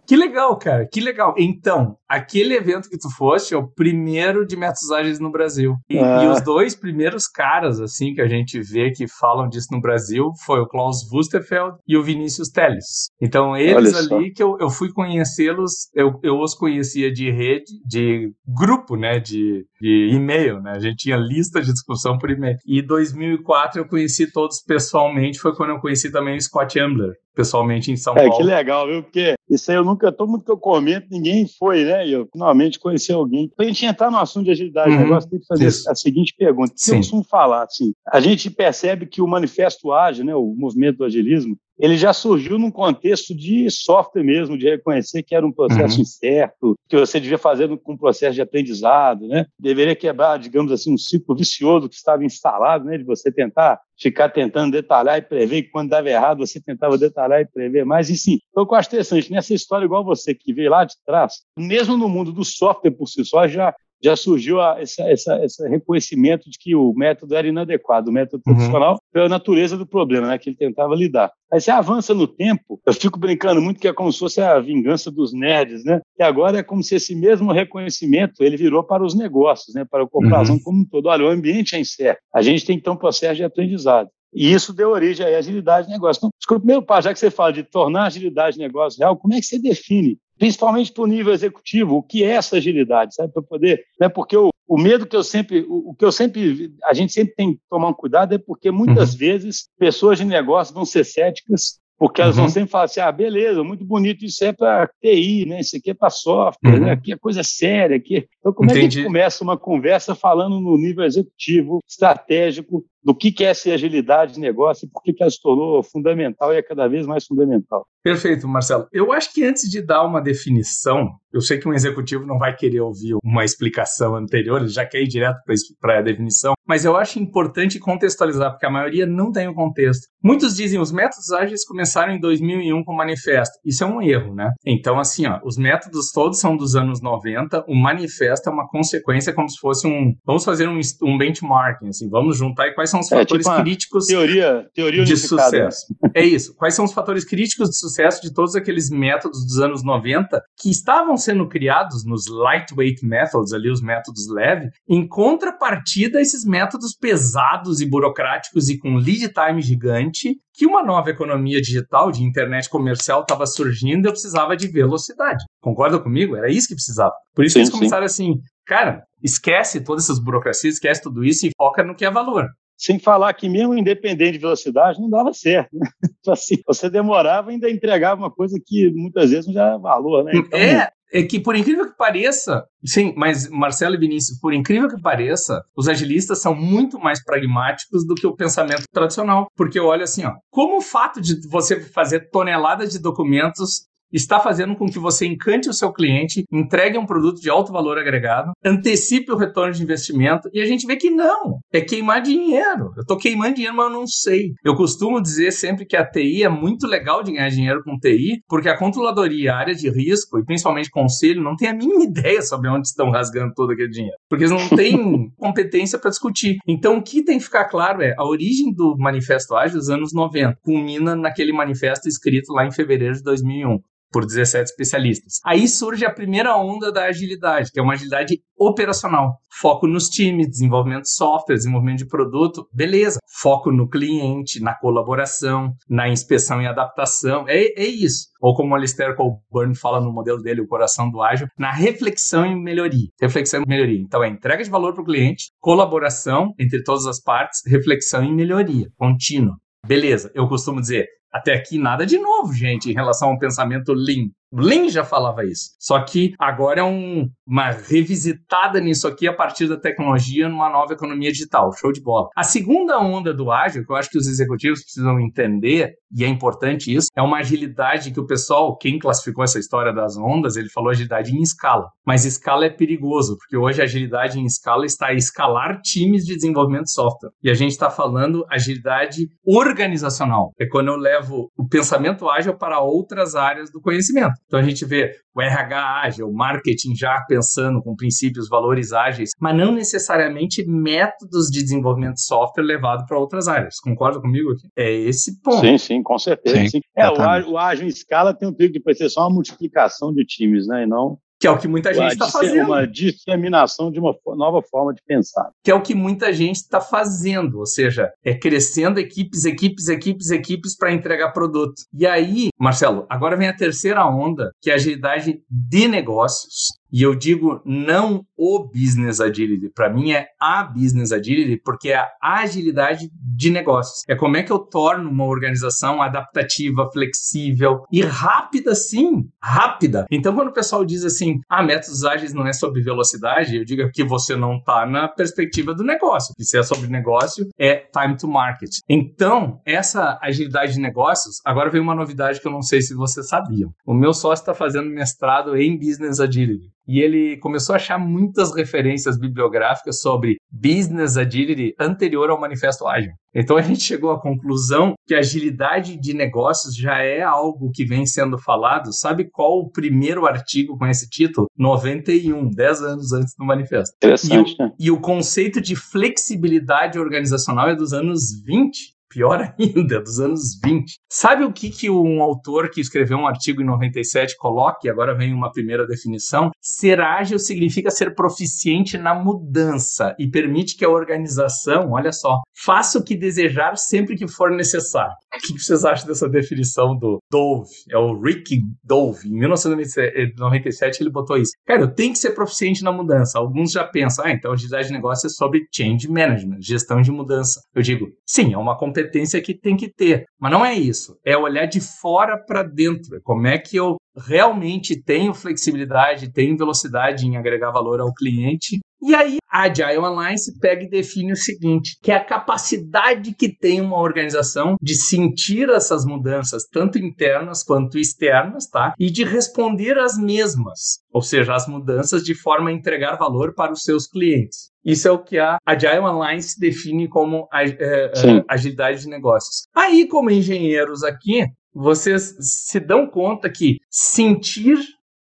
Que 0.06 0.16
legal, 0.16 0.56
cara, 0.56 0.86
que 0.86 1.00
legal. 1.00 1.34
Então, 1.38 1.96
aquele 2.12 2.54
evento 2.54 2.90
que 2.90 2.98
tu 2.98 3.08
foste 3.16 3.54
é 3.54 3.56
o 3.56 3.66
primeiro 3.66 4.46
de 4.46 4.54
métodos 4.54 4.90
ágeis 4.90 5.18
no 5.18 5.30
Brasil. 5.30 5.76
E, 5.88 5.98
ah. 5.98 6.22
e, 6.22 6.28
os 6.28 6.42
dois 6.42 6.74
primeiros 6.74 7.26
caras, 7.26 7.80
assim, 7.80 8.12
que 8.12 8.20
a 8.20 8.28
gente 8.28 8.60
vê 8.60 8.90
que 8.90 9.06
falam 9.08 9.48
disso 9.48 9.68
no 9.72 9.80
Brasil 9.80 10.30
foi 10.44 10.60
o 10.60 10.66
Klaus 10.66 11.10
Wusterfeld 11.10 11.76
e 11.88 11.96
o 11.96 12.02
Vinícius 12.02 12.50
Teles. 12.50 13.10
Então, 13.18 13.56
eles 13.56 13.94
ali 13.94 14.30
que 14.30 14.42
eu, 14.42 14.58
eu 14.60 14.68
fui 14.68 14.92
conhecê-los, 14.92 15.88
eu, 15.94 16.20
eu 16.22 16.38
os 16.38 16.54
conhecia 16.54 17.10
de 17.10 17.30
rede, 17.30 17.72
de 17.86 18.30
grupo, 18.46 18.94
né, 18.94 19.18
de, 19.18 19.64
de 19.80 20.10
e-mail, 20.12 20.60
né? 20.60 20.72
A 20.72 20.78
gente 20.78 20.96
tinha 20.96 21.16
lista 21.16 21.62
de 21.62 21.72
discussão 21.72 22.18
por 22.18 22.30
e-mail. 22.30 22.56
E 22.66 22.82
2004 22.82 23.80
eu 23.80 23.88
conheci 23.88 24.30
todos 24.30 24.62
pessoalmente, 24.62 25.38
foi 25.38 25.54
quando 25.54 25.70
eu 25.70 25.80
conheci 25.80 26.12
também 26.12 26.36
o 26.36 26.40
Scott 26.42 26.78
Ambler. 26.78 27.14
Pessoalmente 27.34 27.90
em 27.90 27.96
São 27.96 28.14
é, 28.16 28.28
Paulo. 28.28 28.36
Que 28.36 28.42
legal, 28.42 28.86
viu? 28.86 29.02
Porque 29.02 29.34
isso 29.48 29.70
aí 29.70 29.76
eu 29.76 29.84
nunca, 29.84 30.12
todo 30.12 30.30
mundo 30.30 30.44
que 30.44 30.50
eu 30.50 30.56
comento, 30.56 31.06
ninguém 31.10 31.46
foi, 31.58 31.84
né? 31.84 32.06
E 32.06 32.12
eu 32.12 32.28
finalmente 32.32 32.78
conheci 32.78 33.12
alguém. 33.12 33.50
Para 33.54 33.64
a 33.64 33.68
gente 33.68 33.84
entrar 33.84 34.10
no 34.10 34.18
assunto 34.18 34.44
de 34.44 34.50
agilidade 34.50 34.90
uhum, 34.90 34.98
negócio, 34.98 35.30
tem 35.30 35.40
que 35.40 35.46
fazer 35.46 35.66
isso. 35.66 35.90
a 35.90 35.94
seguinte 35.94 36.34
pergunta. 36.36 36.72
Sim. 36.76 36.92
Eu 36.92 36.96
costumo 36.98 37.24
falar 37.24 37.64
assim: 37.64 37.92
a 38.10 38.20
gente 38.20 38.50
percebe 38.50 39.06
que 39.06 39.22
o 39.22 39.28
manifesto 39.28 39.92
ágil, 39.92 40.24
né, 40.24 40.34
o 40.34 40.54
movimento 40.56 40.98
do 40.98 41.04
agilismo, 41.04 41.56
ele 41.82 41.96
já 41.96 42.12
surgiu 42.12 42.60
num 42.60 42.70
contexto 42.70 43.34
de 43.34 43.68
software 43.68 44.22
mesmo, 44.22 44.56
de 44.56 44.70
reconhecer 44.70 45.20
que 45.24 45.34
era 45.34 45.44
um 45.44 45.50
processo 45.50 45.96
uhum. 45.96 46.02
incerto, 46.02 46.78
que 46.88 46.96
você 46.96 47.18
devia 47.18 47.38
fazer 47.38 47.68
com 47.78 47.94
um 47.94 47.96
processo 47.96 48.36
de 48.36 48.40
aprendizado, 48.40 49.26
né? 49.26 49.46
Deveria 49.58 49.96
quebrar, 49.96 50.38
digamos 50.38 50.70
assim, 50.70 50.94
um 50.94 50.96
ciclo 50.96 51.34
vicioso 51.34 51.88
que 51.88 51.96
estava 51.96 52.24
instalado, 52.24 52.84
né? 52.84 52.98
De 52.98 53.02
você 53.02 53.32
tentar 53.32 53.80
ficar 53.98 54.28
tentando 54.28 54.70
detalhar 54.70 55.18
e 55.18 55.22
prever, 55.22 55.56
e 55.56 55.62
quando 55.64 55.90
dava 55.90 56.08
errado, 56.08 56.38
você 56.38 56.60
tentava 56.60 56.96
detalhar 56.96 57.40
e 57.40 57.46
prever 57.46 57.84
mais. 57.84 58.08
E 58.10 58.16
sim, 58.16 58.38
então, 58.50 58.64
eu 58.64 58.74
acho 58.76 58.88
interessante, 58.88 59.32
nessa 59.32 59.52
história, 59.52 59.84
igual 59.84 60.04
você 60.04 60.36
que 60.36 60.54
veio 60.54 60.70
lá 60.70 60.84
de 60.84 60.94
trás, 61.04 61.42
mesmo 61.58 61.96
no 61.96 62.08
mundo 62.08 62.30
do 62.30 62.44
software 62.44 62.92
por 62.92 63.08
si 63.08 63.24
só, 63.24 63.48
já 63.48 63.74
já 64.02 64.16
surgiu 64.16 64.60
a, 64.60 64.80
essa, 64.80 65.02
essa, 65.04 65.44
esse 65.44 65.68
reconhecimento 65.68 66.50
de 66.50 66.58
que 66.58 66.74
o 66.74 66.92
método 66.92 67.34
era 67.34 67.46
inadequado, 67.46 68.08
o 68.08 68.12
método 68.12 68.42
uhum. 68.46 68.54
tradicional, 68.54 68.98
pela 69.12 69.28
natureza 69.28 69.76
do 69.76 69.86
problema 69.86 70.26
né, 70.26 70.38
que 70.38 70.50
ele 70.50 70.56
tentava 70.56 70.94
lidar. 70.94 71.30
Aí 71.52 71.60
você 71.60 71.70
avança 71.70 72.14
no 72.14 72.26
tempo, 72.26 72.80
eu 72.84 72.92
fico 72.92 73.18
brincando 73.18 73.60
muito 73.60 73.78
que 73.78 73.86
é 73.86 73.92
como 73.92 74.12
se 74.12 74.18
fosse 74.18 74.40
a 74.40 74.58
vingança 74.58 75.10
dos 75.10 75.32
nerds, 75.32 75.84
né? 75.84 76.00
E 76.18 76.22
agora 76.22 76.58
é 76.58 76.62
como 76.62 76.82
se 76.82 76.94
esse 76.94 77.14
mesmo 77.14 77.52
reconhecimento 77.52 78.42
ele 78.42 78.56
virou 78.56 78.82
para 78.82 79.04
os 79.04 79.14
negócios, 79.14 79.74
né? 79.74 79.84
Para 79.88 80.04
a 80.04 80.08
corporação 80.08 80.54
uhum. 80.54 80.62
como 80.62 80.80
um 80.80 80.84
todo. 80.84 81.06
Olha, 81.06 81.26
o 81.26 81.28
ambiente 81.28 81.76
é 81.76 81.80
incerto. 81.80 82.20
A 82.34 82.40
gente 82.40 82.64
tem 82.64 82.76
então 82.76 82.94
um 82.94 82.96
processo 82.96 83.36
de 83.36 83.44
aprendizado. 83.44 84.08
E 84.34 84.50
isso 84.50 84.72
deu 84.72 84.90
origem 84.90 85.26
à 85.26 85.38
agilidade 85.38 85.88
de 85.88 85.92
negócio. 85.92 86.20
Então, 86.20 86.30
desculpa, 86.38 86.60
primeiro 86.60 86.82
passo, 86.82 87.04
já 87.04 87.12
que 87.12 87.18
você 87.18 87.30
fala 87.30 87.52
de 87.52 87.62
tornar 87.62 88.04
a 88.04 88.06
agilidade 88.06 88.56
de 88.56 88.62
negócio 88.62 88.98
real, 88.98 89.16
como 89.16 89.34
é 89.34 89.40
que 89.40 89.46
você 89.46 89.58
define 89.58 90.18
principalmente 90.42 90.90
para 90.90 91.04
o 91.04 91.06
nível 91.06 91.32
executivo, 91.32 91.94
o 91.94 92.02
que 92.02 92.24
é 92.24 92.30
essa 92.30 92.56
agilidade, 92.56 93.14
sabe, 93.14 93.32
para 93.32 93.42
poder, 93.42 93.84
né, 94.00 94.08
porque 94.08 94.36
o, 94.36 94.50
o 94.66 94.76
medo 94.76 95.06
que 95.06 95.14
eu 95.14 95.22
sempre, 95.22 95.60
o, 95.68 95.90
o, 95.90 95.94
que 95.94 96.04
eu 96.04 96.10
sempre, 96.10 96.74
a 96.82 96.92
gente 96.92 97.12
sempre 97.12 97.32
tem 97.36 97.54
que 97.54 97.60
tomar 97.70 97.90
um 97.90 97.94
cuidado 97.94 98.34
é 98.34 98.38
porque 98.38 98.68
muitas 98.68 99.12
uhum. 99.12 99.18
vezes 99.18 99.68
pessoas 99.78 100.18
de 100.18 100.24
negócio 100.24 100.74
vão 100.74 100.84
ser 100.84 101.04
céticas 101.04 101.80
porque 101.96 102.20
elas 102.20 102.36
uhum. 102.36 102.42
vão 102.42 102.50
sempre 102.50 102.68
falar 102.68 102.86
assim: 102.86 102.98
ah, 102.98 103.12
beleza, 103.12 103.62
muito 103.62 103.84
bonito, 103.84 104.24
isso 104.24 104.44
é 104.44 104.52
para 104.52 104.90
TI, 105.00 105.46
né? 105.46 105.60
Isso 105.60 105.76
aqui 105.76 105.90
é 105.90 105.94
para 105.94 106.10
software, 106.10 106.72
né? 106.72 106.78
uhum. 106.78 106.84
né? 106.86 106.90
aqui 106.90 107.12
é 107.12 107.16
coisa 107.16 107.44
séria. 107.44 107.96
Aqui. 107.96 108.26
Então, 108.40 108.52
como 108.52 108.68
Entendi. 108.68 108.78
é 108.78 108.80
que 108.80 108.86
a 108.86 108.90
gente 108.90 109.06
começa 109.06 109.44
uma 109.44 109.56
conversa 109.56 110.12
falando 110.12 110.58
no 110.58 110.76
nível 110.76 111.04
executivo, 111.04 111.78
estratégico, 111.88 112.84
do 113.04 113.14
que, 113.14 113.34
é 113.44 113.48
essa 113.48 113.72
agilidade 113.72 114.34
de 114.34 114.40
negócio 114.40 114.86
e 114.86 114.88
por 114.88 115.02
que, 115.02 115.12
que 115.12 115.22
ela 115.22 115.30
se 115.30 115.40
tornou 115.40 115.82
fundamental 115.82 116.52
e 116.52 116.56
é 116.56 116.62
cada 116.62 116.86
vez 116.88 117.06
mais 117.06 117.24
fundamental. 117.24 117.86
Perfeito, 118.02 118.48
Marcelo. 118.48 118.86
Eu 118.92 119.12
acho 119.12 119.32
que 119.32 119.44
antes 119.44 119.70
de 119.70 119.80
dar 119.80 120.04
uma 120.04 120.20
definição, 120.20 121.08
eu 121.32 121.40
sei 121.40 121.58
que 121.58 121.68
um 121.68 121.72
executivo 121.72 122.26
não 122.26 122.38
vai 122.38 122.54
querer 122.54 122.80
ouvir 122.80 123.16
uma 123.24 123.44
explicação 123.44 124.14
anterior, 124.16 124.60
ele 124.60 124.68
já 124.68 124.84
quer 124.84 125.02
ir 125.02 125.08
direto 125.08 125.38
para 125.80 125.98
a 125.98 126.02
definição, 126.02 126.54
mas 126.66 126.84
eu 126.84 126.96
acho 126.96 127.18
importante 127.18 127.78
contextualizar, 127.78 128.50
porque 128.50 128.66
a 128.66 128.70
maioria 128.70 129.06
não 129.06 129.32
tem 129.32 129.48
o 129.48 129.54
contexto. 129.54 130.06
Muitos 130.22 130.56
dizem 130.56 130.80
os 130.80 130.92
métodos 130.92 131.30
ágeis 131.32 131.64
começaram 131.64 132.12
em 132.12 132.20
2001 132.20 132.84
com 132.84 132.92
o 132.92 132.96
manifesto. 132.96 133.54
Isso 133.64 133.82
é 133.82 133.86
um 133.86 134.00
erro, 134.00 134.34
né? 134.34 134.50
Então, 134.64 134.98
assim, 134.98 135.26
ó, 135.26 135.40
os 135.44 135.56
métodos 135.56 136.10
todos 136.12 136.38
são 136.38 136.56
dos 136.56 136.76
anos 136.76 137.00
90, 137.00 137.64
o 137.66 137.74
manifesto 137.74 138.48
é 138.48 138.52
uma 138.52 138.68
consequência 138.68 139.32
como 139.32 139.48
se 139.48 139.58
fosse 139.58 139.86
um. 139.86 140.14
Vamos 140.24 140.44
fazer 140.44 140.68
um, 140.68 140.78
um 141.02 141.18
benchmarking, 141.18 141.88
assim, 141.88 142.08
vamos 142.08 142.36
juntar 142.36 142.68
e 142.68 142.74
quais 142.74 142.90
são 142.92 143.00
os 143.00 143.10
é, 143.10 143.16
fatores 143.16 143.46
tipo 143.46 143.62
críticos 143.62 144.06
teoria, 144.06 144.66
teoria 144.74 145.04
de 145.04 145.16
sucesso. 145.16 145.86
É 146.14 146.24
isso. 146.24 146.54
Quais 146.54 146.74
são 146.74 146.84
os 146.84 146.92
fatores 146.92 147.24
críticos 147.24 147.70
de 147.70 147.78
sucesso 147.78 148.20
de 148.22 148.32
todos 148.32 148.54
aqueles 148.54 148.90
métodos 148.90 149.44
dos 149.44 149.58
anos 149.58 149.82
90 149.82 150.40
que 150.60 150.70
estavam 150.70 151.16
sendo 151.16 151.48
criados 151.48 152.04
nos 152.04 152.26
lightweight 152.28 153.04
methods, 153.04 153.52
ali 153.52 153.70
os 153.70 153.82
métodos 153.82 154.28
leve, 154.28 154.68
em 154.88 155.06
contrapartida 155.08 156.18
a 156.18 156.22
esses 156.22 156.44
métodos 156.44 156.94
pesados 156.94 157.80
e 157.80 157.86
burocráticos 157.86 158.68
e 158.68 158.78
com 158.78 158.96
lead 158.96 159.32
time 159.32 159.62
gigante, 159.62 160.36
que 160.54 160.66
uma 160.66 160.84
nova 160.84 161.10
economia 161.10 161.60
digital 161.60 162.10
de 162.10 162.22
internet 162.22 162.68
comercial 162.68 163.22
estava 163.22 163.46
surgindo 163.46 164.06
e 164.06 164.08
eu 164.08 164.12
precisava 164.12 164.56
de 164.56 164.68
velocidade. 164.68 165.42
Concorda 165.60 165.98
comigo? 165.98 166.36
Era 166.36 166.50
isso 166.50 166.68
que 166.68 166.74
precisava. 166.74 167.14
Por 167.34 167.44
isso 167.44 167.54
sim, 167.54 167.60
que 167.60 167.62
eles 167.62 167.70
começaram 167.70 168.06
sim. 168.06 168.32
assim, 168.32 168.40
cara, 168.66 169.02
esquece 169.22 169.82
todas 169.82 170.04
essas 170.04 170.18
burocracias, 170.18 170.74
esquece 170.74 171.02
tudo 171.02 171.24
isso 171.24 171.46
e 171.46 171.50
foca 171.56 171.82
no 171.82 171.94
que 171.94 172.04
é 172.04 172.10
valor. 172.10 172.46
Sem 172.82 172.98
falar 172.98 173.32
que 173.34 173.48
mesmo 173.48 173.78
independente 173.78 174.32
de 174.32 174.38
velocidade 174.38 175.00
não 175.00 175.08
dava 175.08 175.32
certo. 175.32 175.70
Né? 175.72 175.88
Então, 176.18 176.32
assim, 176.34 176.56
você 176.66 176.90
demorava 176.90 177.50
e 177.50 177.54
ainda 177.54 177.70
entregava 177.70 178.20
uma 178.20 178.30
coisa 178.30 178.60
que 178.64 178.90
muitas 178.90 179.30
vezes 179.30 179.46
não 179.46 179.54
já 179.54 179.76
valor, 179.76 180.24
né? 180.24 180.32
Então, 180.34 180.58
é, 180.58 180.90
é 181.12 181.22
que 181.22 181.38
por 181.38 181.54
incrível 181.54 181.86
que 181.86 181.96
pareça, 181.96 182.64
sim, 182.84 183.14
mas 183.16 183.48
Marcelo 183.48 183.94
e 183.94 183.98
Vinícius, 183.98 184.40
por 184.40 184.52
incrível 184.52 184.88
que 184.88 185.00
pareça, 185.00 185.62
os 185.76 185.86
agilistas 185.86 186.40
são 186.40 186.56
muito 186.56 186.98
mais 186.98 187.22
pragmáticos 187.22 188.04
do 188.04 188.16
que 188.16 188.26
o 188.26 188.34
pensamento 188.34 188.82
tradicional, 188.92 189.46
porque 189.54 189.78
olha 189.78 190.02
assim, 190.02 190.24
ó, 190.24 190.32
como 190.50 190.78
o 190.78 190.82
fato 190.82 191.20
de 191.20 191.46
você 191.48 191.80
fazer 191.80 192.30
toneladas 192.30 192.90
de 192.90 192.98
documentos 192.98 193.86
está 194.12 194.40
fazendo 194.40 194.76
com 194.76 194.86
que 194.86 194.98
você 194.98 195.26
encante 195.26 195.68
o 195.68 195.72
seu 195.72 195.92
cliente, 195.92 196.44
entregue 196.52 196.98
um 196.98 197.06
produto 197.06 197.40
de 197.40 197.50
alto 197.50 197.72
valor 197.72 197.98
agregado, 197.98 198.52
antecipe 198.64 199.32
o 199.32 199.36
retorno 199.36 199.72
de 199.72 199.82
investimento 199.82 200.48
e 200.52 200.60
a 200.60 200.66
gente 200.66 200.86
vê 200.86 200.96
que 200.96 201.10
não, 201.10 201.58
é 201.72 201.80
queimar 201.80 202.22
dinheiro. 202.22 202.92
Eu 202.96 203.02
estou 203.02 203.16
queimando 203.16 203.54
dinheiro, 203.54 203.76
mas 203.76 203.86
eu 203.86 203.92
não 203.92 204.06
sei. 204.06 204.52
Eu 204.64 204.74
costumo 204.74 205.20
dizer 205.20 205.52
sempre 205.52 205.86
que 205.86 205.96
a 205.96 206.04
TI 206.04 206.44
é 206.44 206.48
muito 206.48 206.86
legal 206.86 207.22
de 207.22 207.32
ganhar 207.32 207.48
dinheiro 207.48 207.82
com 207.84 207.98
TI, 207.98 208.42
porque 208.48 208.68
a 208.68 208.76
controladoria, 208.76 209.52
a 209.52 209.58
área 209.58 209.74
de 209.74 209.88
risco 209.90 210.38
e 210.38 210.44
principalmente 210.44 210.90
conselho 210.90 211.42
não 211.42 211.56
tem 211.56 211.68
a 211.68 211.74
mínima 211.74 212.04
ideia 212.04 212.42
sobre 212.42 212.68
onde 212.68 212.88
estão 212.88 213.10
rasgando 213.10 213.52
todo 213.54 213.72
aquele 213.72 213.90
dinheiro, 213.90 214.16
porque 214.28 214.44
eles 214.44 214.56
não 214.56 214.76
têm 214.76 215.30
competência 215.36 215.98
para 215.98 216.10
discutir. 216.10 216.56
Então, 216.66 216.98
o 216.98 217.02
que 217.02 217.24
tem 217.24 217.38
que 217.38 217.44
ficar 217.44 217.64
claro 217.66 218.02
é 218.02 218.14
a 218.16 218.24
origem 218.24 218.72
do 218.72 218.96
Manifesto 218.98 219.54
Ágil 219.54 219.78
dos 219.78 219.88
anos 219.88 220.12
90 220.12 220.58
culmina 220.62 221.14
naquele 221.16 221.52
manifesto 221.52 222.08
escrito 222.08 222.52
lá 222.52 222.66
em 222.66 222.72
fevereiro 222.72 223.14
de 223.14 223.22
2001 223.22 223.78
por 224.12 224.26
17 224.26 224.70
especialistas. 224.70 225.40
Aí 225.44 225.66
surge 225.66 226.04
a 226.04 226.12
primeira 226.12 226.56
onda 226.56 226.92
da 226.92 227.04
agilidade, 227.04 227.70
que 227.72 227.80
é 227.80 227.82
uma 227.82 227.94
agilidade 227.94 228.40
operacional. 228.56 229.38
Foco 229.60 229.86
nos 229.86 230.08
times, 230.08 230.48
desenvolvimento 230.48 231.02
de 231.02 231.14
software, 231.14 231.56
desenvolvimento 231.56 231.98
de 231.98 232.06
produto, 232.06 232.68
beleza. 232.72 233.18
Foco 233.40 233.70
no 233.70 233.88
cliente, 233.88 234.60
na 234.60 234.74
colaboração, 234.74 235.72
na 235.88 236.08
inspeção 236.08 236.60
e 236.60 236.66
adaptação, 236.66 237.44
é, 237.48 237.80
é 237.80 237.86
isso. 237.86 238.28
Ou 238.40 238.54
como 238.54 238.72
o 238.72 238.74
Alistair 238.74 239.16
Colburn 239.16 239.74
fala 239.74 240.00
no 240.00 240.12
modelo 240.12 240.40
dele, 240.40 240.60
o 240.60 240.66
coração 240.66 241.10
do 241.10 241.22
ágil, 241.22 241.46
na 241.58 241.72
reflexão 241.72 242.46
e 242.46 242.54
melhoria. 242.54 243.08
Reflexão 243.20 243.62
e 243.62 243.68
melhoria. 243.68 244.00
Então 244.00 244.22
é 244.22 244.28
entrega 244.28 244.62
de 244.62 244.70
valor 244.70 244.94
para 244.94 245.02
o 245.02 245.06
cliente, 245.06 245.50
colaboração 245.60 246.52
entre 246.58 246.82
todas 246.82 247.06
as 247.06 247.20
partes, 247.20 247.60
reflexão 247.66 248.22
e 248.22 248.32
melhoria 248.32 248.88
contínua. 248.96 249.56
Beleza, 249.86 250.30
eu 250.34 250.46
costumo 250.48 250.80
dizer, 250.80 251.08
até 251.32 251.54
aqui 251.54 251.78
nada 251.78 252.04
de 252.04 252.18
novo, 252.18 252.52
gente, 252.52 252.90
em 252.90 252.94
relação 252.94 253.30
ao 253.30 253.38
pensamento 253.38 253.92
Lean. 253.92 254.28
Lean 254.60 254.88
já 254.88 255.04
falava 255.04 255.44
isso. 255.44 255.70
Só 255.78 256.04
que 256.04 256.34
agora 256.38 256.80
é 256.80 256.84
um, 256.84 257.28
uma 257.46 257.70
revisitada 257.70 258.80
nisso 258.80 259.08
aqui 259.08 259.26
a 259.26 259.32
partir 259.32 259.68
da 259.68 259.78
tecnologia 259.78 260.48
numa 260.48 260.68
nova 260.68 260.92
economia 260.92 261.30
digital. 261.32 261.70
Show 261.72 261.92
de 261.92 262.02
bola. 262.02 262.28
A 262.36 262.42
segunda 262.42 262.98
onda 262.98 263.32
do 263.32 263.50
ágil, 263.50 263.84
que 263.84 263.92
eu 263.92 263.96
acho 263.96 264.10
que 264.10 264.18
os 264.18 264.26
executivos 264.26 264.82
precisam 264.82 265.18
entender, 265.20 265.94
e 266.14 266.24
é 266.24 266.28
importante 266.28 266.94
isso, 266.94 267.08
é 267.16 267.22
uma 267.22 267.38
agilidade 267.38 268.12
que 268.12 268.20
o 268.20 268.26
pessoal, 268.26 268.76
quem 268.76 268.98
classificou 268.98 269.42
essa 269.42 269.58
história 269.58 269.92
das 269.92 270.16
ondas, 270.16 270.56
ele 270.56 270.68
falou 270.68 270.90
agilidade 270.90 271.34
em 271.34 271.40
escala. 271.40 271.88
Mas 272.06 272.24
escala 272.24 272.66
é 272.66 272.70
perigoso, 272.70 273.36
porque 273.38 273.56
hoje 273.56 273.80
a 273.80 273.84
agilidade 273.84 274.38
em 274.38 274.44
escala 274.44 274.84
está 274.84 275.06
a 275.06 275.14
escalar 275.14 275.80
times 275.80 276.24
de 276.24 276.34
desenvolvimento 276.34 276.84
de 276.84 276.92
software. 276.92 277.30
E 277.42 277.50
a 277.50 277.54
gente 277.54 277.70
está 277.70 277.88
falando 277.88 278.44
agilidade 278.50 279.28
organizacional. 279.46 280.52
É 280.60 280.66
quando 280.66 280.88
eu 280.88 280.96
levo 280.96 281.50
o 281.56 281.66
pensamento 281.66 282.28
ágil 282.28 282.56
para 282.56 282.80
outras 282.80 283.34
áreas 283.34 283.70
do 283.70 283.80
conhecimento. 283.80 284.34
Então 284.46 284.58
a 284.58 284.62
gente 284.62 284.84
vê 284.84 285.12
o 285.34 285.40
RH 285.40 286.02
ágil, 286.02 286.28
o 286.28 286.34
marketing 286.34 286.94
já 286.94 287.20
pensando 287.26 287.82
com 287.82 287.96
princípios, 287.96 288.48
valores 288.48 288.92
ágeis, 288.92 289.30
mas 289.40 289.56
não 289.56 289.72
necessariamente 289.72 290.64
métodos 290.66 291.46
de 291.46 291.62
desenvolvimento 291.62 292.14
de 292.14 292.24
software 292.24 292.64
levado 292.64 293.06
para 293.06 293.18
outras 293.18 293.48
áreas. 293.48 293.76
Concorda 293.80 294.20
comigo 294.20 294.52
aqui? 294.52 294.68
É 294.76 294.90
esse 294.90 295.40
ponto. 295.40 295.60
Sim, 295.60 295.78
sim, 295.78 296.02
com 296.02 296.18
certeza. 296.18 296.56
Sim, 296.56 296.68
sim. 296.68 296.80
É, 296.96 297.08
o 297.08 297.20
ágil, 297.20 297.50
o 297.50 297.58
ágil 297.58 297.86
em 297.86 297.88
escala 297.88 298.36
tem 298.36 298.48
um 298.48 298.54
perigo 298.54 298.78
de 298.84 298.94
ser 298.94 299.08
só 299.08 299.22
uma 299.22 299.34
multiplicação 299.34 300.12
de 300.12 300.24
times, 300.24 300.66
né? 300.66 300.84
E 300.84 300.86
não 300.86 301.18
que 301.42 301.48
é 301.48 301.50
o 301.50 301.58
que 301.58 301.66
muita 301.66 301.92
gente 301.92 302.12
está 302.12 302.28
fazendo. 302.28 302.68
Uma 302.68 302.86
disseminação 302.86 303.90
de 303.90 303.98
uma 303.98 304.16
nova 304.36 304.62
forma 304.62 304.94
de 304.94 305.02
pensar. 305.04 305.50
Que 305.64 305.72
é 305.72 305.74
o 305.74 305.82
que 305.82 305.92
muita 305.92 306.32
gente 306.32 306.54
está 306.54 306.80
fazendo, 306.80 307.58
ou 307.58 307.66
seja, 307.66 308.12
é 308.24 308.32
crescendo 308.32 309.00
equipes, 309.00 309.44
equipes, 309.44 309.88
equipes, 309.88 310.30
equipes 310.30 310.76
para 310.76 310.92
entregar 310.92 311.32
produto. 311.32 311.82
E 311.92 312.06
aí, 312.06 312.50
Marcelo, 312.56 313.06
agora 313.10 313.36
vem 313.36 313.48
a 313.48 313.56
terceira 313.56 314.06
onda, 314.06 314.52
que 314.62 314.70
é 314.70 314.74
a 314.74 314.76
agilidade 314.76 315.42
de 315.50 315.88
negócios. 315.88 316.80
E 316.92 317.02
eu 317.02 317.14
digo 317.14 317.62
não 317.64 318.24
o 318.36 318.68
business 318.68 319.20
agility, 319.20 319.70
para 319.72 319.88
mim 319.88 320.12
é 320.12 320.26
a 320.40 320.64
business 320.64 321.12
agility, 321.12 321.60
porque 321.64 321.90
é 321.90 321.96
a 322.20 322.40
agilidade 322.40 323.08
de 323.14 323.50
negócios. 323.50 324.02
É 324.08 324.16
como 324.16 324.36
é 324.36 324.42
que 324.42 324.50
eu 324.50 324.58
torno 324.58 325.08
uma 325.08 325.24
organização 325.24 326.02
adaptativa, 326.02 326.90
flexível 326.92 327.84
e 327.90 328.02
rápida, 328.02 328.74
sim, 328.74 329.28
rápida. 329.40 330.06
Então, 330.10 330.34
quando 330.34 330.48
o 330.48 330.52
pessoal 330.52 330.84
diz 330.84 331.04
assim, 331.04 331.38
ah, 331.48 331.62
métodos 331.62 332.04
ágeis 332.04 332.34
não 332.34 332.46
é 332.46 332.52
sobre 332.52 332.82
velocidade, 332.82 333.56
eu 333.56 333.64
digo 333.64 333.88
que 333.92 334.04
você 334.04 334.36
não 334.36 334.56
está 334.56 334.84
na 334.84 335.08
perspectiva 335.08 335.74
do 335.74 335.84
negócio. 335.84 336.34
Se 336.38 336.58
é 336.58 336.62
sobre 336.62 336.88
negócio, 336.88 337.46
é 337.58 337.76
time 337.76 338.16
to 338.16 338.28
market. 338.28 338.70
Então, 338.88 339.60
essa 339.64 340.18
agilidade 340.20 340.74
de 340.74 340.80
negócios, 340.80 341.36
agora 341.44 341.70
vem 341.70 341.80
uma 341.80 341.94
novidade 341.94 342.40
que 342.40 342.46
eu 342.46 342.52
não 342.52 342.62
sei 342.62 342.82
se 342.82 342.94
vocês 342.94 343.28
sabiam. 343.28 343.70
O 343.86 343.94
meu 343.94 344.12
sócio 344.12 344.42
está 344.42 344.54
fazendo 344.54 344.90
mestrado 344.90 345.56
em 345.56 345.78
Business 345.78 346.20
Agility. 346.20 346.72
E 346.86 347.00
ele 347.00 347.36
começou 347.38 347.74
a 347.74 347.76
achar 347.76 347.98
muitas 347.98 348.54
referências 348.54 349.18
bibliográficas 349.18 350.00
sobre 350.00 350.36
business 350.50 351.16
agility 351.16 351.74
anterior 351.78 352.30
ao 352.30 352.40
Manifesto 352.40 352.86
Ágil. 352.86 353.12
Então 353.34 353.56
a 353.56 353.62
gente 353.62 353.80
chegou 353.80 354.10
à 354.10 354.20
conclusão 354.20 354.94
que 355.06 355.14
agilidade 355.14 355.98
de 355.98 356.12
negócios 356.12 356.76
já 356.76 356.98
é 356.98 357.22
algo 357.22 357.70
que 357.72 357.84
vem 357.84 358.04
sendo 358.04 358.36
falado. 358.36 358.92
Sabe 358.92 359.28
qual 359.30 359.58
o 359.58 359.70
primeiro 359.70 360.26
artigo 360.26 360.76
com 360.76 360.86
esse 360.86 361.08
título? 361.08 361.46
91, 361.56 362.50
10 362.50 362.82
anos 362.82 363.12
antes 363.12 363.34
do 363.38 363.44
manifesto. 363.44 363.94
Interessante, 363.96 364.54
e 364.58 364.62
o, 364.62 364.64
né? 364.66 364.72
E 364.78 364.90
o 364.90 365.00
conceito 365.00 365.60
de 365.60 365.74
flexibilidade 365.74 366.98
organizacional 366.98 367.70
é 367.70 367.76
dos 367.76 367.92
anos 367.92 368.42
20 368.44 368.91
pior 369.12 369.54
ainda, 369.58 370.00
dos 370.00 370.18
anos 370.18 370.58
20. 370.62 370.94
Sabe 371.10 371.44
o 371.44 371.52
que, 371.52 371.70
que 371.70 371.90
um 371.90 372.22
autor 372.22 372.70
que 372.70 372.80
escreveu 372.80 373.18
um 373.18 373.26
artigo 373.26 373.60
em 373.60 373.66
97 373.66 374.36
coloca? 374.36 374.80
E 374.84 374.90
agora 374.90 375.14
vem 375.14 375.32
uma 375.32 375.52
primeira 375.52 375.86
definição. 375.86 376.50
Ser 376.60 377.00
ágil 377.00 377.38
significa 377.38 377.90
ser 377.90 378.14
proficiente 378.14 378.96
na 378.96 379.14
mudança 379.14 380.14
e 380.18 380.28
permite 380.28 380.76
que 380.76 380.84
a 380.84 380.88
organização, 380.88 381.92
olha 381.92 382.12
só, 382.12 382.40
faça 382.64 382.98
o 382.98 383.04
que 383.04 383.16
desejar 383.16 383.76
sempre 383.76 384.16
que 384.16 384.26
for 384.26 384.50
necessário. 384.50 385.12
O 385.34 385.38
que 385.38 385.58
vocês 385.58 385.84
acham 385.84 386.06
dessa 386.06 386.28
definição 386.28 386.96
do 386.96 387.18
Dove? 387.30 387.68
É 387.90 387.98
o 387.98 388.18
Rick 388.18 388.60
Dove. 388.82 389.28
Em 389.28 389.38
1997 389.38 391.02
ele 391.02 391.10
botou 391.10 391.36
isso. 391.36 391.52
Cara, 391.66 391.82
eu 391.82 391.94
tenho 391.94 392.12
que 392.12 392.18
ser 392.18 392.30
proficiente 392.32 392.82
na 392.82 392.92
mudança. 392.92 393.38
Alguns 393.38 393.72
já 393.72 393.84
pensam, 393.84 394.24
ah, 394.24 394.30
então 394.30 394.52
agilidade 394.52 394.88
de 394.88 394.92
negócio 394.92 395.26
é 395.26 395.30
sobre 395.30 395.66
change 395.74 396.08
management, 396.08 396.60
gestão 396.60 397.00
de 397.00 397.10
mudança. 397.10 397.60
Eu 397.74 397.82
digo, 397.82 398.08
sim, 398.26 398.52
é 398.52 398.58
uma 398.58 398.78
competência 398.78 399.01
que 399.40 399.54
tem 399.54 399.76
que 399.76 399.88
ter. 399.88 400.24
Mas 400.38 400.52
não 400.52 400.64
é 400.64 400.74
isso. 400.74 401.16
É 401.24 401.36
olhar 401.36 401.66
de 401.66 401.80
fora 401.80 402.36
para 402.36 402.62
dentro. 402.62 403.20
Como 403.22 403.46
é 403.46 403.58
que 403.58 403.76
eu 403.76 403.96
realmente 404.16 405.00
tenho 405.00 405.32
flexibilidade, 405.32 406.32
tenho 406.32 406.56
velocidade 406.56 407.26
em 407.26 407.36
agregar 407.36 407.70
valor 407.70 408.00
ao 408.00 408.12
cliente. 408.12 408.80
E 409.02 409.14
aí 409.14 409.38
a 409.50 409.62
Agile 409.62 409.96
Alliance 409.96 410.58
pega 410.60 410.84
e 410.84 410.88
define 410.88 411.32
o 411.32 411.36
seguinte, 411.36 411.98
que 412.00 412.12
é 412.12 412.14
a 412.14 412.24
capacidade 412.24 413.34
que 413.34 413.54
tem 413.54 413.80
uma 413.80 413.98
organização 413.98 414.76
de 414.80 414.94
sentir 414.94 415.68
essas 415.68 416.06
mudanças, 416.06 416.64
tanto 416.70 416.98
internas 416.98 417.64
quanto 417.64 417.98
externas, 417.98 418.68
tá? 418.68 418.94
E 418.98 419.10
de 419.10 419.24
responder 419.24 419.98
às 419.98 420.16
mesmas, 420.16 421.00
ou 421.12 421.20
seja, 421.20 421.52
as 421.52 421.66
mudanças 421.66 422.22
de 422.22 422.34
forma 422.34 422.70
a 422.70 422.72
entregar 422.72 423.16
valor 423.16 423.54
para 423.54 423.72
os 423.72 423.82
seus 423.82 424.06
clientes. 424.06 424.70
Isso 424.84 425.06
é 425.06 425.10
o 425.10 425.22
que 425.22 425.38
a 425.38 425.58
Agile 425.66 425.96
Alliance 425.96 426.58
define 426.58 427.08
como 427.08 427.48
é, 427.52 428.12
agilidade 428.48 429.02
de 429.02 429.08
negócios. 429.08 429.66
Aí, 429.74 430.06
como 430.08 430.30
engenheiros 430.30 431.02
aqui, 431.02 431.44
vocês 431.74 432.34
se 432.40 432.80
dão 432.80 433.06
conta 433.06 433.50
que 433.50 433.78
sentir 433.90 434.78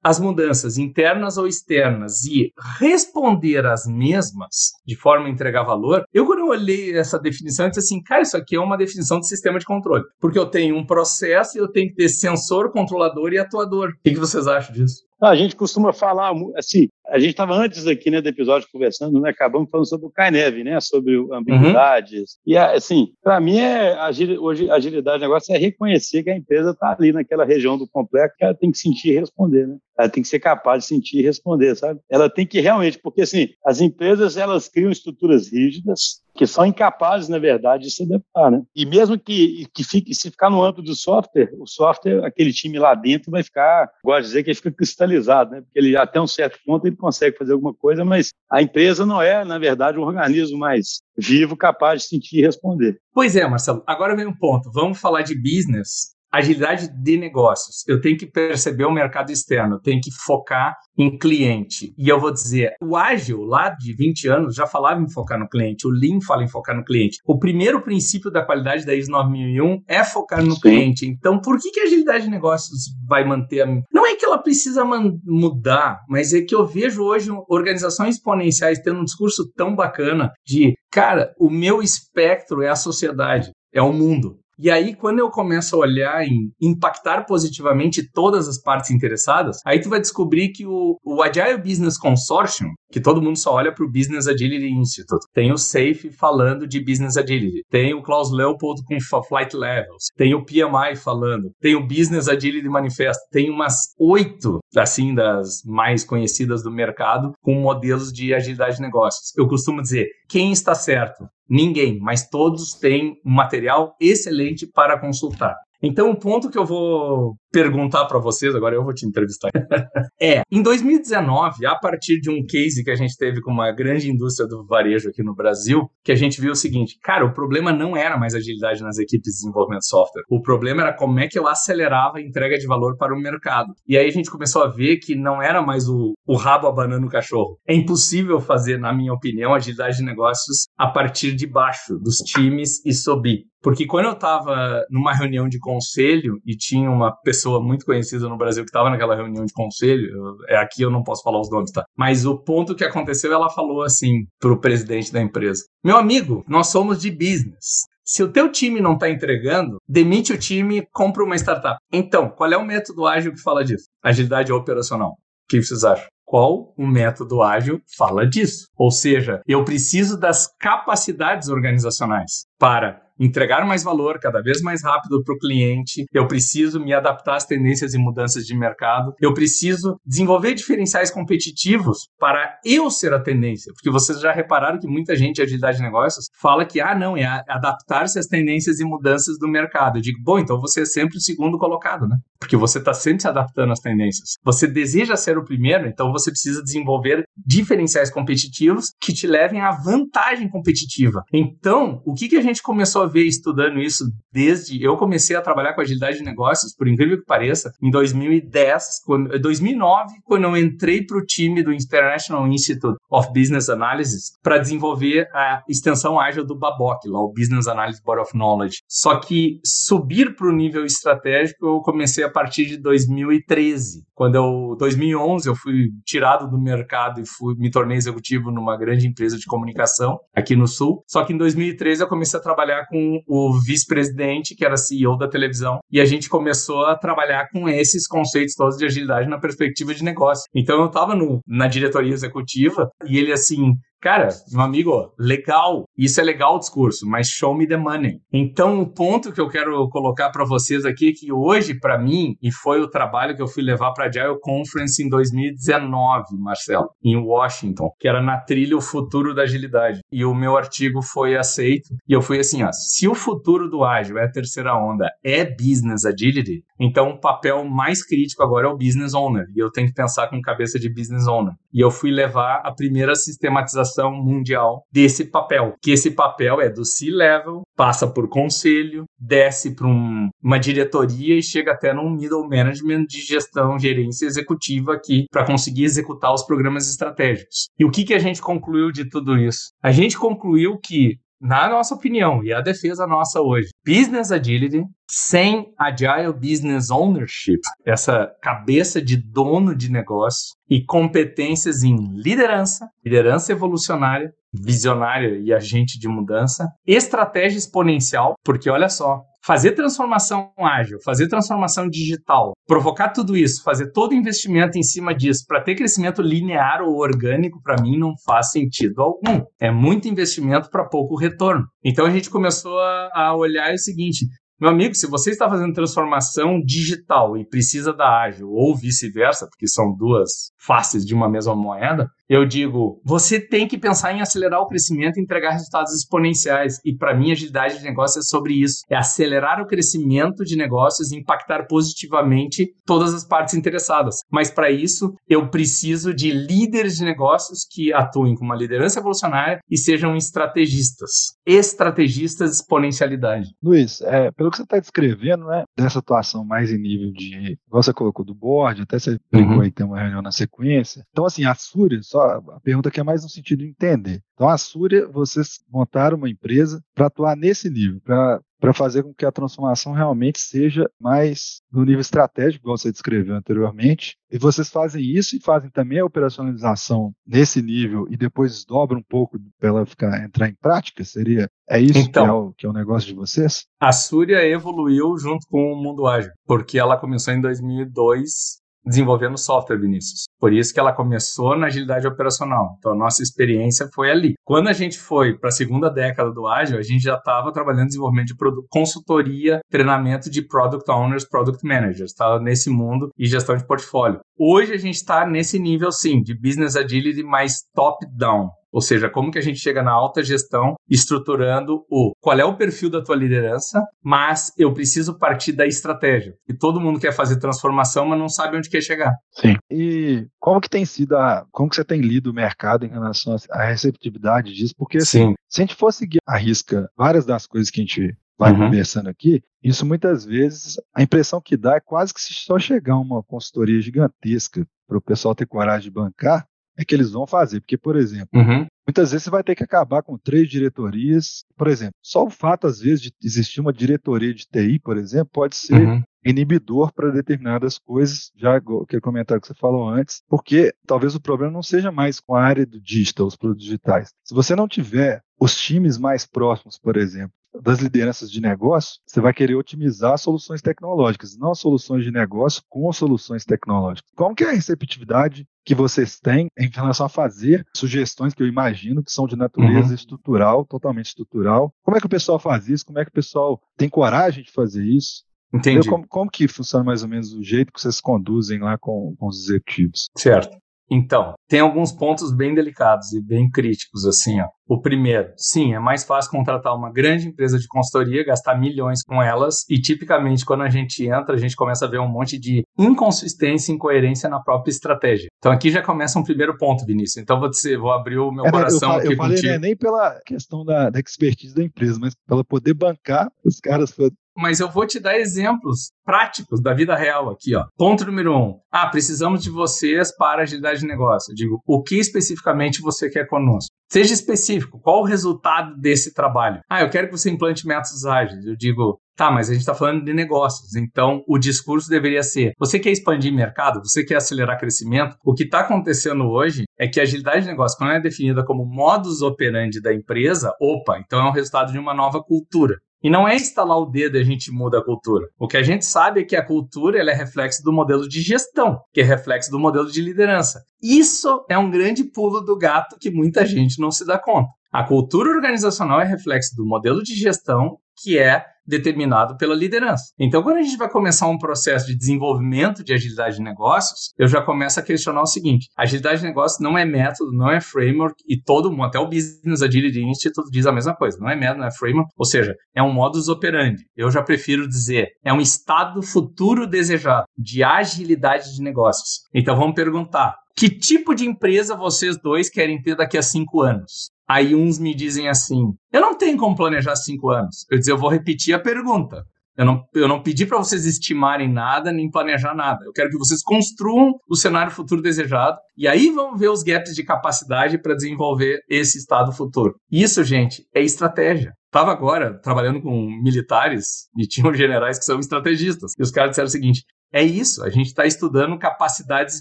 as 0.08 0.18
mudanças 0.18 0.78
internas 0.78 1.36
ou 1.36 1.46
externas 1.46 2.24
e 2.24 2.50
responder 2.80 3.66
às 3.66 3.86
mesmas 3.86 4.72
de 4.86 4.96
forma 4.96 5.26
a 5.26 5.30
entregar 5.30 5.64
valor, 5.64 6.02
eu 6.14 6.24
quando 6.24 6.38
eu 6.38 6.48
olhei 6.48 6.96
essa 6.96 7.18
definição, 7.18 7.66
eu 7.66 7.70
disse 7.70 7.80
assim, 7.80 8.02
cara, 8.02 8.22
isso 8.22 8.34
aqui 8.34 8.56
é 8.56 8.60
uma 8.60 8.78
definição 8.78 9.20
de 9.20 9.28
sistema 9.28 9.58
de 9.58 9.66
controle. 9.66 10.04
Porque 10.18 10.38
eu 10.38 10.46
tenho 10.46 10.76
um 10.76 10.86
processo 10.86 11.58
e 11.58 11.60
eu 11.60 11.68
tenho 11.68 11.88
que 11.90 11.96
ter 11.96 12.08
sensor, 12.08 12.72
controlador 12.72 13.34
e 13.34 13.38
atuador. 13.38 13.90
O 13.90 14.02
que, 14.02 14.12
que 14.12 14.18
vocês 14.18 14.46
acham 14.46 14.74
disso? 14.74 15.07
A 15.20 15.34
gente 15.34 15.56
costuma 15.56 15.92
falar, 15.92 16.32
assim, 16.56 16.88
a 17.08 17.18
gente 17.18 17.30
estava 17.30 17.54
antes 17.54 17.86
aqui, 17.86 18.10
né, 18.10 18.20
do 18.20 18.28
episódio 18.28 18.68
conversando, 18.72 19.20
né, 19.20 19.30
acabamos 19.30 19.68
falando 19.68 19.88
sobre 19.88 20.06
o 20.06 20.10
Caineve, 20.10 20.62
né, 20.62 20.80
sobre 20.80 21.16
ambiguidades. 21.32 22.38
Uhum. 22.46 22.52
E, 22.52 22.56
assim, 22.56 23.08
para 23.22 23.40
mim, 23.40 23.58
é, 23.58 23.96
hoje, 24.38 24.70
agilidade, 24.70 25.18
o 25.18 25.26
negócio 25.26 25.54
é 25.54 25.58
reconhecer 25.58 26.22
que 26.22 26.30
a 26.30 26.36
empresa 26.36 26.70
está 26.70 26.94
ali 26.96 27.12
naquela 27.12 27.44
região 27.44 27.76
do 27.76 27.88
complexo 27.88 28.36
que 28.38 28.44
ela 28.44 28.54
tem 28.54 28.70
que 28.70 28.78
sentir 28.78 29.10
e 29.10 29.18
responder, 29.18 29.66
né? 29.66 29.76
Ela 29.98 30.08
tem 30.08 30.22
que 30.22 30.28
ser 30.28 30.38
capaz 30.38 30.84
de 30.84 30.88
sentir 30.88 31.18
e 31.18 31.22
responder, 31.22 31.74
sabe? 31.74 31.98
Ela 32.08 32.30
tem 32.30 32.46
que 32.46 32.60
realmente, 32.60 33.00
porque, 33.02 33.22
assim, 33.22 33.48
as 33.66 33.80
empresas, 33.80 34.36
elas 34.36 34.68
criam 34.68 34.92
estruturas 34.92 35.50
rígidas, 35.52 36.22
que 36.38 36.46
são 36.46 36.64
incapazes, 36.64 37.28
na 37.28 37.36
verdade, 37.36 37.82
de 37.82 37.90
se 37.90 38.04
adaptar, 38.04 38.48
né? 38.48 38.62
E 38.72 38.86
mesmo 38.86 39.18
que, 39.18 39.66
que 39.74 39.82
fique, 39.82 40.14
se 40.14 40.30
ficar 40.30 40.48
no 40.48 40.62
âmbito 40.62 40.82
do 40.82 40.94
software, 40.94 41.50
o 41.58 41.66
software, 41.66 42.24
aquele 42.24 42.52
time 42.52 42.78
lá 42.78 42.94
dentro 42.94 43.28
vai 43.28 43.42
ficar, 43.42 43.90
gosto 44.04 44.20
de 44.20 44.26
dizer 44.28 44.44
que 44.44 44.50
ele 44.50 44.54
fica 44.54 44.70
cristalizado, 44.70 45.50
né? 45.50 45.62
Porque 45.62 45.76
ele 45.76 45.96
até 45.96 46.20
um 46.20 46.28
certo 46.28 46.60
ponto 46.64 46.86
ele 46.86 46.94
consegue 46.94 47.36
fazer 47.36 47.54
alguma 47.54 47.74
coisa, 47.74 48.04
mas 48.04 48.32
a 48.48 48.62
empresa 48.62 49.04
não 49.04 49.20
é, 49.20 49.44
na 49.44 49.58
verdade, 49.58 49.98
um 49.98 50.02
organismo 50.02 50.56
mais 50.56 51.00
vivo, 51.16 51.56
capaz 51.56 52.02
de 52.02 52.08
sentir 52.08 52.38
e 52.38 52.42
responder. 52.42 53.00
Pois 53.12 53.34
é, 53.34 53.44
Marcelo. 53.44 53.82
Agora 53.84 54.14
vem 54.14 54.24
um 54.24 54.36
ponto. 54.36 54.70
Vamos 54.70 55.00
falar 55.00 55.22
de 55.22 55.34
business 55.34 56.16
agilidade 56.32 56.88
de 56.88 57.16
negócios. 57.16 57.86
Eu 57.86 58.00
tenho 58.00 58.16
que 58.16 58.26
perceber 58.26 58.84
o 58.84 58.92
mercado 58.92 59.30
externo, 59.30 59.76
eu 59.76 59.80
tenho 59.80 60.00
que 60.00 60.10
focar 60.10 60.76
em 60.96 61.16
cliente. 61.16 61.94
E 61.96 62.08
eu 62.08 62.20
vou 62.20 62.32
dizer, 62.32 62.74
o 62.82 62.96
ágil 62.96 63.42
lá 63.42 63.70
de 63.70 63.94
20 63.94 64.28
anos 64.28 64.54
já 64.54 64.66
falava 64.66 65.00
em 65.00 65.10
focar 65.10 65.38
no 65.38 65.48
cliente, 65.48 65.86
o 65.86 65.90
Lean 65.90 66.20
fala 66.20 66.42
em 66.42 66.48
focar 66.48 66.76
no 66.76 66.84
cliente. 66.84 67.18
O 67.26 67.38
primeiro 67.38 67.82
princípio 67.82 68.30
da 68.30 68.44
qualidade 68.44 68.84
da 68.84 68.94
ISO 68.94 69.10
9001 69.10 69.82
é 69.86 70.04
focar 70.04 70.42
no 70.44 70.54
Sim. 70.54 70.60
cliente. 70.60 71.06
Então, 71.06 71.40
por 71.40 71.58
que, 71.58 71.70
que 71.70 71.80
a 71.80 71.84
agilidade 71.84 72.24
de 72.24 72.30
negócios 72.30 72.94
vai 73.06 73.24
manter 73.24 73.62
a... 73.62 73.66
Não 73.92 74.06
é 74.06 74.16
que 74.16 74.24
ela 74.24 74.38
precisa 74.38 74.84
mudar, 75.24 76.00
mas 76.08 76.32
é 76.32 76.42
que 76.42 76.54
eu 76.54 76.66
vejo 76.66 77.02
hoje 77.02 77.30
organizações 77.48 78.16
exponenciais 78.16 78.80
tendo 78.80 79.00
um 79.00 79.04
discurso 79.04 79.50
tão 79.56 79.74
bacana 79.74 80.32
de, 80.46 80.74
cara, 80.90 81.32
o 81.38 81.48
meu 81.48 81.82
espectro 81.82 82.62
é 82.62 82.68
a 82.68 82.76
sociedade, 82.76 83.50
é 83.72 83.80
o 83.80 83.92
mundo. 83.92 84.38
E 84.60 84.70
aí, 84.70 84.92
quando 84.94 85.20
eu 85.20 85.30
começo 85.30 85.76
a 85.76 85.78
olhar 85.78 86.24
em 86.24 86.50
impactar 86.60 87.24
positivamente 87.24 88.10
todas 88.10 88.48
as 88.48 88.60
partes 88.60 88.90
interessadas, 88.90 89.60
aí 89.64 89.80
tu 89.80 89.88
vai 89.88 90.00
descobrir 90.00 90.48
que 90.48 90.66
o, 90.66 90.96
o 91.04 91.22
Agile 91.22 91.58
Business 91.58 91.96
Consortium, 91.96 92.68
que 92.90 93.00
todo 93.00 93.22
mundo 93.22 93.38
só 93.38 93.54
olha 93.54 93.72
para 93.72 93.84
o 93.84 93.90
Business 93.90 94.26
Agility 94.26 94.66
Institute, 94.66 95.24
tem 95.32 95.52
o 95.52 95.56
SAFE 95.56 96.10
falando 96.10 96.66
de 96.66 96.80
Business 96.80 97.16
Agility, 97.16 97.62
tem 97.70 97.94
o 97.94 98.02
Klaus 98.02 98.32
Leopold 98.32 98.82
com 98.84 99.22
Flight 99.22 99.56
Levels, 99.56 100.06
tem 100.16 100.34
o 100.34 100.44
PMI 100.44 100.96
falando, 100.96 101.52
tem 101.60 101.76
o 101.76 101.86
Business 101.86 102.28
Agility 102.28 102.68
Manifesto, 102.68 103.22
tem 103.30 103.50
umas 103.50 103.94
oito, 103.96 104.58
assim, 104.76 105.14
das 105.14 105.62
mais 105.64 106.02
conhecidas 106.02 106.64
do 106.64 106.70
mercado, 106.70 107.32
com 107.42 107.54
modelos 107.54 108.12
de 108.12 108.34
agilidade 108.34 108.76
de 108.76 108.82
negócios. 108.82 109.32
Eu 109.36 109.46
costumo 109.46 109.80
dizer, 109.80 110.08
quem 110.28 110.50
está 110.50 110.74
certo? 110.74 111.28
Ninguém, 111.48 111.98
mas 111.98 112.28
todos 112.28 112.74
têm 112.74 113.20
um 113.24 113.30
material 113.30 113.96
excelente 114.00 114.66
para 114.66 114.98
consultar. 115.00 115.56
Então, 115.82 116.10
o 116.10 116.18
ponto 116.18 116.50
que 116.50 116.58
eu 116.58 116.66
vou 116.66 117.36
perguntar 117.52 118.04
para 118.06 118.18
vocês, 118.18 118.54
agora 118.54 118.74
eu 118.74 118.84
vou 118.84 118.92
te 118.92 119.06
entrevistar, 119.06 119.48
é, 120.20 120.42
em 120.50 120.62
2019, 120.62 121.66
a 121.66 121.76
partir 121.76 122.20
de 122.20 122.30
um 122.30 122.44
case 122.44 122.82
que 122.82 122.90
a 122.90 122.94
gente 122.94 123.16
teve 123.16 123.40
com 123.40 123.50
uma 123.50 123.72
grande 123.72 124.10
indústria 124.10 124.46
do 124.46 124.66
varejo 124.66 125.08
aqui 125.08 125.22
no 125.22 125.34
Brasil, 125.34 125.88
que 126.04 126.12
a 126.12 126.16
gente 126.16 126.40
viu 126.40 126.52
o 126.52 126.56
seguinte, 126.56 126.98
cara, 127.02 127.24
o 127.24 127.32
problema 127.32 127.72
não 127.72 127.96
era 127.96 128.18
mais 128.18 128.34
agilidade 128.34 128.82
nas 128.82 128.98
equipes 128.98 129.32
de 129.32 129.38
desenvolvimento 129.38 129.80
de 129.80 129.88
software, 129.88 130.24
o 130.28 130.42
problema 130.42 130.82
era 130.82 130.92
como 130.92 131.18
é 131.20 131.28
que 131.28 131.38
eu 131.38 131.46
acelerava 131.46 132.18
a 132.18 132.22
entrega 132.22 132.58
de 132.58 132.66
valor 132.66 132.96
para 132.96 133.14
o 133.14 133.18
mercado. 133.18 133.72
E 133.86 133.96
aí 133.96 134.06
a 134.06 134.12
gente 134.12 134.30
começou 134.30 134.62
a 134.62 134.68
ver 134.68 134.98
que 134.98 135.14
não 135.14 135.40
era 135.40 135.62
mais 135.62 135.88
o, 135.88 136.12
o 136.26 136.36
rabo 136.36 136.66
abanando 136.66 137.06
o 137.06 137.10
cachorro. 137.10 137.58
É 137.66 137.74
impossível 137.74 138.40
fazer, 138.40 138.78
na 138.78 138.92
minha 138.92 139.12
opinião, 139.12 139.54
agilidade 139.54 139.98
de 139.98 140.04
negócios 140.04 140.66
a 140.76 140.88
partir 140.88 141.34
de 141.34 141.46
baixo, 141.46 141.98
dos 141.98 142.16
times 142.16 142.84
e 142.84 142.92
subir. 142.92 143.44
Porque 143.62 143.86
quando 143.86 144.06
eu 144.06 144.12
estava 144.12 144.84
numa 144.90 145.12
reunião 145.12 145.48
de 145.48 145.58
conselho 145.58 146.40
e 146.46 146.56
tinha 146.56 146.90
uma 146.90 147.12
pessoa 147.22 147.62
muito 147.62 147.84
conhecida 147.84 148.28
no 148.28 148.36
Brasil 148.36 148.64
que 148.64 148.70
estava 148.70 148.90
naquela 148.90 149.16
reunião 149.16 149.44
de 149.44 149.52
conselho, 149.52 150.36
é 150.48 150.56
aqui 150.56 150.82
eu 150.82 150.90
não 150.90 151.02
posso 151.02 151.22
falar 151.22 151.40
os 151.40 151.50
nomes, 151.50 151.72
tá? 151.72 151.84
Mas 151.96 152.24
o 152.24 152.38
ponto 152.38 152.74
que 152.74 152.84
aconteceu, 152.84 153.32
ela 153.32 153.50
falou 153.50 153.82
assim 153.82 154.26
pro 154.38 154.60
presidente 154.60 155.12
da 155.12 155.20
empresa: 155.20 155.64
Meu 155.84 155.96
amigo, 155.96 156.44
nós 156.48 156.68
somos 156.68 157.00
de 157.00 157.10
business. 157.10 157.86
Se 158.04 158.22
o 158.22 158.32
teu 158.32 158.50
time 158.50 158.80
não 158.80 158.94
está 158.94 159.10
entregando, 159.10 159.76
demite 159.86 160.32
o 160.32 160.38
time, 160.38 160.86
compra 160.92 161.22
uma 161.22 161.36
startup. 161.36 161.78
Então, 161.92 162.30
qual 162.30 162.50
é 162.50 162.56
o 162.56 162.64
método 162.64 163.06
ágil 163.06 163.32
que 163.32 163.42
fala 163.42 163.62
disso? 163.62 163.84
Agilidade 164.02 164.50
operacional. 164.50 165.10
O 165.10 165.16
que 165.48 165.62
vocês 165.62 165.84
acham? 165.84 166.08
qual 166.28 166.74
o 166.76 166.86
método 166.86 167.42
ágil 167.42 167.80
fala 167.96 168.26
disso. 168.26 168.68
Ou 168.76 168.90
seja, 168.90 169.40
eu 169.46 169.64
preciso 169.64 170.20
das 170.20 170.46
capacidades 170.60 171.48
organizacionais 171.48 172.44
para 172.58 173.00
entregar 173.18 173.66
mais 173.66 173.82
valor 173.82 174.18
cada 174.20 174.40
vez 174.42 174.60
mais 174.60 174.82
rápido 174.82 175.22
para 175.22 175.34
o 175.34 175.38
cliente, 175.38 176.04
eu 176.12 176.26
preciso 176.26 176.80
me 176.80 176.92
adaptar 176.92 177.36
às 177.36 177.44
tendências 177.44 177.94
e 177.94 177.98
mudanças 177.98 178.44
de 178.44 178.56
mercado, 178.56 179.14
eu 179.20 179.34
preciso 179.34 179.98
desenvolver 180.06 180.54
diferenciais 180.54 181.10
competitivos 181.10 182.08
para 182.18 182.58
eu 182.64 182.90
ser 182.90 183.12
a 183.12 183.20
tendência, 183.20 183.72
porque 183.72 183.90
vocês 183.90 184.20
já 184.20 184.32
repararam 184.32 184.78
que 184.78 184.86
muita 184.86 185.16
gente 185.16 185.36
de 185.36 185.42
agilidade 185.42 185.78
de 185.78 185.82
negócios 185.82 186.26
fala 186.40 186.64
que, 186.64 186.80
ah, 186.80 186.94
não, 186.94 187.16
é 187.16 187.26
adaptar-se 187.48 188.18
às 188.18 188.26
tendências 188.26 188.80
e 188.80 188.84
mudanças 188.84 189.38
do 189.38 189.48
mercado. 189.48 189.98
Eu 189.98 190.02
digo, 190.02 190.18
bom, 190.22 190.38
então 190.38 190.60
você 190.60 190.82
é 190.82 190.84
sempre 190.84 191.16
o 191.16 191.20
segundo 191.20 191.58
colocado, 191.58 192.06
né? 192.06 192.16
Porque 192.38 192.56
você 192.56 192.78
está 192.78 192.92
sempre 192.94 193.22
se 193.22 193.28
adaptando 193.28 193.72
às 193.72 193.80
tendências. 193.80 194.36
Você 194.44 194.66
deseja 194.66 195.16
ser 195.16 195.36
o 195.38 195.44
primeiro, 195.44 195.86
então 195.86 196.12
você 196.12 196.30
precisa 196.30 196.62
desenvolver 196.62 197.24
diferenciais 197.36 198.10
competitivos 198.10 198.92
que 199.00 199.12
te 199.12 199.26
levem 199.26 199.60
à 199.60 199.70
vantagem 199.70 200.48
competitiva. 200.48 201.22
Então, 201.32 202.00
o 202.04 202.14
que, 202.14 202.28
que 202.28 202.36
a 202.36 202.42
gente 202.42 202.62
começou 202.62 203.02
a 203.02 203.07
estudando 203.16 203.80
isso 203.80 204.04
desde 204.32 204.82
eu 204.82 204.96
comecei 204.96 205.36
a 205.36 205.42
trabalhar 205.42 205.74
com 205.74 205.80
agilidade 205.80 206.18
de 206.18 206.24
negócios, 206.24 206.74
por 206.74 206.88
incrível 206.88 207.18
que 207.18 207.24
pareça, 207.24 207.72
em 207.82 207.90
2010, 207.90 209.02
quando, 209.04 209.38
2009, 209.40 210.14
quando 210.24 210.44
eu 210.44 210.56
entrei 210.56 211.04
para 211.04 211.18
o 211.18 211.24
time 211.24 211.62
do 211.62 211.72
International 211.72 212.46
Institute 212.46 212.98
of 213.10 213.28
Business 213.32 213.68
Analysis 213.68 214.32
para 214.42 214.58
desenvolver 214.58 215.28
a 215.34 215.62
extensão 215.68 216.20
ágil 216.20 216.44
do 216.44 216.56
BABOC, 216.56 217.08
lá 217.08 217.20
o 217.20 217.32
Business 217.32 217.66
Analysis 217.66 218.02
Board 218.02 218.22
of 218.22 218.36
Knowledge. 218.36 218.78
Só 218.88 219.18
que 219.18 219.60
subir 219.64 220.34
para 220.36 220.48
o 220.48 220.52
nível 220.52 220.84
estratégico 220.84 221.66
eu 221.66 221.80
comecei 221.80 222.24
a 222.24 222.30
partir 222.30 222.66
de 222.66 222.76
2013, 222.78 224.04
quando 224.14 224.34
eu 224.34 224.76
2011 224.78 225.48
eu 225.48 225.54
fui 225.54 225.90
tirado 226.04 226.48
do 226.48 226.60
mercado 226.60 227.20
e 227.20 227.26
fui 227.26 227.54
me 227.56 227.70
tornei 227.70 227.96
executivo 227.96 228.50
numa 228.50 228.76
grande 228.76 229.06
empresa 229.06 229.36
de 229.36 229.46
comunicação 229.46 230.18
aqui 230.34 230.54
no 230.54 230.66
Sul. 230.66 231.02
Só 231.06 231.24
que 231.24 231.32
em 231.32 231.38
2013 231.38 232.02
eu 232.02 232.08
comecei 232.08 232.38
a 232.38 232.42
trabalhar 232.42 232.86
com 232.86 232.97
o 233.26 233.58
vice-presidente, 233.64 234.54
que 234.54 234.64
era 234.64 234.76
CEO 234.76 235.16
da 235.16 235.28
televisão, 235.28 235.78
e 235.90 236.00
a 236.00 236.04
gente 236.04 236.28
começou 236.28 236.86
a 236.86 236.96
trabalhar 236.96 237.48
com 237.50 237.68
esses 237.68 238.06
conceitos 238.06 238.54
todos 238.54 238.76
de 238.76 238.84
agilidade 238.84 239.28
na 239.28 239.38
perspectiva 239.38 239.94
de 239.94 240.04
negócio. 240.04 240.44
Então 240.54 240.80
eu 240.80 240.86
estava 240.86 241.14
na 241.46 241.66
diretoria 241.68 242.12
executiva 242.12 242.88
e 243.06 243.18
ele 243.18 243.32
assim, 243.32 243.74
Cara, 244.00 244.28
meu 244.52 244.62
amigo, 244.62 245.12
legal, 245.18 245.84
isso 245.96 246.20
é 246.20 246.24
legal 246.24 246.54
o 246.54 246.58
discurso, 246.60 247.04
mas 247.04 247.28
show 247.28 247.52
me 247.52 247.66
the 247.66 247.76
money. 247.76 248.20
Então, 248.32 248.80
o 248.80 248.86
ponto 248.86 249.32
que 249.32 249.40
eu 249.40 249.48
quero 249.48 249.88
colocar 249.88 250.30
para 250.30 250.44
vocês 250.44 250.84
aqui 250.84 251.08
é 251.08 251.12
que 251.12 251.32
hoje, 251.32 251.74
para 251.74 251.98
mim, 251.98 252.36
e 252.40 252.52
foi 252.52 252.80
o 252.80 252.88
trabalho 252.88 253.34
que 253.34 253.42
eu 253.42 253.48
fui 253.48 253.62
levar 253.62 253.92
para 253.92 254.04
a 254.04 254.08
Agile 254.08 254.38
Conference 254.40 255.02
em 255.02 255.08
2019, 255.08 256.26
Marcelo, 256.38 256.88
em 257.02 257.16
Washington, 257.16 257.90
que 257.98 258.06
era 258.06 258.22
na 258.22 258.38
trilha 258.38 258.76
O 258.76 258.80
Futuro 258.80 259.34
da 259.34 259.42
Agilidade. 259.42 259.98
E 260.12 260.24
o 260.24 260.32
meu 260.32 260.56
artigo 260.56 261.02
foi 261.02 261.36
aceito, 261.36 261.88
e 262.08 262.12
eu 262.12 262.22
fui 262.22 262.38
assim, 262.38 262.62
ó, 262.62 262.70
se 262.72 263.08
o 263.08 263.14
futuro 263.16 263.68
do 263.68 263.82
ágil 263.82 264.16
é 264.18 264.26
a 264.26 264.30
terceira 264.30 264.76
onda, 264.76 265.10
é 265.24 265.44
business 265.44 266.04
agility, 266.04 266.62
então 266.78 267.10
o 267.10 267.20
papel 267.20 267.64
mais 267.64 268.04
crítico 268.04 268.42
agora 268.42 268.66
é 268.66 268.70
o 268.70 268.76
business 268.76 269.14
owner, 269.14 269.46
e 269.54 269.58
eu 269.58 269.70
tenho 269.70 269.88
que 269.88 269.94
pensar 269.94 270.28
com 270.28 270.40
cabeça 270.40 270.78
de 270.78 270.88
business 270.88 271.26
owner. 271.26 271.54
E 271.72 271.80
eu 271.80 271.90
fui 271.90 272.10
levar 272.10 272.60
a 272.64 272.72
primeira 272.72 273.14
sistematização 273.14 274.12
mundial 274.12 274.82
desse 274.92 275.24
papel, 275.24 275.74
que 275.82 275.90
esse 275.90 276.10
papel 276.10 276.60
é 276.60 276.68
do 276.68 276.84
C-level, 276.84 277.62
passa 277.76 278.06
por 278.06 278.28
conselho, 278.28 279.04
desce 279.18 279.74
para 279.74 279.86
um, 279.86 280.28
uma 280.42 280.58
diretoria 280.58 281.36
e 281.36 281.42
chega 281.42 281.72
até 281.72 281.92
num 281.92 282.10
middle 282.10 282.48
management 282.48 283.04
de 283.06 283.20
gestão, 283.20 283.78
gerência 283.78 284.26
executiva 284.26 284.94
aqui 284.94 285.26
para 285.30 285.44
conseguir 285.44 285.84
executar 285.84 286.32
os 286.32 286.44
programas 286.44 286.88
estratégicos. 286.88 287.68
E 287.78 287.84
o 287.84 287.90
que, 287.90 288.04
que 288.04 288.14
a 288.14 288.18
gente 288.18 288.40
concluiu 288.40 288.90
de 288.90 289.08
tudo 289.08 289.36
isso? 289.36 289.72
A 289.82 289.90
gente 289.90 290.18
concluiu 290.18 290.78
que 290.78 291.18
na 291.40 291.68
nossa 291.68 291.94
opinião, 291.94 292.42
e 292.42 292.52
a 292.52 292.60
defesa 292.60 293.06
nossa 293.06 293.40
hoje, 293.40 293.70
business 293.86 294.32
agility 294.32 294.82
sem 295.10 295.72
agile 295.78 296.32
business 296.32 296.90
ownership, 296.90 297.60
essa 297.84 298.30
cabeça 298.42 299.00
de 299.00 299.16
dono 299.16 299.74
de 299.74 299.90
negócio 299.90 300.54
e 300.68 300.84
competências 300.84 301.82
em 301.82 301.96
liderança, 302.14 302.88
liderança 303.04 303.52
evolucionária, 303.52 304.32
visionária 304.52 305.38
e 305.38 305.52
agente 305.52 305.98
de 305.98 306.08
mudança, 306.08 306.66
estratégia 306.86 307.58
exponencial, 307.58 308.34
porque 308.44 308.68
olha 308.68 308.88
só, 308.88 309.22
fazer 309.48 309.72
transformação 309.72 310.52
ágil, 310.58 310.98
fazer 311.02 311.26
transformação 311.26 311.88
digital, 311.88 312.52
provocar 312.66 313.08
tudo 313.08 313.34
isso, 313.34 313.62
fazer 313.62 313.90
todo 313.92 314.14
investimento 314.14 314.76
em 314.76 314.82
cima 314.82 315.14
disso 315.14 315.46
para 315.48 315.62
ter 315.62 315.74
crescimento 315.74 316.20
linear 316.20 316.82
ou 316.82 316.98
orgânico, 316.98 317.58
para 317.62 317.80
mim 317.80 317.96
não 317.98 318.12
faz 318.26 318.50
sentido 318.50 319.00
algum. 319.00 319.42
É 319.58 319.70
muito 319.70 320.06
investimento 320.06 320.68
para 320.68 320.86
pouco 320.86 321.16
retorno. 321.16 321.64
Então 321.82 322.04
a 322.04 322.10
gente 322.10 322.28
começou 322.28 322.78
a, 322.78 323.08
a 323.14 323.34
olhar 323.34 323.72
o 323.72 323.78
seguinte: 323.78 324.26
meu 324.60 324.70
amigo, 324.70 324.94
se 324.94 325.06
você 325.06 325.30
está 325.30 325.48
fazendo 325.48 325.72
transformação 325.72 326.60
digital 326.60 327.36
e 327.36 327.44
precisa 327.44 327.92
da 327.92 328.22
ágil, 328.22 328.50
ou 328.50 328.76
vice-versa, 328.76 329.46
porque 329.46 329.68
são 329.68 329.94
duas 329.96 330.50
faces 330.58 331.04
de 331.04 331.14
uma 331.14 331.28
mesma 331.28 331.54
moeda, 331.54 332.10
eu 332.28 332.44
digo, 332.44 333.00
você 333.02 333.40
tem 333.40 333.66
que 333.66 333.78
pensar 333.78 334.12
em 334.12 334.20
acelerar 334.20 334.60
o 334.60 334.66
crescimento 334.66 335.18
e 335.18 335.22
entregar 335.22 335.52
resultados 335.52 335.94
exponenciais. 335.94 336.78
E 336.84 336.94
para 336.94 337.16
mim, 337.16 337.32
agilidade 337.32 337.78
de 337.78 337.84
negócio 337.84 338.18
é 338.18 338.22
sobre 338.22 338.52
isso. 338.52 338.82
É 338.90 338.96
acelerar 338.96 339.62
o 339.62 339.66
crescimento 339.66 340.44
de 340.44 340.54
negócios 340.54 341.10
e 341.10 341.16
impactar 341.16 341.66
positivamente 341.66 342.74
todas 342.84 343.14
as 343.14 343.24
partes 343.24 343.54
interessadas. 343.54 344.20
Mas 344.30 344.50
para 344.50 344.70
isso, 344.70 345.14
eu 345.26 345.48
preciso 345.48 346.12
de 346.12 346.30
líderes 346.30 346.98
de 346.98 347.04
negócios 347.04 347.60
que 347.64 347.94
atuem 347.94 348.34
com 348.34 348.44
uma 348.44 348.56
liderança 348.56 348.98
evolucionária 348.98 349.60
e 349.70 349.78
sejam 349.78 350.14
estrategistas. 350.14 351.10
Estrategistas 351.46 352.50
de 352.50 352.56
exponencialidade. 352.56 353.48
Luiz, 353.62 354.02
é, 354.02 354.30
pelo 354.32 354.47
que 354.50 354.56
você 354.56 354.62
está 354.62 354.78
descrevendo, 354.78 355.46
né, 355.46 355.64
dessa 355.76 355.98
atuação 355.98 356.44
mais 356.44 356.70
em 356.72 356.78
nível 356.78 357.12
de, 357.12 357.58
igual 357.66 357.82
você 357.82 357.92
colocou, 357.92 358.24
do 358.24 358.34
board, 358.34 358.82
até 358.82 358.98
você 358.98 359.18
brincou 359.30 359.56
uhum. 359.56 359.62
aí 359.62 359.70
ter 359.70 359.84
uma 359.84 359.98
reunião 359.98 360.22
na 360.22 360.32
sequência. 360.32 361.04
Então, 361.10 361.24
assim, 361.24 361.44
a 361.44 361.54
Súria, 361.54 362.02
só 362.02 362.20
a 362.20 362.60
pergunta 362.60 362.88
aqui 362.88 363.00
é 363.00 363.04
mais 363.04 363.22
no 363.22 363.28
sentido 363.28 363.60
de 363.60 363.68
entender. 363.68 364.22
Então, 364.34 364.48
a 364.48 364.58
Súria, 364.58 365.06
vocês 365.08 365.60
montaram 365.70 366.16
uma 366.16 366.30
empresa 366.30 366.82
para 366.94 367.06
atuar 367.06 367.36
nesse 367.36 367.70
nível, 367.70 368.00
para 368.02 368.40
para 368.60 368.74
fazer 368.74 369.02
com 369.02 369.14
que 369.14 369.24
a 369.24 369.32
transformação 369.32 369.92
realmente 369.92 370.40
seja 370.40 370.90
mais 371.00 371.60
no 371.72 371.84
nível 371.84 372.00
estratégico, 372.00 372.64
igual 372.64 372.76
você 372.76 372.90
descreveu 372.90 373.36
anteriormente. 373.36 374.16
E 374.30 374.38
vocês 374.38 374.68
fazem 374.68 375.02
isso 375.02 375.36
e 375.36 375.40
fazem 375.40 375.70
também 375.70 376.00
a 376.00 376.04
operacionalização 376.04 377.12
nesse 377.26 377.62
nível 377.62 378.06
e 378.10 378.16
depois 378.16 378.52
desdobram 378.52 378.98
um 379.00 379.02
pouco 379.02 379.38
para 379.58 379.68
ela 379.68 379.86
ficar, 379.86 380.24
entrar 380.24 380.48
em 380.48 380.54
prática? 380.54 381.04
Seria 381.04 381.48
é 381.68 381.80
isso 381.80 381.98
então, 381.98 382.24
que, 382.24 382.30
é 382.30 382.32
o, 382.32 382.52
que 382.52 382.66
é 382.66 382.68
o 382.68 382.72
negócio 382.72 383.08
de 383.08 383.14
vocês? 383.14 383.66
A 383.80 383.92
Súria 383.92 384.44
evoluiu 384.46 385.16
junto 385.18 385.46
com 385.48 385.72
o 385.72 385.82
Mundo 385.82 386.06
Ágil, 386.06 386.32
porque 386.46 386.78
ela 386.78 386.98
começou 386.98 387.32
em 387.32 387.40
2002 387.40 388.58
desenvolvendo 388.88 389.36
software, 389.36 389.78
Vinícius. 389.78 390.24
Por 390.40 390.52
isso 390.52 390.72
que 390.72 390.80
ela 390.80 390.92
começou 390.92 391.56
na 391.56 391.66
agilidade 391.66 392.06
operacional. 392.06 392.76
Então, 392.78 392.92
a 392.92 392.96
nossa 392.96 393.22
experiência 393.22 393.88
foi 393.94 394.10
ali. 394.10 394.34
Quando 394.44 394.68
a 394.68 394.72
gente 394.72 394.98
foi 394.98 395.36
para 395.36 395.48
a 395.48 395.52
segunda 395.52 395.90
década 395.90 396.32
do 396.32 396.46
Ágil, 396.46 396.78
a 396.78 396.82
gente 396.82 397.02
já 397.02 397.16
estava 397.16 397.52
trabalhando 397.52 397.88
desenvolvimento 397.88 398.28
de 398.28 398.36
produto, 398.36 398.66
consultoria, 398.70 399.60
treinamento 399.70 400.30
de 400.30 400.42
Product 400.42 400.90
Owners, 400.90 401.28
Product 401.28 401.64
Managers. 401.66 402.10
Estava 402.10 402.40
nesse 402.40 402.70
mundo 402.70 403.10
e 403.18 403.26
gestão 403.26 403.56
de 403.56 403.66
portfólio. 403.66 404.20
Hoje 404.38 404.72
a 404.72 404.78
gente 404.78 404.94
está 404.94 405.26
nesse 405.26 405.58
nível, 405.58 405.92
sim, 405.92 406.22
de 406.22 406.34
Business 406.34 406.76
Agility 406.76 407.22
mais 407.22 407.64
top-down. 407.74 408.48
Ou 408.72 408.80
seja, 408.80 409.08
como 409.08 409.30
que 409.30 409.38
a 409.38 409.42
gente 409.42 409.58
chega 409.58 409.82
na 409.82 409.92
alta 409.92 410.22
gestão 410.22 410.74
estruturando 410.88 411.84
o 411.90 412.12
qual 412.20 412.38
é 412.38 412.44
o 412.44 412.56
perfil 412.56 412.90
da 412.90 413.02
tua 413.02 413.16
liderança, 413.16 413.82
mas 414.02 414.52
eu 414.58 414.72
preciso 414.72 415.18
partir 415.18 415.52
da 415.52 415.66
estratégia. 415.66 416.34
E 416.48 416.54
todo 416.54 416.80
mundo 416.80 417.00
quer 417.00 417.12
fazer 417.12 417.38
transformação, 417.38 418.06
mas 418.06 418.18
não 418.18 418.28
sabe 418.28 418.56
onde 418.56 418.68
quer 418.68 418.82
chegar. 418.82 419.14
Sim. 419.32 419.56
E 419.70 420.26
como 420.38 420.60
que 420.60 420.68
tem 420.68 420.84
sido 420.84 421.16
a, 421.16 421.46
como 421.50 421.70
que 421.70 421.76
você 421.76 421.84
tem 421.84 422.00
lido 422.00 422.30
o 422.30 422.34
mercado 422.34 422.84
em 422.84 422.90
relação 422.90 423.36
à 423.50 423.64
receptividade 423.64 424.52
disso? 424.52 424.74
Porque 424.76 424.98
assim, 424.98 425.28
Sim. 425.28 425.34
se 425.48 425.60
a 425.60 425.64
gente 425.64 425.74
for 425.74 425.92
seguir 425.92 426.18
a 426.26 426.36
risca 426.36 426.88
várias 426.96 427.24
das 427.24 427.46
coisas 427.46 427.70
que 427.70 427.80
a 427.80 427.84
gente 427.84 428.16
vai 428.38 428.52
uhum. 428.52 428.66
conversando 428.66 429.08
aqui, 429.08 429.42
isso 429.62 429.84
muitas 429.84 430.24
vezes, 430.24 430.76
a 430.94 431.02
impressão 431.02 431.40
que 431.40 431.56
dá 431.56 431.76
é 431.76 431.80
quase 431.80 432.14
que 432.14 432.20
se 432.20 432.32
só 432.34 432.58
chegar 432.58 432.96
uma 432.96 433.22
consultoria 433.22 433.80
gigantesca 433.80 434.64
para 434.86 434.96
o 434.98 435.02
pessoal 435.02 435.34
ter 435.34 435.46
coragem 435.46 435.90
de 435.90 435.90
bancar, 435.90 436.46
é 436.78 436.84
que 436.84 436.94
eles 436.94 437.10
vão 437.10 437.26
fazer. 437.26 437.60
Porque, 437.60 437.76
por 437.76 437.96
exemplo, 437.96 438.28
uhum. 438.32 438.66
muitas 438.86 439.10
vezes 439.10 439.24
você 439.24 439.30
vai 439.30 439.42
ter 439.42 439.56
que 439.56 439.64
acabar 439.64 440.02
com 440.02 440.16
três 440.16 440.48
diretorias. 440.48 441.44
Por 441.56 441.66
exemplo, 441.66 441.94
só 442.00 442.24
o 442.24 442.30
fato, 442.30 442.66
às 442.66 442.78
vezes, 442.78 443.00
de 443.00 443.12
existir 443.22 443.60
uma 443.60 443.72
diretoria 443.72 444.32
de 444.32 444.46
TI, 444.46 444.78
por 444.78 444.96
exemplo, 444.96 445.30
pode 445.32 445.56
ser 445.56 445.74
uhum. 445.74 446.02
inibidor 446.24 446.92
para 446.92 447.10
determinadas 447.10 447.78
coisas, 447.78 448.30
já 448.36 448.56
aquele 448.56 449.00
comentário 449.02 449.40
que 449.40 449.48
você 449.48 449.54
falou 449.54 449.88
antes, 449.88 450.22
porque 450.28 450.72
talvez 450.86 451.14
o 451.14 451.20
problema 451.20 451.52
não 451.52 451.62
seja 451.62 451.90
mais 451.90 452.20
com 452.20 452.34
a 452.34 452.42
área 452.42 452.64
do 452.64 452.80
digital, 452.80 453.26
os 453.26 453.36
produtos 453.36 453.64
digitais. 453.64 454.12
Se 454.22 454.34
você 454.34 454.54
não 454.54 454.68
tiver 454.68 455.20
os 455.40 455.56
times 455.56 455.98
mais 455.98 456.26
próximos, 456.26 456.78
por 456.78 456.96
exemplo, 456.96 457.32
das 457.62 457.78
lideranças 457.78 458.30
de 458.30 458.40
negócio, 458.40 459.00
você 459.06 459.20
vai 459.20 459.32
querer 459.32 459.54
otimizar 459.54 460.18
soluções 460.18 460.62
tecnológicas, 460.62 461.36
não 461.36 461.54
soluções 461.54 462.04
de 462.04 462.10
negócio 462.10 462.62
com 462.68 462.92
soluções 462.92 463.44
tecnológicas. 463.44 464.10
Como 464.16 464.34
que 464.34 464.44
é 464.44 464.50
a 464.50 464.52
receptividade 464.52 465.46
que 465.64 465.74
vocês 465.74 466.18
têm 466.18 466.48
em 466.58 466.68
relação 466.68 467.06
a 467.06 467.10
fazer 467.10 467.66
sugestões 467.74 468.34
que 468.34 468.42
eu 468.42 468.46
imagino 468.46 469.02
que 469.02 469.12
são 469.12 469.26
de 469.26 469.36
natureza 469.36 469.88
uhum. 469.88 469.94
estrutural, 469.94 470.64
totalmente 470.64 471.06
estrutural? 471.06 471.72
Como 471.82 471.96
é 471.96 472.00
que 472.00 472.06
o 472.06 472.10
pessoal 472.10 472.38
faz 472.38 472.68
isso? 472.68 472.86
Como 472.86 472.98
é 472.98 473.04
que 473.04 473.10
o 473.10 473.14
pessoal 473.14 473.60
tem 473.76 473.88
coragem 473.88 474.44
de 474.44 474.50
fazer 474.50 474.84
isso? 474.84 475.24
Entendi. 475.52 475.88
Como, 475.88 476.06
como, 476.06 476.30
que 476.30 476.46
funciona 476.46 476.84
mais 476.84 477.02
ou 477.02 477.08
menos 477.08 477.32
o 477.32 477.42
jeito 477.42 477.72
que 477.72 477.80
vocês 477.80 478.00
conduzem 478.00 478.60
lá 478.60 478.76
com, 478.76 479.14
com 479.16 479.26
os 479.26 479.44
executivos? 479.44 480.08
Certo. 480.16 480.56
Então, 480.90 481.34
tem 481.48 481.60
alguns 481.60 481.92
pontos 481.92 482.34
bem 482.34 482.54
delicados 482.54 483.12
e 483.12 483.20
bem 483.20 483.50
críticos, 483.50 484.04
assim, 484.06 484.40
ó. 484.40 484.46
O 484.66 484.80
primeiro, 484.80 485.32
sim, 485.34 485.74
é 485.74 485.78
mais 485.78 486.04
fácil 486.04 486.30
contratar 486.30 486.76
uma 486.76 486.92
grande 486.92 487.26
empresa 487.26 487.58
de 487.58 487.66
consultoria, 487.66 488.24
gastar 488.24 488.58
milhões 488.58 489.02
com 489.02 489.22
elas, 489.22 489.64
e 489.68 489.80
tipicamente 489.80 490.44
quando 490.44 490.62
a 490.62 490.68
gente 490.68 491.06
entra, 491.06 491.34
a 491.34 491.38
gente 491.38 491.56
começa 491.56 491.86
a 491.86 491.88
ver 491.88 491.98
um 492.00 492.08
monte 492.08 492.38
de 492.38 492.62
inconsistência 492.78 493.72
e 493.72 493.74
incoerência 493.74 494.28
na 494.28 494.40
própria 494.40 494.70
estratégia. 494.70 495.28
Então 495.38 495.50
aqui 495.50 495.70
já 495.70 495.82
começa 495.82 496.18
um 496.18 496.22
primeiro 496.22 496.56
ponto, 496.58 496.84
Vinícius. 496.84 497.22
Então 497.22 497.40
vou, 497.40 497.48
dizer, 497.48 497.78
vou 497.78 497.92
abrir 497.92 498.18
o 498.18 498.30
meu 498.30 498.44
é, 498.44 498.50
coração 498.50 498.92
eu, 498.92 498.98
aqui 498.98 499.12
eu 499.12 499.16
falei, 499.16 499.36
contigo. 499.36 499.48
Não 499.48 499.54
é 499.54 499.58
nem 499.58 499.76
pela 499.76 500.20
questão 500.26 500.64
da, 500.64 500.90
da 500.90 501.00
expertise 501.00 501.54
da 501.54 501.64
empresa, 501.64 501.98
mas 501.98 502.14
pela 502.26 502.44
poder 502.44 502.74
bancar 502.74 503.30
os 503.42 503.58
caras 503.60 503.90
mas 504.38 504.60
eu 504.60 504.70
vou 504.70 504.86
te 504.86 505.00
dar 505.00 505.18
exemplos 505.18 505.90
práticos 506.04 506.62
da 506.62 506.72
vida 506.72 506.94
real 506.94 507.28
aqui, 507.28 507.56
ó. 507.56 507.64
Ponto 507.76 508.06
número 508.06 508.34
um. 508.36 508.54
Ah, 508.70 508.86
precisamos 508.86 509.42
de 509.42 509.50
vocês 509.50 510.16
para 510.16 510.42
agilidade 510.42 510.80
de 510.80 510.86
negócio. 510.86 511.32
Eu 511.32 511.34
digo, 511.34 511.60
o 511.66 511.82
que 511.82 511.96
especificamente 511.96 512.80
você 512.80 513.10
quer 513.10 513.26
conosco? 513.26 513.70
Seja 513.90 514.14
específico. 514.14 514.78
Qual 514.80 515.00
o 515.00 515.04
resultado 515.04 515.76
desse 515.76 516.14
trabalho? 516.14 516.60
Ah, 516.70 516.82
eu 516.82 516.90
quero 516.90 517.08
que 517.08 517.18
você 517.18 517.30
implante 517.30 517.66
métodos 517.66 518.06
ágeis. 518.06 518.46
Eu 518.46 518.56
digo, 518.56 519.00
Tá, 519.18 519.32
mas 519.32 519.50
a 519.50 519.52
gente 519.52 519.62
está 519.62 519.74
falando 519.74 520.04
de 520.04 520.14
negócios, 520.14 520.76
então 520.76 521.24
o 521.26 521.38
discurso 521.38 521.90
deveria 521.90 522.22
ser: 522.22 522.52
você 522.56 522.78
quer 522.78 522.92
expandir 522.92 523.34
mercado, 523.34 523.80
você 523.82 524.04
quer 524.04 524.14
acelerar 524.14 524.60
crescimento? 524.60 525.16
O 525.24 525.34
que 525.34 525.42
está 525.42 525.58
acontecendo 525.58 526.30
hoje 526.30 526.66
é 526.78 526.86
que 526.86 527.00
a 527.00 527.02
agilidade 527.02 527.40
de 527.40 527.48
negócio, 527.48 527.76
quando 527.76 527.94
é 527.94 528.00
definida 528.00 528.44
como 528.44 528.64
modus 528.64 529.20
operandi 529.20 529.82
da 529.82 529.92
empresa, 529.92 530.54
opa, 530.60 531.00
então 531.00 531.18
é 531.18 531.28
o 531.28 531.32
resultado 531.32 531.72
de 531.72 531.78
uma 531.80 531.92
nova 531.92 532.22
cultura. 532.22 532.76
E 533.02 533.08
não 533.08 533.28
é 533.28 533.36
instalar 533.36 533.78
o 533.78 533.86
dedo 533.86 534.16
e 534.16 534.20
a 534.20 534.24
gente 534.24 534.50
muda 534.50 534.78
a 534.78 534.84
cultura. 534.84 535.26
O 535.38 535.46
que 535.46 535.56
a 535.56 535.62
gente 535.62 535.86
sabe 535.86 536.20
é 536.20 536.24
que 536.24 536.34
a 536.34 536.44
cultura 536.44 536.98
é 536.98 537.14
reflexo 537.14 537.62
do 537.62 537.72
modelo 537.72 538.08
de 538.08 538.20
gestão, 538.20 538.80
que 538.92 539.00
é 539.00 539.04
reflexo 539.04 539.50
do 539.50 539.58
modelo 539.58 539.90
de 539.90 540.02
liderança. 540.02 540.60
Isso 540.82 541.44
é 541.48 541.56
um 541.56 541.70
grande 541.70 542.02
pulo 542.04 542.40
do 542.40 542.56
gato 542.56 542.96
que 542.98 543.10
muita 543.10 543.46
gente 543.46 543.80
não 543.80 543.90
se 543.90 544.04
dá 544.04 544.18
conta. 544.18 544.48
A 544.72 544.84
cultura 544.84 545.30
organizacional 545.30 546.00
é 546.00 546.04
reflexo 546.04 546.54
do 546.56 546.66
modelo 546.66 547.02
de 547.02 547.14
gestão, 547.14 547.78
que 548.02 548.18
é 548.18 548.44
determinado 548.68 549.36
pela 549.38 549.54
liderança. 549.54 550.12
Então, 550.18 550.42
quando 550.42 550.58
a 550.58 550.62
gente 550.62 550.76
vai 550.76 550.90
começar 550.90 551.26
um 551.26 551.38
processo 551.38 551.86
de 551.86 551.96
desenvolvimento 551.96 552.84
de 552.84 552.92
agilidade 552.92 553.36
de 553.36 553.42
negócios, 553.42 554.12
eu 554.18 554.28
já 554.28 554.42
começo 554.42 554.78
a 554.78 554.82
questionar 554.82 555.22
o 555.22 555.26
seguinte: 555.26 555.68
agilidade 555.76 556.20
de 556.20 556.26
negócios 556.26 556.60
não 556.60 556.76
é 556.76 556.84
método, 556.84 557.32
não 557.32 557.50
é 557.50 557.60
framework, 557.60 558.22
e 558.28 558.40
todo 558.40 558.70
mundo, 558.70 558.84
até 558.84 558.98
o 558.98 559.08
Business 559.08 559.62
Agility 559.62 560.02
Institute 560.02 560.50
diz 560.50 560.66
a 560.66 560.72
mesma 560.72 560.94
coisa, 560.94 561.18
não 561.18 561.30
é 561.30 561.34
método, 561.34 561.60
não 561.60 561.66
é 561.66 561.72
framework, 561.72 562.10
ou 562.16 562.26
seja, 562.26 562.54
é 562.74 562.82
um 562.82 562.92
modus 562.92 563.28
operandi. 563.28 563.84
Eu 563.96 564.10
já 564.10 564.22
prefiro 564.22 564.68
dizer, 564.68 565.08
é 565.24 565.32
um 565.32 565.40
estado 565.40 566.02
futuro 566.02 566.66
desejado 566.66 567.24
de 567.38 567.64
agilidade 567.64 568.54
de 568.54 568.62
negócios. 568.62 569.22
Então, 569.34 569.56
vamos 569.56 569.74
perguntar: 569.74 570.34
que 570.54 570.68
tipo 570.68 571.14
de 571.14 571.24
empresa 571.24 571.74
vocês 571.74 572.20
dois 572.20 572.50
querem 572.50 572.82
ter 572.82 572.94
daqui 572.94 573.16
a 573.16 573.22
cinco 573.22 573.62
anos? 573.62 574.10
Aí 574.28 574.54
uns 574.54 574.78
me 574.78 574.94
dizem 574.94 575.28
assim: 575.28 575.72
eu 575.92 576.00
não 576.00 576.16
tenho 576.16 576.36
como 576.36 576.54
planejar 576.54 576.96
cinco 576.96 577.30
anos. 577.30 577.64
Eu 577.70 577.78
dizer, 577.78 577.92
eu 577.92 577.98
vou 577.98 578.10
repetir 578.10 578.54
a 578.54 578.58
pergunta. 578.58 579.24
Eu 579.56 579.64
não, 579.64 579.82
eu 579.92 580.06
não 580.06 580.22
pedi 580.22 580.46
para 580.46 580.58
vocês 580.58 580.86
estimarem 580.86 581.52
nada 581.52 581.90
nem 581.90 582.08
planejar 582.08 582.54
nada. 582.54 582.78
Eu 582.84 582.92
quero 582.92 583.10
que 583.10 583.18
vocês 583.18 583.42
construam 583.42 584.12
o 584.30 584.36
cenário 584.36 584.70
futuro 584.70 585.02
desejado 585.02 585.58
e 585.76 585.88
aí 585.88 586.10
vamos 586.10 586.38
ver 586.38 586.48
os 586.48 586.62
gaps 586.62 586.94
de 586.94 587.02
capacidade 587.02 587.76
para 587.76 587.96
desenvolver 587.96 588.60
esse 588.68 588.98
estado 588.98 589.32
futuro. 589.32 589.74
Isso, 589.90 590.22
gente, 590.22 590.64
é 590.72 590.80
estratégia. 590.80 591.52
Estava 591.66 591.90
agora 591.90 592.40
trabalhando 592.40 592.80
com 592.80 593.10
militares 593.20 594.06
e 594.16 594.28
tinham 594.28 594.54
generais 594.54 594.96
que 594.96 595.04
são 595.04 595.18
estrategistas. 595.18 595.90
E 595.98 596.02
os 596.02 596.12
caras 596.12 596.30
disseram 596.30 596.46
o 596.46 596.52
seguinte: 596.52 596.84
é 597.12 597.22
isso, 597.22 597.64
a 597.64 597.70
gente 597.70 597.86
está 597.86 598.04
estudando 598.04 598.58
capacidades 598.58 599.40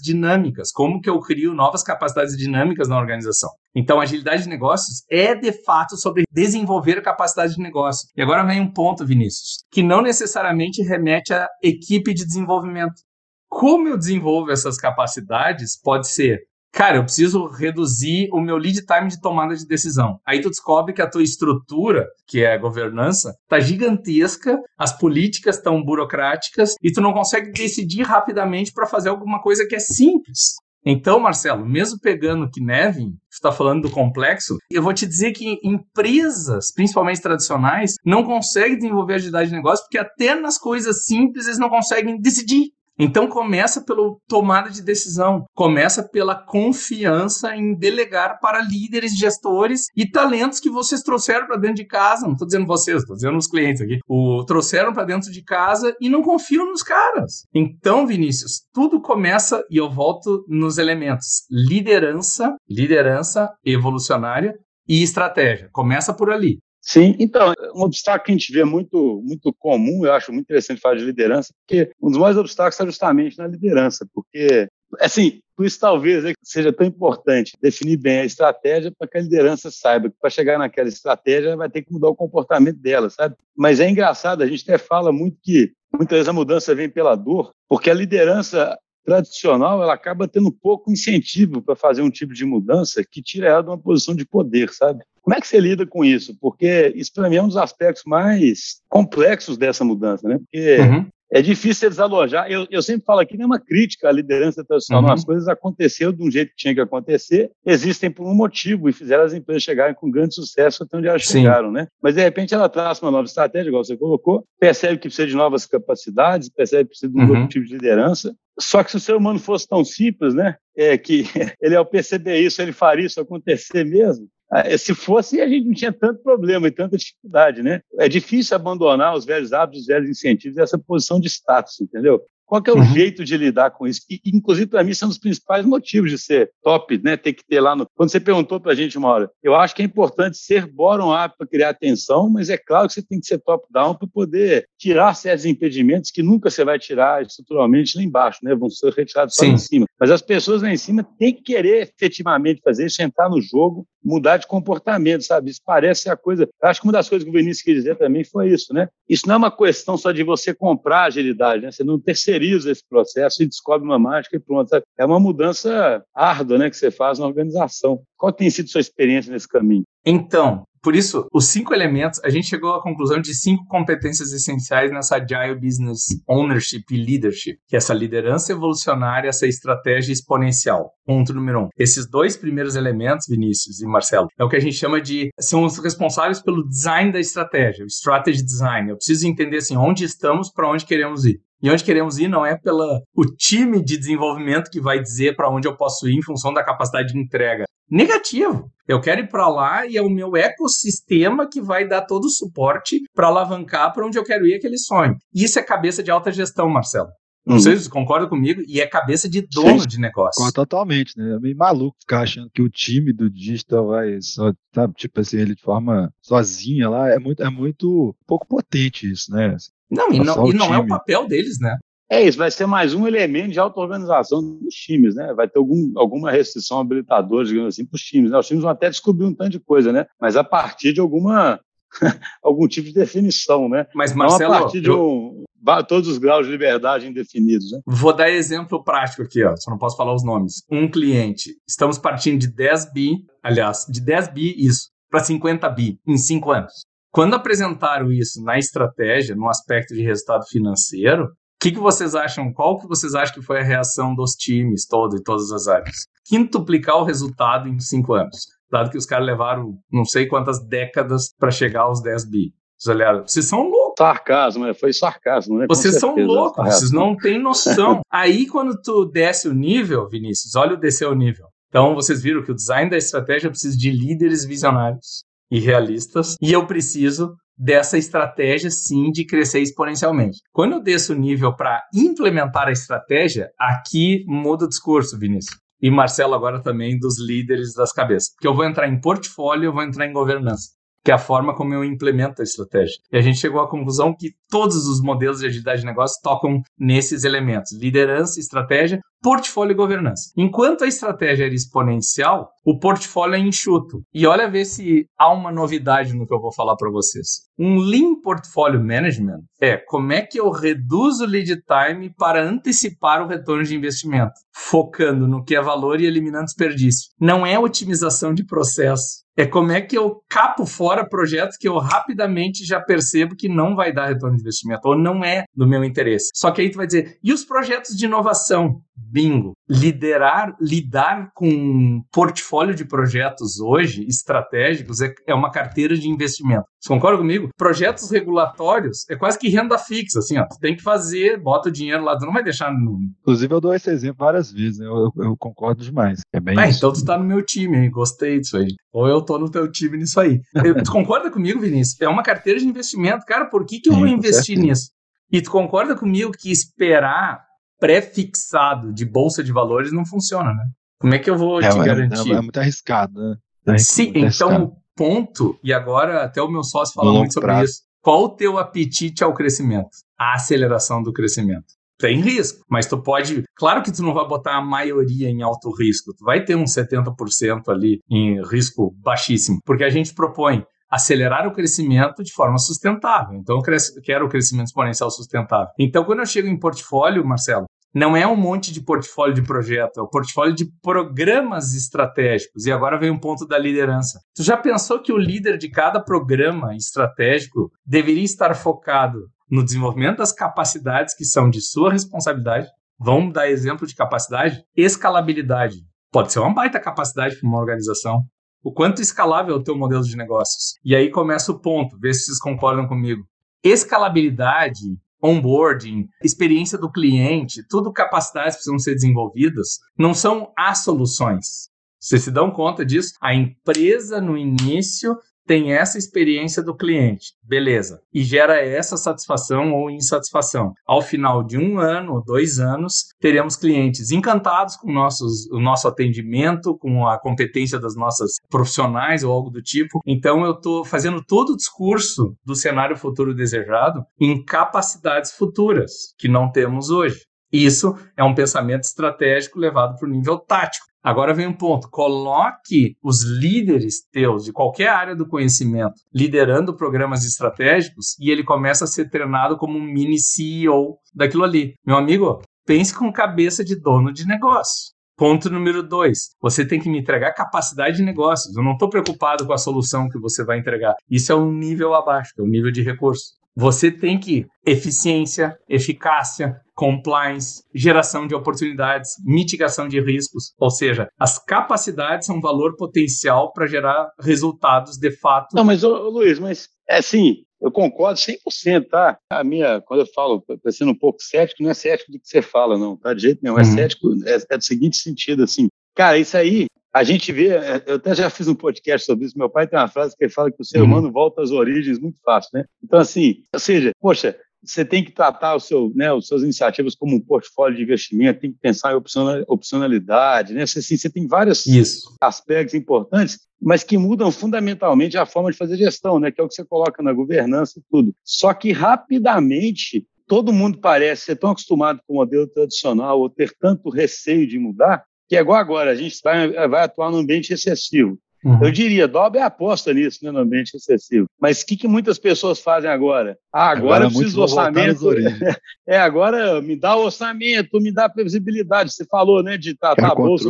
dinâmicas, 0.00 0.72
como 0.72 1.00
que 1.00 1.10
eu 1.10 1.20
crio 1.20 1.52
novas 1.52 1.82
capacidades 1.82 2.36
dinâmicas 2.36 2.88
na 2.88 2.98
organização. 2.98 3.50
Então, 3.74 4.00
agilidade 4.00 4.44
de 4.44 4.48
negócios 4.48 5.02
é 5.10 5.34
de 5.34 5.52
fato 5.64 5.96
sobre 5.96 6.24
desenvolver 6.32 7.02
capacidade 7.02 7.54
de 7.54 7.62
negócio. 7.62 8.08
E 8.16 8.22
agora 8.22 8.42
vem 8.44 8.60
um 8.60 8.72
ponto, 8.72 9.04
Vinícius, 9.04 9.64
que 9.70 9.82
não 9.82 10.00
necessariamente 10.00 10.82
remete 10.82 11.34
à 11.34 11.46
equipe 11.62 12.14
de 12.14 12.24
desenvolvimento. 12.24 13.02
Como 13.48 13.88
eu 13.88 13.98
desenvolvo 13.98 14.50
essas 14.50 14.78
capacidades 14.78 15.78
pode 15.80 16.08
ser 16.08 16.40
cara, 16.72 16.96
eu 16.96 17.04
preciso 17.04 17.46
reduzir 17.46 18.28
o 18.32 18.40
meu 18.40 18.56
lead 18.56 18.84
time 18.84 19.08
de 19.08 19.20
tomada 19.20 19.54
de 19.54 19.66
decisão. 19.66 20.18
Aí 20.26 20.40
tu 20.40 20.50
descobre 20.50 20.92
que 20.92 21.02
a 21.02 21.10
tua 21.10 21.22
estrutura, 21.22 22.06
que 22.26 22.42
é 22.42 22.54
a 22.54 22.58
governança, 22.58 23.34
tá 23.48 23.58
gigantesca, 23.60 24.58
as 24.76 24.96
políticas 24.96 25.56
estão 25.56 25.82
burocráticas 25.82 26.74
e 26.82 26.92
tu 26.92 27.00
não 27.00 27.12
consegue 27.12 27.52
decidir 27.52 28.02
rapidamente 28.02 28.72
para 28.72 28.86
fazer 28.86 29.08
alguma 29.08 29.40
coisa 29.40 29.66
que 29.66 29.74
é 29.74 29.80
simples. 29.80 30.56
Então, 30.84 31.20
Marcelo, 31.20 31.66
mesmo 31.66 31.98
pegando 32.00 32.48
que 32.48 32.62
Nevin 32.62 33.12
está 33.30 33.52
falando 33.52 33.82
do 33.82 33.90
complexo, 33.90 34.56
eu 34.70 34.82
vou 34.82 34.94
te 34.94 35.06
dizer 35.06 35.32
que 35.32 35.58
empresas, 35.62 36.72
principalmente 36.74 37.20
tradicionais, 37.20 37.94
não 38.04 38.24
conseguem 38.24 38.78
desenvolver 38.78 39.14
agilidade 39.14 39.50
de 39.50 39.56
negócio 39.56 39.84
porque 39.84 39.98
até 39.98 40.34
nas 40.34 40.56
coisas 40.56 41.04
simples 41.04 41.46
eles 41.46 41.58
não 41.58 41.68
conseguem 41.68 42.18
decidir. 42.20 42.70
Então 42.98 43.28
começa 43.28 43.82
pela 43.82 44.16
tomada 44.26 44.70
de 44.70 44.82
decisão, 44.82 45.44
começa 45.54 46.02
pela 46.02 46.34
confiança 46.34 47.54
em 47.54 47.74
delegar 47.74 48.40
para 48.40 48.60
líderes, 48.60 49.16
gestores 49.16 49.86
e 49.96 50.08
talentos 50.08 50.58
que 50.58 50.68
vocês 50.68 51.02
trouxeram 51.02 51.46
para 51.46 51.56
dentro 51.56 51.76
de 51.76 51.86
casa. 51.86 52.26
Não 52.26 52.32
estou 52.32 52.46
dizendo 52.46 52.66
vocês, 52.66 52.98
estou 52.98 53.14
dizendo 53.14 53.38
os 53.38 53.46
clientes 53.46 53.80
aqui. 53.82 53.98
O 54.08 54.44
trouxeram 54.44 54.92
para 54.92 55.04
dentro 55.04 55.30
de 55.30 55.42
casa 55.42 55.94
e 56.00 56.08
não 56.08 56.22
confiam 56.22 56.66
nos 56.66 56.82
caras. 56.82 57.44
Então, 57.54 58.06
Vinícius, 58.06 58.62
tudo 58.72 59.00
começa 59.00 59.62
e 59.70 59.76
eu 59.76 59.90
volto 59.90 60.44
nos 60.48 60.78
elementos: 60.78 61.44
liderança, 61.50 62.56
liderança 62.68 63.50
evolucionária 63.64 64.54
e 64.88 65.02
estratégia. 65.02 65.68
Começa 65.72 66.14
por 66.14 66.30
ali. 66.30 66.58
Sim, 66.90 67.14
então, 67.18 67.52
um 67.74 67.82
obstáculo 67.82 68.24
que 68.24 68.32
a 68.32 68.34
gente 68.34 68.50
vê 68.50 68.64
muito, 68.64 69.20
muito 69.22 69.52
comum, 69.52 70.06
eu 70.06 70.12
acho 70.14 70.32
muito 70.32 70.46
interessante 70.46 70.80
falar 70.80 70.94
de 70.94 71.04
liderança, 71.04 71.52
porque 71.60 71.92
um 72.00 72.08
dos 72.08 72.18
maiores 72.18 72.38
obstáculos 72.38 72.76
está 72.76 72.86
justamente 72.86 73.36
na 73.36 73.46
liderança, 73.46 74.08
porque, 74.14 74.66
assim, 74.98 75.38
por 75.54 75.66
isso 75.66 75.78
talvez 75.78 76.24
é 76.24 76.32
seja 76.42 76.72
tão 76.72 76.86
importante 76.86 77.52
definir 77.60 77.98
bem 77.98 78.20
a 78.20 78.24
estratégia 78.24 78.90
para 78.98 79.06
que 79.06 79.18
a 79.18 79.20
liderança 79.20 79.70
saiba 79.70 80.08
que 80.08 80.16
para 80.18 80.30
chegar 80.30 80.58
naquela 80.58 80.88
estratégia 80.88 81.58
vai 81.58 81.68
ter 81.68 81.82
que 81.82 81.92
mudar 81.92 82.08
o 82.08 82.16
comportamento 82.16 82.78
dela, 82.78 83.10
sabe? 83.10 83.34
Mas 83.54 83.80
é 83.80 83.90
engraçado, 83.90 84.40
a 84.40 84.46
gente 84.46 84.62
até 84.62 84.78
fala 84.78 85.12
muito 85.12 85.36
que 85.42 85.74
muitas 85.92 86.16
vezes 86.16 86.28
a 86.30 86.32
mudança 86.32 86.74
vem 86.74 86.88
pela 86.88 87.14
dor, 87.14 87.52
porque 87.68 87.90
a 87.90 87.94
liderança 87.94 88.78
tradicional 89.08 89.82
ela 89.82 89.94
acaba 89.94 90.28
tendo 90.28 90.52
pouco 90.52 90.92
incentivo 90.92 91.62
para 91.62 91.74
fazer 91.74 92.02
um 92.02 92.10
tipo 92.10 92.34
de 92.34 92.44
mudança 92.44 93.02
que 93.02 93.22
tira 93.22 93.48
ela 93.48 93.62
de 93.62 93.70
uma 93.70 93.78
posição 93.78 94.14
de 94.14 94.26
poder, 94.26 94.68
sabe? 94.70 95.02
Como 95.22 95.34
é 95.34 95.40
que 95.40 95.48
você 95.48 95.58
lida 95.58 95.86
com 95.86 96.04
isso? 96.04 96.36
Porque 96.38 96.92
isso, 96.94 97.12
para 97.14 97.28
mim, 97.28 97.36
é 97.36 97.42
um 97.42 97.48
dos 97.48 97.56
aspectos 97.56 98.04
mais 98.06 98.80
complexos 98.88 99.56
dessa 99.56 99.84
mudança, 99.84 100.28
né? 100.28 100.38
Porque 100.38 100.76
uhum. 100.78 101.06
é 101.30 101.42
difícil 101.42 101.88
desalojar. 101.88 102.50
Eu, 102.50 102.66
eu 102.70 102.82
sempre 102.82 103.04
falo 103.04 103.20
aqui, 103.20 103.36
não 103.36 103.44
é 103.44 103.46
uma 103.46 103.58
crítica 103.58 104.08
à 104.08 104.12
liderança 104.12 104.64
tradicional. 104.64 105.04
Uhum. 105.04 105.12
As 105.12 105.24
coisas 105.24 105.48
aconteceram 105.48 106.12
de 106.12 106.22
um 106.22 106.30
jeito 106.30 106.50
que 106.50 106.56
tinha 106.56 106.74
que 106.74 106.80
acontecer, 106.80 107.50
existem 107.64 108.10
por 108.10 108.26
um 108.26 108.34
motivo 108.34 108.88
e 108.88 108.92
fizeram 108.92 109.24
as 109.24 109.34
empresas 109.34 109.62
chegarem 109.62 109.94
com 109.94 110.10
grande 110.10 110.34
sucesso 110.34 110.82
até 110.82 110.96
onde 110.96 111.08
elas 111.08 111.26
Sim. 111.26 111.40
chegaram, 111.40 111.70
né? 111.70 111.88
Mas, 112.02 112.14
de 112.14 112.22
repente, 112.22 112.54
ela 112.54 112.68
traz 112.68 113.00
uma 113.02 113.10
nova 113.10 113.26
estratégia, 113.26 113.68
igual 113.68 113.84
você 113.84 113.96
colocou, 113.96 114.44
percebe 114.58 114.96
que 114.96 115.08
precisa 115.08 115.28
de 115.28 115.34
novas 115.34 115.66
capacidades, 115.66 116.48
percebe 116.48 116.84
que 116.84 116.90
precisa 116.90 117.12
de 117.12 117.18
um 117.18 117.20
uhum. 117.20 117.34
novo 117.34 117.48
tipo 117.48 117.66
de 117.66 117.72
liderança, 117.72 118.34
só 118.60 118.82
que 118.82 118.90
se 118.90 118.96
o 118.96 119.00
ser 119.00 119.14
humano 119.14 119.38
fosse 119.38 119.66
tão 119.68 119.84
simples, 119.84 120.34
né, 120.34 120.56
é 120.76 120.96
que 120.98 121.24
ele 121.60 121.76
ao 121.76 121.86
perceber 121.86 122.40
isso, 122.40 122.60
ele 122.60 122.72
faria 122.72 123.06
isso 123.06 123.20
acontecer 123.20 123.84
mesmo, 123.84 124.28
ah, 124.50 124.78
se 124.78 124.94
fosse, 124.94 125.40
a 125.42 125.48
gente 125.48 125.66
não 125.66 125.74
tinha 125.74 125.92
tanto 125.92 126.22
problema 126.22 126.68
e 126.68 126.70
tanta 126.70 126.96
dificuldade, 126.96 127.62
né? 127.62 127.82
É 127.98 128.08
difícil 128.08 128.56
abandonar 128.56 129.14
os 129.14 129.26
velhos 129.26 129.52
hábitos, 129.52 129.82
os 129.82 129.86
velhos 129.86 130.08
incentivos 130.08 130.56
e 130.56 130.62
essa 130.62 130.78
posição 130.78 131.20
de 131.20 131.28
status, 131.28 131.78
entendeu? 131.82 132.22
Qual 132.48 132.62
é 132.66 132.70
o 132.72 132.76
uhum. 132.76 132.94
jeito 132.94 133.22
de 133.26 133.36
lidar 133.36 133.72
com 133.72 133.86
isso? 133.86 134.00
E, 134.08 134.18
inclusive, 134.24 134.66
para 134.66 134.82
mim, 134.82 134.94
são 134.94 135.10
os 135.10 135.18
principais 135.18 135.66
motivos 135.66 136.10
de 136.10 136.16
ser 136.16 136.50
top, 136.62 136.98
né? 137.04 137.14
Ter 137.14 137.34
que 137.34 137.44
ter 137.46 137.60
lá 137.60 137.76
no. 137.76 137.86
Quando 137.94 138.10
você 138.10 138.18
perguntou 138.18 138.58
para 138.58 138.72
a 138.72 138.74
gente 138.74 138.96
uma 138.96 139.08
hora, 139.08 139.30
eu 139.42 139.54
acho 139.54 139.74
que 139.74 139.82
é 139.82 139.84
importante 139.84 140.38
ser 140.38 140.66
bottom-up 140.66 141.34
para 141.36 141.46
criar 141.46 141.68
atenção, 141.68 142.30
mas 142.30 142.48
é 142.48 142.56
claro 142.56 142.88
que 142.88 142.94
você 142.94 143.02
tem 143.02 143.20
que 143.20 143.26
ser 143.26 143.38
top-down 143.40 143.94
para 143.94 144.08
poder 144.08 144.66
tirar 144.78 145.12
certos 145.12 145.44
impedimentos 145.44 146.10
que 146.10 146.22
nunca 146.22 146.48
você 146.48 146.64
vai 146.64 146.78
tirar 146.78 147.20
estruturalmente 147.22 147.98
lá 147.98 148.02
embaixo, 148.02 148.38
né? 148.42 148.54
Vão 148.54 148.70
ser 148.70 148.94
retirados 148.94 149.34
só 149.34 149.44
Sim. 149.44 149.52
em 149.52 149.58
cima. 149.58 149.86
Mas 150.00 150.10
as 150.10 150.22
pessoas 150.22 150.62
lá 150.62 150.72
em 150.72 150.76
cima 150.78 151.06
têm 151.18 151.34
que 151.34 151.42
querer 151.42 151.82
efetivamente 151.82 152.62
fazer 152.64 152.86
isso, 152.86 153.02
entrar 153.02 153.28
no 153.28 153.42
jogo, 153.42 153.86
mudar 154.02 154.38
de 154.38 154.46
comportamento, 154.46 155.22
sabe? 155.22 155.50
Isso 155.50 155.60
parece 155.66 156.08
a 156.08 156.16
coisa. 156.16 156.48
Acho 156.62 156.80
que 156.80 156.86
uma 156.86 156.92
das 156.94 157.10
coisas 157.10 157.24
que 157.24 157.30
o 157.30 157.38
Vinícius 157.38 157.62
quis 157.62 157.74
dizer 157.74 157.96
também 157.96 158.24
foi 158.24 158.48
isso, 158.48 158.72
né? 158.72 158.88
Isso 159.06 159.26
não 159.26 159.34
é 159.34 159.38
uma 159.38 159.54
questão 159.54 159.98
só 159.98 160.12
de 160.12 160.22
você 160.22 160.54
comprar 160.54 161.04
agilidade, 161.04 161.62
né? 161.62 161.70
Você 161.70 161.84
não 161.84 162.00
terceiriza 162.00 162.37
esse 162.42 162.82
processo 162.88 163.42
e 163.42 163.46
descobre 163.46 163.86
uma 163.86 163.98
mágica 163.98 164.36
e 164.36 164.40
pronto. 164.40 164.70
É 164.98 165.04
uma 165.04 165.20
mudança 165.20 166.02
árdua, 166.14 166.58
né, 166.58 166.70
que 166.70 166.76
você 166.76 166.90
faz 166.90 167.18
na 167.18 167.26
organização. 167.26 168.00
Qual 168.16 168.32
tem 168.32 168.50
sido 168.50 168.68
sua 168.68 168.80
experiência 168.80 169.32
nesse 169.32 169.48
caminho? 169.48 169.84
Então, 170.04 170.64
por 170.82 170.94
isso, 170.94 171.26
os 171.32 171.46
cinco 171.46 171.74
elementos, 171.74 172.20
a 172.24 172.30
gente 172.30 172.46
chegou 172.46 172.72
à 172.72 172.82
conclusão 172.82 173.20
de 173.20 173.34
cinco 173.34 173.66
competências 173.66 174.32
essenciais 174.32 174.92
nessa 174.92 175.16
Agile 175.16 175.58
Business 175.58 176.04
Ownership 176.28 176.84
e 176.90 176.96
Leadership, 176.96 177.58
que 177.66 177.74
é 177.74 177.78
essa 177.78 177.92
liderança 177.92 178.52
evolucionária, 178.52 179.28
essa 179.28 179.46
estratégia 179.46 180.12
exponencial. 180.12 180.92
Ponto 181.04 181.34
número 181.34 181.64
um. 181.64 181.68
Esses 181.76 182.08
dois 182.08 182.36
primeiros 182.36 182.76
elementos, 182.76 183.26
Vinícius 183.28 183.80
e 183.80 183.86
Marcelo, 183.86 184.28
é 184.38 184.44
o 184.44 184.48
que 184.48 184.56
a 184.56 184.60
gente 184.60 184.76
chama 184.76 185.00
de 185.00 185.30
são 185.40 185.64
os 185.64 185.78
responsáveis 185.78 186.40
pelo 186.40 186.66
design 186.66 187.12
da 187.12 187.20
estratégia, 187.20 187.84
o 187.84 187.88
strategy 187.88 188.42
design. 188.42 188.90
Eu 188.90 188.96
preciso 188.96 189.26
entender 189.26 189.58
assim 189.58 189.76
onde 189.76 190.04
estamos, 190.04 190.50
para 190.50 190.70
onde 190.70 190.86
queremos 190.86 191.24
ir. 191.24 191.40
E 191.62 191.70
onde 191.70 191.84
queremos 191.84 192.18
ir 192.18 192.28
não 192.28 192.46
é 192.46 192.56
pela 192.56 193.00
o 193.14 193.24
time 193.24 193.82
de 193.82 193.96
desenvolvimento 193.96 194.70
que 194.70 194.80
vai 194.80 195.00
dizer 195.00 195.34
para 195.34 195.50
onde 195.50 195.66
eu 195.66 195.76
posso 195.76 196.08
ir 196.08 196.16
em 196.16 196.22
função 196.22 196.52
da 196.52 196.64
capacidade 196.64 197.12
de 197.12 197.18
entrega. 197.18 197.64
Negativo. 197.90 198.70
Eu 198.86 199.00
quero 199.00 199.22
ir 199.22 199.28
para 199.28 199.48
lá 199.48 199.86
e 199.86 199.96
é 199.96 200.02
o 200.02 200.10
meu 200.10 200.36
ecossistema 200.36 201.48
que 201.48 201.60
vai 201.60 201.88
dar 201.88 202.02
todo 202.02 202.26
o 202.26 202.30
suporte 202.30 203.00
para 203.14 203.26
alavancar 203.26 203.92
para 203.92 204.06
onde 204.06 204.18
eu 204.18 204.24
quero 204.24 204.46
ir 204.46 204.54
aquele 204.54 204.78
sonho. 204.78 205.16
Isso 205.34 205.58
é 205.58 205.62
cabeça 205.62 206.02
de 206.02 206.10
alta 206.10 206.30
gestão, 206.30 206.68
Marcelo. 206.68 207.08
Não 207.48 207.54
uhum. 207.54 207.60
sei 207.60 207.76
se 207.76 207.84
você 207.84 207.90
concorda 207.90 208.26
comigo, 208.28 208.60
e 208.66 208.78
é 208.78 208.86
cabeça 208.86 209.26
de 209.26 209.40
dono 209.40 209.80
Sim. 209.80 209.86
de 209.86 209.98
negócio. 209.98 210.52
Totalmente, 210.52 211.16
né? 211.16 211.34
É 211.34 211.38
meio 211.38 211.56
maluco 211.56 211.96
ficar 211.98 212.20
achando 212.20 212.50
que 212.50 212.60
o 212.60 212.68
time 212.68 213.10
do 213.10 213.30
digital 213.30 213.86
vai 213.86 214.20
só, 214.20 214.52
sabe, 214.74 214.92
tipo 214.92 215.18
assim, 215.18 215.38
ele 215.38 215.54
de 215.54 215.62
forma 215.62 216.12
sozinha 216.20 216.90
lá, 216.90 217.08
é 217.08 217.18
muito, 217.18 217.42
é 217.42 217.48
muito 217.48 218.14
pouco 218.26 218.46
potente 218.46 219.10
isso, 219.10 219.32
né? 219.32 219.56
Não, 219.90 220.12
e 220.12 220.20
não, 220.20 220.48
e 220.48 220.54
não 220.54 220.74
é 220.74 220.78
o 220.78 220.86
papel 220.86 221.26
deles, 221.26 221.58
né? 221.60 221.76
É 222.10 222.22
isso, 222.22 222.38
vai 222.38 222.50
ser 222.50 222.66
mais 222.66 222.94
um 222.94 223.06
elemento 223.06 223.52
de 223.52 223.60
auto-organização 223.60 224.40
dos 224.58 224.74
times, 224.74 225.14
né? 225.14 225.34
Vai 225.34 225.46
ter 225.46 225.58
algum, 225.58 225.92
alguma 225.94 226.30
restrição 226.30 226.80
habilitadora, 226.80 227.44
digamos 227.44 227.74
assim, 227.74 227.84
para 227.84 227.96
os 227.96 228.02
times. 228.02 228.30
Né? 228.30 228.38
Os 228.38 228.46
times 228.46 228.62
vão 228.62 228.70
até 228.70 228.88
descobrir 228.88 229.26
um 229.26 229.34
tanto 229.34 229.50
de 229.50 229.60
coisa, 229.60 229.92
né? 229.92 230.06
Mas 230.18 230.34
a 230.34 230.42
partir 230.42 230.94
de 230.94 231.00
alguma 231.00 231.60
algum 232.42 232.66
tipo 232.66 232.88
de 232.88 232.94
definição, 232.94 233.68
né? 233.68 233.86
Mas, 233.94 234.14
Marcelo, 234.14 234.52
Não 234.52 234.58
a 234.58 234.62
partir 234.62 234.80
de 234.80 234.90
um, 234.90 235.44
todos 235.86 236.08
os 236.08 236.18
graus 236.18 236.46
de 236.46 236.52
liberdade 236.52 237.06
indefinidos. 237.06 237.72
Né? 237.72 237.80
Vou 237.86 238.14
dar 238.14 238.30
exemplo 238.30 238.82
prático 238.82 239.22
aqui, 239.22 239.44
ó, 239.44 239.54
só 239.56 239.70
não 239.70 239.78
posso 239.78 239.96
falar 239.96 240.14
os 240.14 240.24
nomes. 240.24 240.62
Um 240.70 240.90
cliente, 240.90 241.56
estamos 241.68 241.98
partindo 241.98 242.38
de 242.38 242.48
10 242.48 242.92
bi, 242.92 243.16
aliás, 243.42 243.84
de 243.88 244.00
10 244.00 244.28
bi, 244.28 244.54
isso, 244.58 244.90
para 245.10 245.20
50 245.20 245.68
bi 245.70 245.98
em 246.06 246.16
5 246.16 246.50
anos. 246.50 246.72
Quando 247.18 247.34
apresentaram 247.34 248.12
isso 248.12 248.40
na 248.44 248.58
estratégia, 248.58 249.34
no 249.34 249.48
aspecto 249.48 249.92
de 249.92 250.02
resultado 250.02 250.46
financeiro, 250.46 251.24
o 251.24 251.28
que, 251.60 251.72
que 251.72 251.80
vocês 251.80 252.14
acham? 252.14 252.52
Qual 252.52 252.78
que 252.78 252.86
vocês 252.86 253.12
acham 253.12 253.34
que 253.34 253.42
foi 253.42 253.58
a 253.58 253.64
reação 253.64 254.14
dos 254.14 254.34
times 254.34 254.86
todos 254.86 255.18
e 255.18 255.22
todas 255.24 255.50
as 255.50 255.66
áreas? 255.66 255.96
Quintuplicar 256.24 256.94
o 256.98 257.02
resultado 257.02 257.68
em 257.68 257.76
cinco 257.80 258.14
anos, 258.14 258.46
dado 258.70 258.88
que 258.88 258.96
os 258.96 259.04
caras 259.04 259.26
levaram 259.26 259.72
não 259.90 260.04
sei 260.04 260.26
quantas 260.26 260.64
décadas 260.64 261.34
para 261.36 261.50
chegar 261.50 261.80
aos 261.80 262.00
10 262.00 262.30
bi. 262.30 262.52
Vocês 262.78 262.94
olharam, 262.94 263.26
vocês 263.26 263.46
são 263.46 263.68
loucos. 263.68 263.94
Sarcasmo, 263.98 264.66
é, 264.66 264.72
foi 264.72 264.92
sarcasmo, 264.92 265.58
né? 265.58 265.66
Vocês 265.68 265.98
são 265.98 266.14
loucos, 266.14 266.64
vocês 266.72 266.92
não 266.92 267.16
têm 267.16 267.42
noção. 267.42 268.00
Aí, 268.12 268.46
quando 268.46 268.80
tu 268.80 269.04
desce 269.04 269.48
o 269.48 269.52
nível, 269.52 270.08
Vinícius, 270.08 270.54
olha 270.54 270.74
o 270.74 270.80
descer 270.80 271.08
o 271.08 271.16
nível. 271.16 271.48
Então, 271.68 271.96
vocês 271.96 272.22
viram 272.22 272.44
que 272.44 272.52
o 272.52 272.54
design 272.54 272.88
da 272.88 272.96
estratégia 272.96 273.50
precisa 273.50 273.76
de 273.76 273.90
líderes 273.90 274.44
visionários 274.44 275.26
e 275.50 275.58
realistas, 275.58 276.36
e 276.40 276.52
eu 276.52 276.66
preciso 276.66 277.34
dessa 277.56 277.98
estratégia 277.98 278.70
sim 278.70 279.10
de 279.10 279.24
crescer 279.24 279.60
exponencialmente. 279.60 280.38
Quando 280.52 280.74
eu 280.74 280.82
desço 280.82 281.12
o 281.12 281.18
nível 281.18 281.54
para 281.54 281.82
implementar 281.92 282.68
a 282.68 282.72
estratégia, 282.72 283.50
aqui 283.58 284.24
muda 284.26 284.64
o 284.64 284.68
discurso, 284.68 285.18
Vinícius. 285.18 285.58
E 285.80 285.90
Marcelo 285.90 286.34
agora 286.34 286.60
também 286.60 286.98
dos 286.98 287.20
líderes 287.20 287.74
das 287.74 287.92
cabeças. 287.92 288.30
Porque 288.34 288.48
eu 288.48 288.54
vou 288.54 288.64
entrar 288.64 288.88
em 288.88 289.00
portfólio, 289.00 289.66
eu 289.66 289.72
vou 289.72 289.82
entrar 289.82 290.06
em 290.06 290.12
governança 290.12 290.78
que 291.08 291.12
é 291.12 291.14
a 291.14 291.18
forma 291.18 291.54
como 291.54 291.72
eu 291.72 291.82
implemento 291.82 292.42
a 292.42 292.44
estratégia. 292.44 292.96
E 293.10 293.16
a 293.16 293.22
gente 293.22 293.38
chegou 293.38 293.62
à 293.62 293.70
conclusão 293.70 294.14
que 294.14 294.32
todos 294.50 294.86
os 294.86 295.00
modelos 295.00 295.40
de 295.40 295.46
agilidade 295.46 295.80
de 295.80 295.86
negócio 295.86 296.20
tocam 296.22 296.60
nesses 296.78 297.24
elementos: 297.24 297.72
liderança, 297.72 298.38
estratégia, 298.38 299.00
portfólio 299.22 299.72
e 299.72 299.76
governança. 299.76 300.30
Enquanto 300.36 300.84
a 300.84 300.86
estratégia 300.86 301.46
era 301.46 301.54
exponencial, 301.54 302.50
o 302.70 302.78
portfólio 302.78 303.34
é 303.34 303.38
enxuto. 303.38 304.02
E 304.12 304.26
olha 304.26 304.46
ver 304.46 304.66
se 304.66 305.06
há 305.18 305.32
uma 305.32 305.50
novidade 305.50 306.14
no 306.14 306.26
que 306.26 306.34
eu 306.34 306.38
vou 306.38 306.52
falar 306.52 306.76
para 306.76 306.90
vocês. 306.90 307.48
Um 307.58 307.78
Lean 307.78 308.20
Portfolio 308.22 308.78
Management 308.78 309.40
é 309.58 309.78
como 309.78 310.12
é 310.12 310.20
que 310.20 310.38
eu 310.38 310.50
reduzo 310.50 311.24
o 311.24 311.26
lead 311.26 311.62
time 311.62 312.12
para 312.14 312.46
antecipar 312.46 313.22
o 313.22 313.26
retorno 313.26 313.64
de 313.64 313.74
investimento, 313.74 314.34
focando 314.54 315.26
no 315.26 315.42
que 315.42 315.56
é 315.56 315.62
valor 315.62 315.98
e 315.98 316.04
eliminando 316.04 316.44
desperdício. 316.44 317.08
Não 317.18 317.46
é 317.46 317.58
otimização 317.58 318.34
de 318.34 318.44
processo. 318.44 319.24
É 319.34 319.46
como 319.46 319.72
é 319.72 319.80
que 319.80 319.96
eu 319.96 320.20
capo 320.28 320.66
fora 320.66 321.08
projetos 321.08 321.56
que 321.56 321.68
eu 321.68 321.78
rapidamente 321.78 322.66
já 322.66 322.80
percebo 322.80 323.34
que 323.34 323.48
não 323.48 323.74
vai 323.76 323.94
dar 323.94 324.08
retorno 324.08 324.36
de 324.36 324.42
investimento 324.42 324.86
ou 324.86 324.98
não 324.98 325.24
é 325.24 325.44
do 325.54 325.66
meu 325.66 325.82
interesse. 325.82 326.28
Só 326.34 326.50
que 326.50 326.60
aí 326.60 326.70
tu 326.70 326.76
vai 326.76 326.86
dizer, 326.86 327.16
e 327.24 327.32
os 327.32 327.46
projetos 327.46 327.96
de 327.96 328.04
inovação? 328.04 328.82
Bingo. 328.94 329.54
Liderar, 329.68 330.56
lidar 330.60 331.30
com 331.34 331.48
um 331.48 332.02
portfólio 332.12 332.74
de 332.74 332.84
projetos 332.84 333.60
hoje, 333.60 334.06
estratégicos, 334.06 335.00
é, 335.00 335.12
é 335.26 335.34
uma 335.34 335.50
carteira 335.50 335.96
de 335.96 336.08
investimento. 336.08 336.64
Você 336.80 336.88
concorda 336.88 337.18
comigo? 337.18 337.50
Projetos 337.56 338.10
regulatórios 338.10 339.04
é 339.10 339.16
quase 339.16 339.38
que 339.38 339.48
renda 339.48 339.76
fixa, 339.76 340.20
assim, 340.20 340.38
ó. 340.38 340.46
Tu 340.46 340.58
tem 340.60 340.76
que 340.76 340.82
fazer, 340.82 341.38
bota 341.38 341.68
o 341.68 341.72
dinheiro 341.72 342.04
lá, 342.04 342.16
tu 342.16 342.24
não 342.24 342.32
vai 342.32 342.42
deixar 342.42 342.72
no. 342.72 342.98
Inclusive, 343.20 343.52
eu 343.52 343.60
dou 343.60 343.74
esse 343.74 343.90
exemplo 343.90 344.24
várias 344.24 344.52
vezes, 344.52 344.78
né? 344.78 344.86
eu, 344.86 345.10
eu, 345.16 345.24
eu, 345.24 345.36
concordo 345.36 345.82
demais. 345.82 346.20
É 346.32 346.40
bem 346.40 346.58
ah, 346.58 346.68
então 346.68 346.92
tu 346.92 347.04
tá 347.04 347.18
no 347.18 347.24
meu 347.24 347.44
time, 347.44 347.76
hein? 347.76 347.90
Gostei 347.90 348.40
disso 348.40 348.56
aí. 348.56 348.74
Ou 348.92 349.06
eu 349.06 349.20
tô 349.20 349.38
no 349.38 349.50
teu 349.50 349.70
time 349.70 349.98
nisso 349.98 350.18
aí. 350.20 350.40
tu 350.84 350.92
concorda 350.92 351.30
comigo, 351.30 351.60
Vinícius? 351.60 352.00
É 352.00 352.08
uma 352.08 352.22
carteira 352.22 352.58
de 352.58 352.66
investimento. 352.66 353.26
Cara, 353.26 353.46
por 353.46 353.66
que, 353.66 353.80
que 353.80 353.88
eu 353.88 353.94
Sim, 353.94 354.00
vou 354.00 354.08
investir 354.08 354.58
nisso? 354.58 354.90
E 355.30 355.42
tu 355.42 355.50
concorda 355.50 355.94
comigo 355.94 356.32
que 356.32 356.50
esperar 356.50 357.47
pré-fixado 357.78 358.92
de 358.92 359.04
bolsa 359.04 359.42
de 359.42 359.52
valores 359.52 359.92
não 359.92 360.04
funciona, 360.04 360.52
né? 360.52 360.64
Como 361.00 361.14
é 361.14 361.18
que 361.18 361.30
eu 361.30 361.36
vou 361.36 361.60
é, 361.60 361.68
te 361.68 361.78
é, 361.78 361.84
garantir? 361.84 362.32
É, 362.32 362.36
é, 362.36 362.40
muito 362.40 362.58
arriscado, 362.58 363.20
né? 363.20 363.36
É 363.74 363.78
Sim, 363.78 364.12
então 364.14 364.64
o 364.64 364.76
ponto, 364.96 365.58
e 365.62 365.72
agora 365.72 366.24
até 366.24 366.42
o 366.42 366.48
meu 366.48 366.64
sócio 366.64 366.94
fala 366.94 367.12
muito 367.12 367.34
sobre 367.34 367.48
prazo. 367.48 367.64
isso. 367.64 367.82
Qual 368.02 368.24
o 368.24 368.28
teu 368.30 368.58
apetite 368.58 369.22
ao 369.22 369.34
crescimento? 369.34 369.90
A 370.18 370.34
aceleração 370.34 371.02
do 371.02 371.12
crescimento. 371.12 371.66
Tem 371.98 372.20
risco, 372.20 372.64
mas 372.70 372.86
tu 372.86 372.96
pode. 373.02 373.44
Claro 373.56 373.82
que 373.82 373.92
tu 373.92 374.02
não 374.02 374.14
vai 374.14 374.26
botar 374.26 374.56
a 374.56 374.64
maioria 374.64 375.28
em 375.28 375.42
alto 375.42 375.70
risco, 375.70 376.14
tu 376.14 376.24
vai 376.24 376.44
ter 376.44 376.56
uns 376.56 376.72
70% 376.72 377.68
ali 377.68 378.00
em 378.08 378.40
risco 378.46 378.94
baixíssimo, 379.02 379.58
porque 379.64 379.84
a 379.84 379.90
gente 379.90 380.14
propõe 380.14 380.64
acelerar 380.90 381.46
o 381.46 381.52
crescimento 381.52 382.22
de 382.22 382.32
forma 382.32 382.58
sustentável. 382.58 383.36
Então, 383.38 383.56
eu 383.56 384.02
quero 384.02 384.26
o 384.26 384.28
crescimento 384.28 384.68
exponencial 384.68 385.10
sustentável. 385.10 385.72
Então, 385.78 386.04
quando 386.04 386.20
eu 386.20 386.26
chego 386.26 386.48
em 386.48 386.58
portfólio, 386.58 387.24
Marcelo, 387.24 387.66
não 387.94 388.16
é 388.16 388.26
um 388.26 388.36
monte 388.36 388.72
de 388.72 388.82
portfólio 388.82 389.34
de 389.34 389.42
projeto, 389.42 389.98
é 389.98 390.02
o 390.02 390.08
portfólio 390.08 390.54
de 390.54 390.66
programas 390.82 391.74
estratégicos. 391.74 392.66
E 392.66 392.72
agora 392.72 392.98
vem 392.98 393.10
um 393.10 393.18
ponto 393.18 393.46
da 393.46 393.58
liderança. 393.58 394.20
Tu 394.34 394.42
já 394.42 394.56
pensou 394.56 395.00
que 395.00 395.12
o 395.12 395.18
líder 395.18 395.56
de 395.56 395.70
cada 395.70 396.00
programa 396.00 396.76
estratégico 396.76 397.70
deveria 397.86 398.24
estar 398.24 398.54
focado 398.54 399.18
no 399.50 399.64
desenvolvimento 399.64 400.18
das 400.18 400.32
capacidades 400.32 401.14
que 401.14 401.24
são 401.24 401.48
de 401.48 401.60
sua 401.60 401.90
responsabilidade? 401.90 402.68
Vamos 402.98 403.32
dar 403.32 403.48
exemplo 403.48 403.86
de 403.86 403.94
capacidade? 403.94 404.62
Escalabilidade. 404.76 405.76
Pode 406.12 406.32
ser 406.32 406.40
uma 406.40 406.54
baita 406.54 406.80
capacidade 406.80 407.38
para 407.38 407.48
uma 407.48 407.58
organização 407.58 408.22
o 408.68 408.72
quanto 408.72 409.00
escalável 409.00 409.54
é 409.54 409.58
o 409.58 409.62
teu 409.62 409.74
modelo 409.74 410.02
de 410.02 410.14
negócios. 410.14 410.74
E 410.84 410.94
aí 410.94 411.10
começa 411.10 411.50
o 411.50 411.58
ponto, 411.58 411.98
ver 411.98 412.12
se 412.12 412.26
vocês 412.26 412.38
concordam 412.38 412.86
comigo. 412.86 413.24
Escalabilidade, 413.64 414.98
onboarding, 415.22 416.06
experiência 416.22 416.76
do 416.76 416.92
cliente, 416.92 417.66
tudo 417.66 417.90
capacidades 417.90 418.56
que 418.56 418.58
precisam 418.58 418.78
ser 418.78 418.92
desenvolvidas, 418.92 419.78
não 419.98 420.12
são 420.12 420.52
as 420.54 420.84
soluções. 420.84 421.70
Vocês 421.98 422.22
se 422.22 422.30
dão 422.30 422.50
conta 422.50 422.84
disso? 422.84 423.14
A 423.22 423.34
empresa, 423.34 424.20
no 424.20 424.36
início, 424.36 425.16
tem 425.48 425.72
essa 425.72 425.96
experiência 425.96 426.62
do 426.62 426.76
cliente, 426.76 427.32
beleza, 427.42 428.02
e 428.12 428.22
gera 428.22 428.60
essa 428.60 428.98
satisfação 428.98 429.72
ou 429.72 429.90
insatisfação. 429.90 430.74
Ao 430.86 431.00
final 431.00 431.42
de 431.42 431.56
um 431.56 431.78
ano 431.78 432.22
dois 432.24 432.58
anos, 432.58 433.06
teremos 433.18 433.56
clientes 433.56 434.10
encantados 434.10 434.76
com 434.76 434.92
nossos, 434.92 435.50
o 435.50 435.58
nosso 435.58 435.88
atendimento, 435.88 436.76
com 436.76 437.08
a 437.08 437.18
competência 437.18 437.80
das 437.80 437.96
nossas 437.96 438.32
profissionais 438.50 439.24
ou 439.24 439.32
algo 439.32 439.48
do 439.48 439.62
tipo. 439.62 440.00
Então, 440.06 440.44
eu 440.44 440.52
estou 440.52 440.84
fazendo 440.84 441.24
todo 441.26 441.54
o 441.54 441.56
discurso 441.56 442.36
do 442.44 442.54
cenário 442.54 442.96
futuro 442.96 443.34
desejado 443.34 444.04
em 444.20 444.44
capacidades 444.44 445.32
futuras 445.32 446.12
que 446.18 446.28
não 446.28 446.52
temos 446.52 446.90
hoje. 446.90 447.22
Isso 447.50 447.96
é 448.14 448.22
um 448.22 448.34
pensamento 448.34 448.84
estratégico 448.84 449.58
levado 449.58 449.98
para 449.98 450.06
o 450.06 450.10
nível 450.10 450.38
tático. 450.38 450.86
Agora 451.08 451.32
vem 451.32 451.46
um 451.46 451.54
ponto: 451.54 451.88
coloque 451.88 452.94
os 453.02 453.24
líderes 453.24 454.06
teus 454.12 454.44
de 454.44 454.52
qualquer 454.52 454.88
área 454.88 455.16
do 455.16 455.26
conhecimento 455.26 455.94
liderando 456.14 456.76
programas 456.76 457.24
estratégicos 457.24 458.14
e 458.20 458.30
ele 458.30 458.44
começa 458.44 458.84
a 458.84 458.86
ser 458.86 459.08
treinado 459.08 459.56
como 459.56 459.78
um 459.78 459.82
mini 459.82 460.18
CEO 460.18 460.98
daquilo 461.14 461.44
ali. 461.44 461.76
Meu 461.86 461.96
amigo, 461.96 462.42
pense 462.66 462.94
com 462.94 463.10
cabeça 463.10 463.64
de 463.64 463.74
dono 463.74 464.12
de 464.12 464.26
negócio. 464.26 464.92
Ponto 465.16 465.48
número 465.48 465.82
dois, 465.82 466.28
você 466.42 466.62
tem 466.62 466.78
que 466.78 466.90
me 466.90 467.00
entregar 467.00 467.32
capacidade 467.32 467.96
de 467.96 468.02
negócios. 468.02 468.54
Eu 468.54 468.62
não 468.62 468.72
estou 468.72 468.90
preocupado 468.90 469.46
com 469.46 469.54
a 469.54 469.58
solução 469.58 470.10
que 470.10 470.20
você 470.20 470.44
vai 470.44 470.58
entregar. 470.58 470.94
Isso 471.10 471.32
é 471.32 471.34
um 471.34 471.50
nível 471.50 471.94
abaixo, 471.94 472.32
é 472.38 472.42
um 472.42 472.46
nível 472.46 472.70
de 472.70 472.82
recurso. 472.82 473.32
Você 473.56 473.90
tem 473.90 474.18
que 474.18 474.46
eficiência, 474.64 475.56
eficácia, 475.68 476.60
compliance, 476.74 477.62
geração 477.74 478.26
de 478.26 478.34
oportunidades, 478.34 479.12
mitigação 479.24 479.88
de 479.88 480.00
riscos, 480.00 480.52
ou 480.58 480.70
seja, 480.70 481.08
as 481.18 481.44
capacidades 481.44 482.26
são 482.26 482.36
um 482.36 482.40
valor 482.40 482.76
potencial 482.76 483.52
para 483.52 483.66
gerar 483.66 484.08
resultados 484.20 484.96
de 484.96 485.10
fato. 485.10 485.54
Não, 485.54 485.64
mas 485.64 485.82
ô, 485.82 486.08
Luiz, 486.08 486.38
mas 486.38 486.68
é 486.88 486.98
assim, 486.98 487.38
eu 487.60 487.72
concordo 487.72 488.20
100%, 488.20 488.86
tá? 488.88 489.18
A 489.30 489.42
minha, 489.42 489.80
quando 489.80 490.00
eu 490.00 490.06
falo, 490.06 490.40
parecendo 490.62 490.92
um 490.92 490.98
pouco 490.98 491.20
cético, 491.20 491.62
não 491.62 491.70
é 491.70 491.74
cético 491.74 492.12
do 492.12 492.20
que 492.20 492.28
você 492.28 492.40
fala, 492.40 492.78
não, 492.78 492.96
tá? 492.96 493.12
De 493.12 493.22
jeito 493.22 493.40
nenhum. 493.42 493.58
É 493.58 493.62
uhum. 493.62 493.74
cético, 493.74 494.08
é, 494.24 494.38
é 494.50 494.56
do 494.56 494.64
seguinte 494.64 494.98
sentido, 494.98 495.42
assim. 495.42 495.66
Cara, 495.96 496.16
isso 496.16 496.36
aí, 496.36 496.66
a 496.92 497.04
gente 497.04 497.30
vê, 497.32 497.48
é, 497.48 497.82
eu 497.86 497.96
até 497.96 498.14
já 498.14 498.30
fiz 498.30 498.48
um 498.48 498.54
podcast 498.54 499.06
sobre 499.06 499.26
isso. 499.26 499.38
Meu 499.38 499.50
pai 499.50 499.66
tem 499.66 499.78
uma 499.78 499.88
frase 499.88 500.16
que 500.16 500.24
ele 500.24 500.32
fala 500.32 500.50
que 500.50 500.60
o 500.60 500.64
ser 500.64 500.78
uhum. 500.78 500.86
humano 500.86 501.12
volta 501.12 501.42
às 501.42 501.50
origens 501.50 501.98
muito 501.98 502.18
fácil, 502.24 502.50
né? 502.54 502.64
Então, 502.82 502.98
assim, 502.98 503.42
ou 503.52 503.60
seja, 503.60 503.92
poxa, 504.00 504.36
você 504.62 504.84
tem 504.84 505.04
que 505.04 505.12
tratar 505.12 505.54
o 505.54 505.60
seu, 505.60 505.92
né, 505.94 506.12
as 506.12 506.26
suas 506.26 506.42
iniciativas 506.42 506.94
como 506.94 507.14
um 507.14 507.20
portfólio 507.20 507.76
de 507.76 507.82
investimento, 507.82 508.40
tem 508.40 508.52
que 508.52 508.58
pensar 508.58 508.92
em 508.92 509.44
opcionalidade, 509.46 510.54
né? 510.54 510.66
Você, 510.66 510.80
assim, 510.80 510.96
você 510.96 511.08
tem 511.08 511.26
vários 511.26 511.66
Isso. 511.66 512.14
aspectos 512.20 512.74
importantes, 512.74 513.40
mas 513.60 513.84
que 513.84 513.96
mudam 513.96 514.30
fundamentalmente 514.32 515.16
a 515.16 515.26
forma 515.26 515.50
de 515.50 515.56
fazer 515.56 515.76
gestão, 515.76 516.18
né? 516.18 516.30
Que 516.30 516.40
é 516.40 516.44
o 516.44 516.48
que 516.48 516.54
você 516.54 516.64
coloca 516.64 517.02
na 517.02 517.12
governança 517.12 517.78
e 517.78 517.82
tudo. 517.90 518.14
Só 518.24 518.52
que 518.52 518.72
rapidamente 518.72 520.06
todo 520.26 520.52
mundo 520.52 520.78
parece 520.78 521.26
ser 521.26 521.36
tão 521.36 521.50
acostumado 521.50 522.00
com 522.06 522.14
o 522.14 522.16
modelo 522.16 522.46
tradicional 522.46 523.20
ou 523.20 523.30
ter 523.30 523.52
tanto 523.58 523.88
receio 523.88 524.46
de 524.46 524.58
mudar, 524.58 525.04
que 525.28 525.36
é 525.36 525.40
igual 525.40 525.58
agora, 525.58 525.90
a 525.90 525.94
gente 525.94 526.18
vai, 526.22 526.50
vai 526.68 526.84
atuar 526.84 527.10
num 527.10 527.18
ambiente 527.18 527.52
excessivo. 527.52 528.18
Uhum. 528.44 528.60
Eu 528.62 528.70
diria, 528.70 529.08
dobra 529.08 529.40
é 529.40 529.42
aposta 529.42 529.92
nisso, 529.92 530.20
né, 530.22 530.30
no 530.30 530.38
ambiente 530.38 530.76
excessivo. 530.76 531.26
Mas 531.40 531.60
o 531.60 531.66
que, 531.66 531.76
que 531.76 531.88
muitas 531.88 532.18
pessoas 532.18 532.60
fazem 532.60 532.88
agora? 532.88 533.36
Ah, 533.52 533.70
agora, 533.70 533.78
agora 533.78 534.04
eu 534.04 534.08
preciso 534.10 534.36
do 534.36 534.42
orçamento. 534.42 535.10
é, 535.86 535.98
agora 535.98 536.62
me 536.62 536.76
dá 536.76 536.96
orçamento, 536.96 537.80
me 537.80 537.92
dá 537.92 538.08
previsibilidade. 538.08 538.92
Você 538.92 539.04
falou, 539.06 539.42
né, 539.42 539.58
de 539.58 539.76
tratar 539.76 540.12
a 540.12 540.14
bolsa 540.14 540.48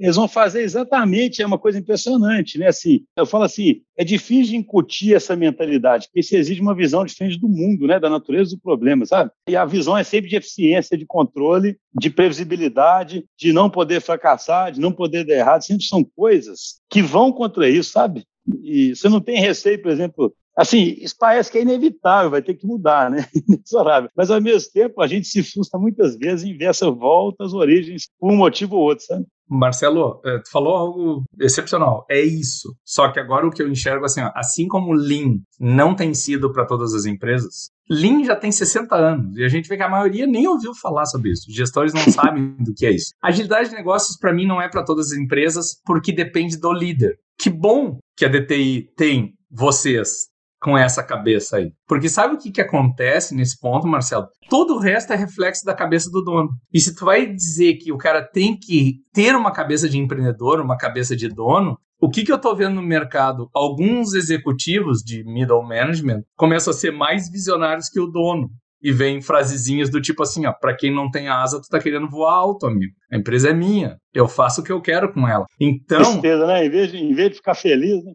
eles 0.00 0.16
vão 0.16 0.26
fazer 0.26 0.62
exatamente, 0.62 1.42
é 1.42 1.46
uma 1.46 1.58
coisa 1.58 1.78
impressionante, 1.78 2.58
né? 2.58 2.68
Assim, 2.68 3.04
eu 3.14 3.26
falo 3.26 3.44
assim, 3.44 3.82
é 3.96 4.02
difícil 4.02 4.56
incutir 4.56 5.14
essa 5.14 5.36
mentalidade, 5.36 6.06
porque 6.06 6.20
isso 6.20 6.34
exige 6.34 6.62
uma 6.62 6.74
visão 6.74 7.04
diferente 7.04 7.38
do 7.38 7.48
mundo, 7.48 7.86
né? 7.86 8.00
Da 8.00 8.08
natureza 8.08 8.56
do 8.56 8.62
problema, 8.62 9.04
sabe? 9.04 9.30
E 9.46 9.54
a 9.54 9.66
visão 9.66 9.96
é 9.96 10.02
sempre 10.02 10.30
de 10.30 10.36
eficiência, 10.36 10.96
de 10.96 11.04
controle, 11.04 11.76
de 11.94 12.08
previsibilidade, 12.08 13.26
de 13.38 13.52
não 13.52 13.68
poder 13.68 14.00
fracassar, 14.00 14.72
de 14.72 14.80
não 14.80 14.90
poder 14.90 15.24
dar 15.24 15.34
errado, 15.34 15.62
sempre 15.62 15.84
são 15.84 16.02
coisas 16.02 16.80
que 16.88 17.02
vão 17.02 17.30
contra 17.30 17.68
isso, 17.68 17.92
sabe? 17.92 18.24
E 18.62 18.96
você 18.96 19.08
não 19.08 19.20
tem 19.20 19.38
receio, 19.38 19.80
por 19.82 19.90
exemplo, 19.90 20.34
Assim, 20.56 20.96
isso 20.98 21.14
parece 21.18 21.50
que 21.50 21.58
é 21.58 21.62
inevitável, 21.62 22.30
vai 22.30 22.42
ter 22.42 22.54
que 22.54 22.66
mudar, 22.66 23.10
né? 23.10 23.26
Inexorável. 23.48 24.10
Mas, 24.16 24.30
ao 24.30 24.40
mesmo 24.40 24.70
tempo, 24.72 25.00
a 25.00 25.06
gente 25.06 25.26
se 25.26 25.42
frustra 25.42 25.78
muitas 25.78 26.16
vezes 26.16 26.44
em 26.44 26.56
ver 26.56 26.66
essa 26.66 26.90
volta 26.90 27.44
às 27.44 27.52
origens 27.52 28.08
por 28.18 28.32
um 28.32 28.36
motivo 28.36 28.76
ou 28.76 28.82
outro, 28.82 29.04
sabe? 29.04 29.26
Marcelo, 29.50 30.20
é, 30.24 30.38
tu 30.38 30.50
falou 30.50 30.76
algo 30.76 31.24
excepcional. 31.40 32.06
É 32.08 32.20
isso. 32.20 32.72
Só 32.84 33.10
que 33.10 33.18
agora 33.18 33.46
o 33.46 33.50
que 33.50 33.60
eu 33.60 33.68
enxergo 33.68 34.04
assim, 34.04 34.20
ó, 34.20 34.30
assim 34.34 34.68
como 34.68 34.92
Lean 34.92 35.40
não 35.58 35.94
tem 35.94 36.14
sido 36.14 36.52
para 36.52 36.64
todas 36.64 36.94
as 36.94 37.04
empresas, 37.04 37.70
Lean 37.88 38.22
já 38.22 38.36
tem 38.36 38.52
60 38.52 38.94
anos 38.94 39.36
e 39.36 39.42
a 39.42 39.48
gente 39.48 39.68
vê 39.68 39.76
que 39.76 39.82
a 39.82 39.88
maioria 39.88 40.24
nem 40.24 40.46
ouviu 40.46 40.72
falar 40.72 41.04
sobre 41.06 41.32
isso. 41.32 41.48
Os 41.48 41.56
gestores 41.56 41.92
não 41.92 42.02
sabem 42.12 42.54
do 42.60 42.72
que 42.72 42.86
é 42.86 42.92
isso. 42.92 43.12
Agilidade 43.20 43.70
de 43.70 43.74
negócios 43.74 44.16
para 44.16 44.32
mim 44.32 44.46
não 44.46 44.62
é 44.62 44.68
para 44.68 44.84
todas 44.84 45.10
as 45.10 45.18
empresas 45.18 45.80
porque 45.84 46.12
depende 46.12 46.56
do 46.56 46.72
líder. 46.72 47.18
Que 47.36 47.50
bom 47.50 47.98
que 48.16 48.24
a 48.24 48.28
DTI 48.28 48.92
tem 48.96 49.34
vocês 49.50 50.28
com 50.60 50.76
essa 50.76 51.02
cabeça 51.02 51.56
aí. 51.56 51.72
Porque 51.88 52.08
sabe 52.08 52.34
o 52.34 52.38
que, 52.38 52.50
que 52.50 52.60
acontece 52.60 53.34
nesse 53.34 53.58
ponto, 53.58 53.86
Marcelo? 53.86 54.28
Todo 54.48 54.74
o 54.74 54.78
resto 54.78 55.12
é 55.12 55.16
reflexo 55.16 55.64
da 55.64 55.74
cabeça 55.74 56.10
do 56.10 56.22
dono. 56.22 56.50
E 56.72 56.78
se 56.78 56.94
tu 56.94 57.04
vai 57.04 57.26
dizer 57.26 57.74
que 57.74 57.92
o 57.92 57.98
cara 57.98 58.22
tem 58.22 58.56
que 58.58 58.96
ter 59.12 59.34
uma 59.34 59.52
cabeça 59.52 59.88
de 59.88 59.98
empreendedor, 59.98 60.60
uma 60.60 60.76
cabeça 60.76 61.16
de 61.16 61.28
dono, 61.28 61.78
o 62.00 62.08
que, 62.08 62.24
que 62.24 62.32
eu 62.32 62.36
estou 62.36 62.56
vendo 62.56 62.76
no 62.76 62.82
mercado? 62.82 63.48
Alguns 63.54 64.14
executivos 64.14 65.00
de 65.04 65.22
middle 65.24 65.62
management 65.62 66.22
começam 66.36 66.72
a 66.72 66.76
ser 66.76 66.90
mais 66.90 67.30
visionários 67.30 67.88
que 67.88 68.00
o 68.00 68.06
dono 68.06 68.50
e 68.82 68.92
vem 68.92 69.20
frasezinhas 69.20 69.90
do 69.90 70.00
tipo 70.00 70.22
assim, 70.22 70.46
ó, 70.46 70.52
para 70.52 70.74
quem 70.74 70.94
não 70.94 71.10
tem 71.10 71.28
asa, 71.28 71.60
tu 71.60 71.68
tá 71.68 71.78
querendo 71.78 72.08
voar 72.08 72.32
alto, 72.32 72.66
amigo. 72.66 72.92
A 73.12 73.16
empresa 73.16 73.50
é 73.50 73.52
minha, 73.52 73.96
eu 74.14 74.26
faço 74.26 74.60
o 74.60 74.64
que 74.64 74.72
eu 74.72 74.80
quero 74.80 75.12
com 75.12 75.28
ela. 75.28 75.44
Então, 75.60 76.02
Tristeza, 76.02 76.46
né? 76.46 76.64
Em 76.64 76.70
vez 76.70 76.90
de, 76.90 76.98
em 76.98 77.14
vez 77.14 77.30
de 77.30 77.36
ficar 77.36 77.54
feliz, 77.54 78.04
né? 78.04 78.12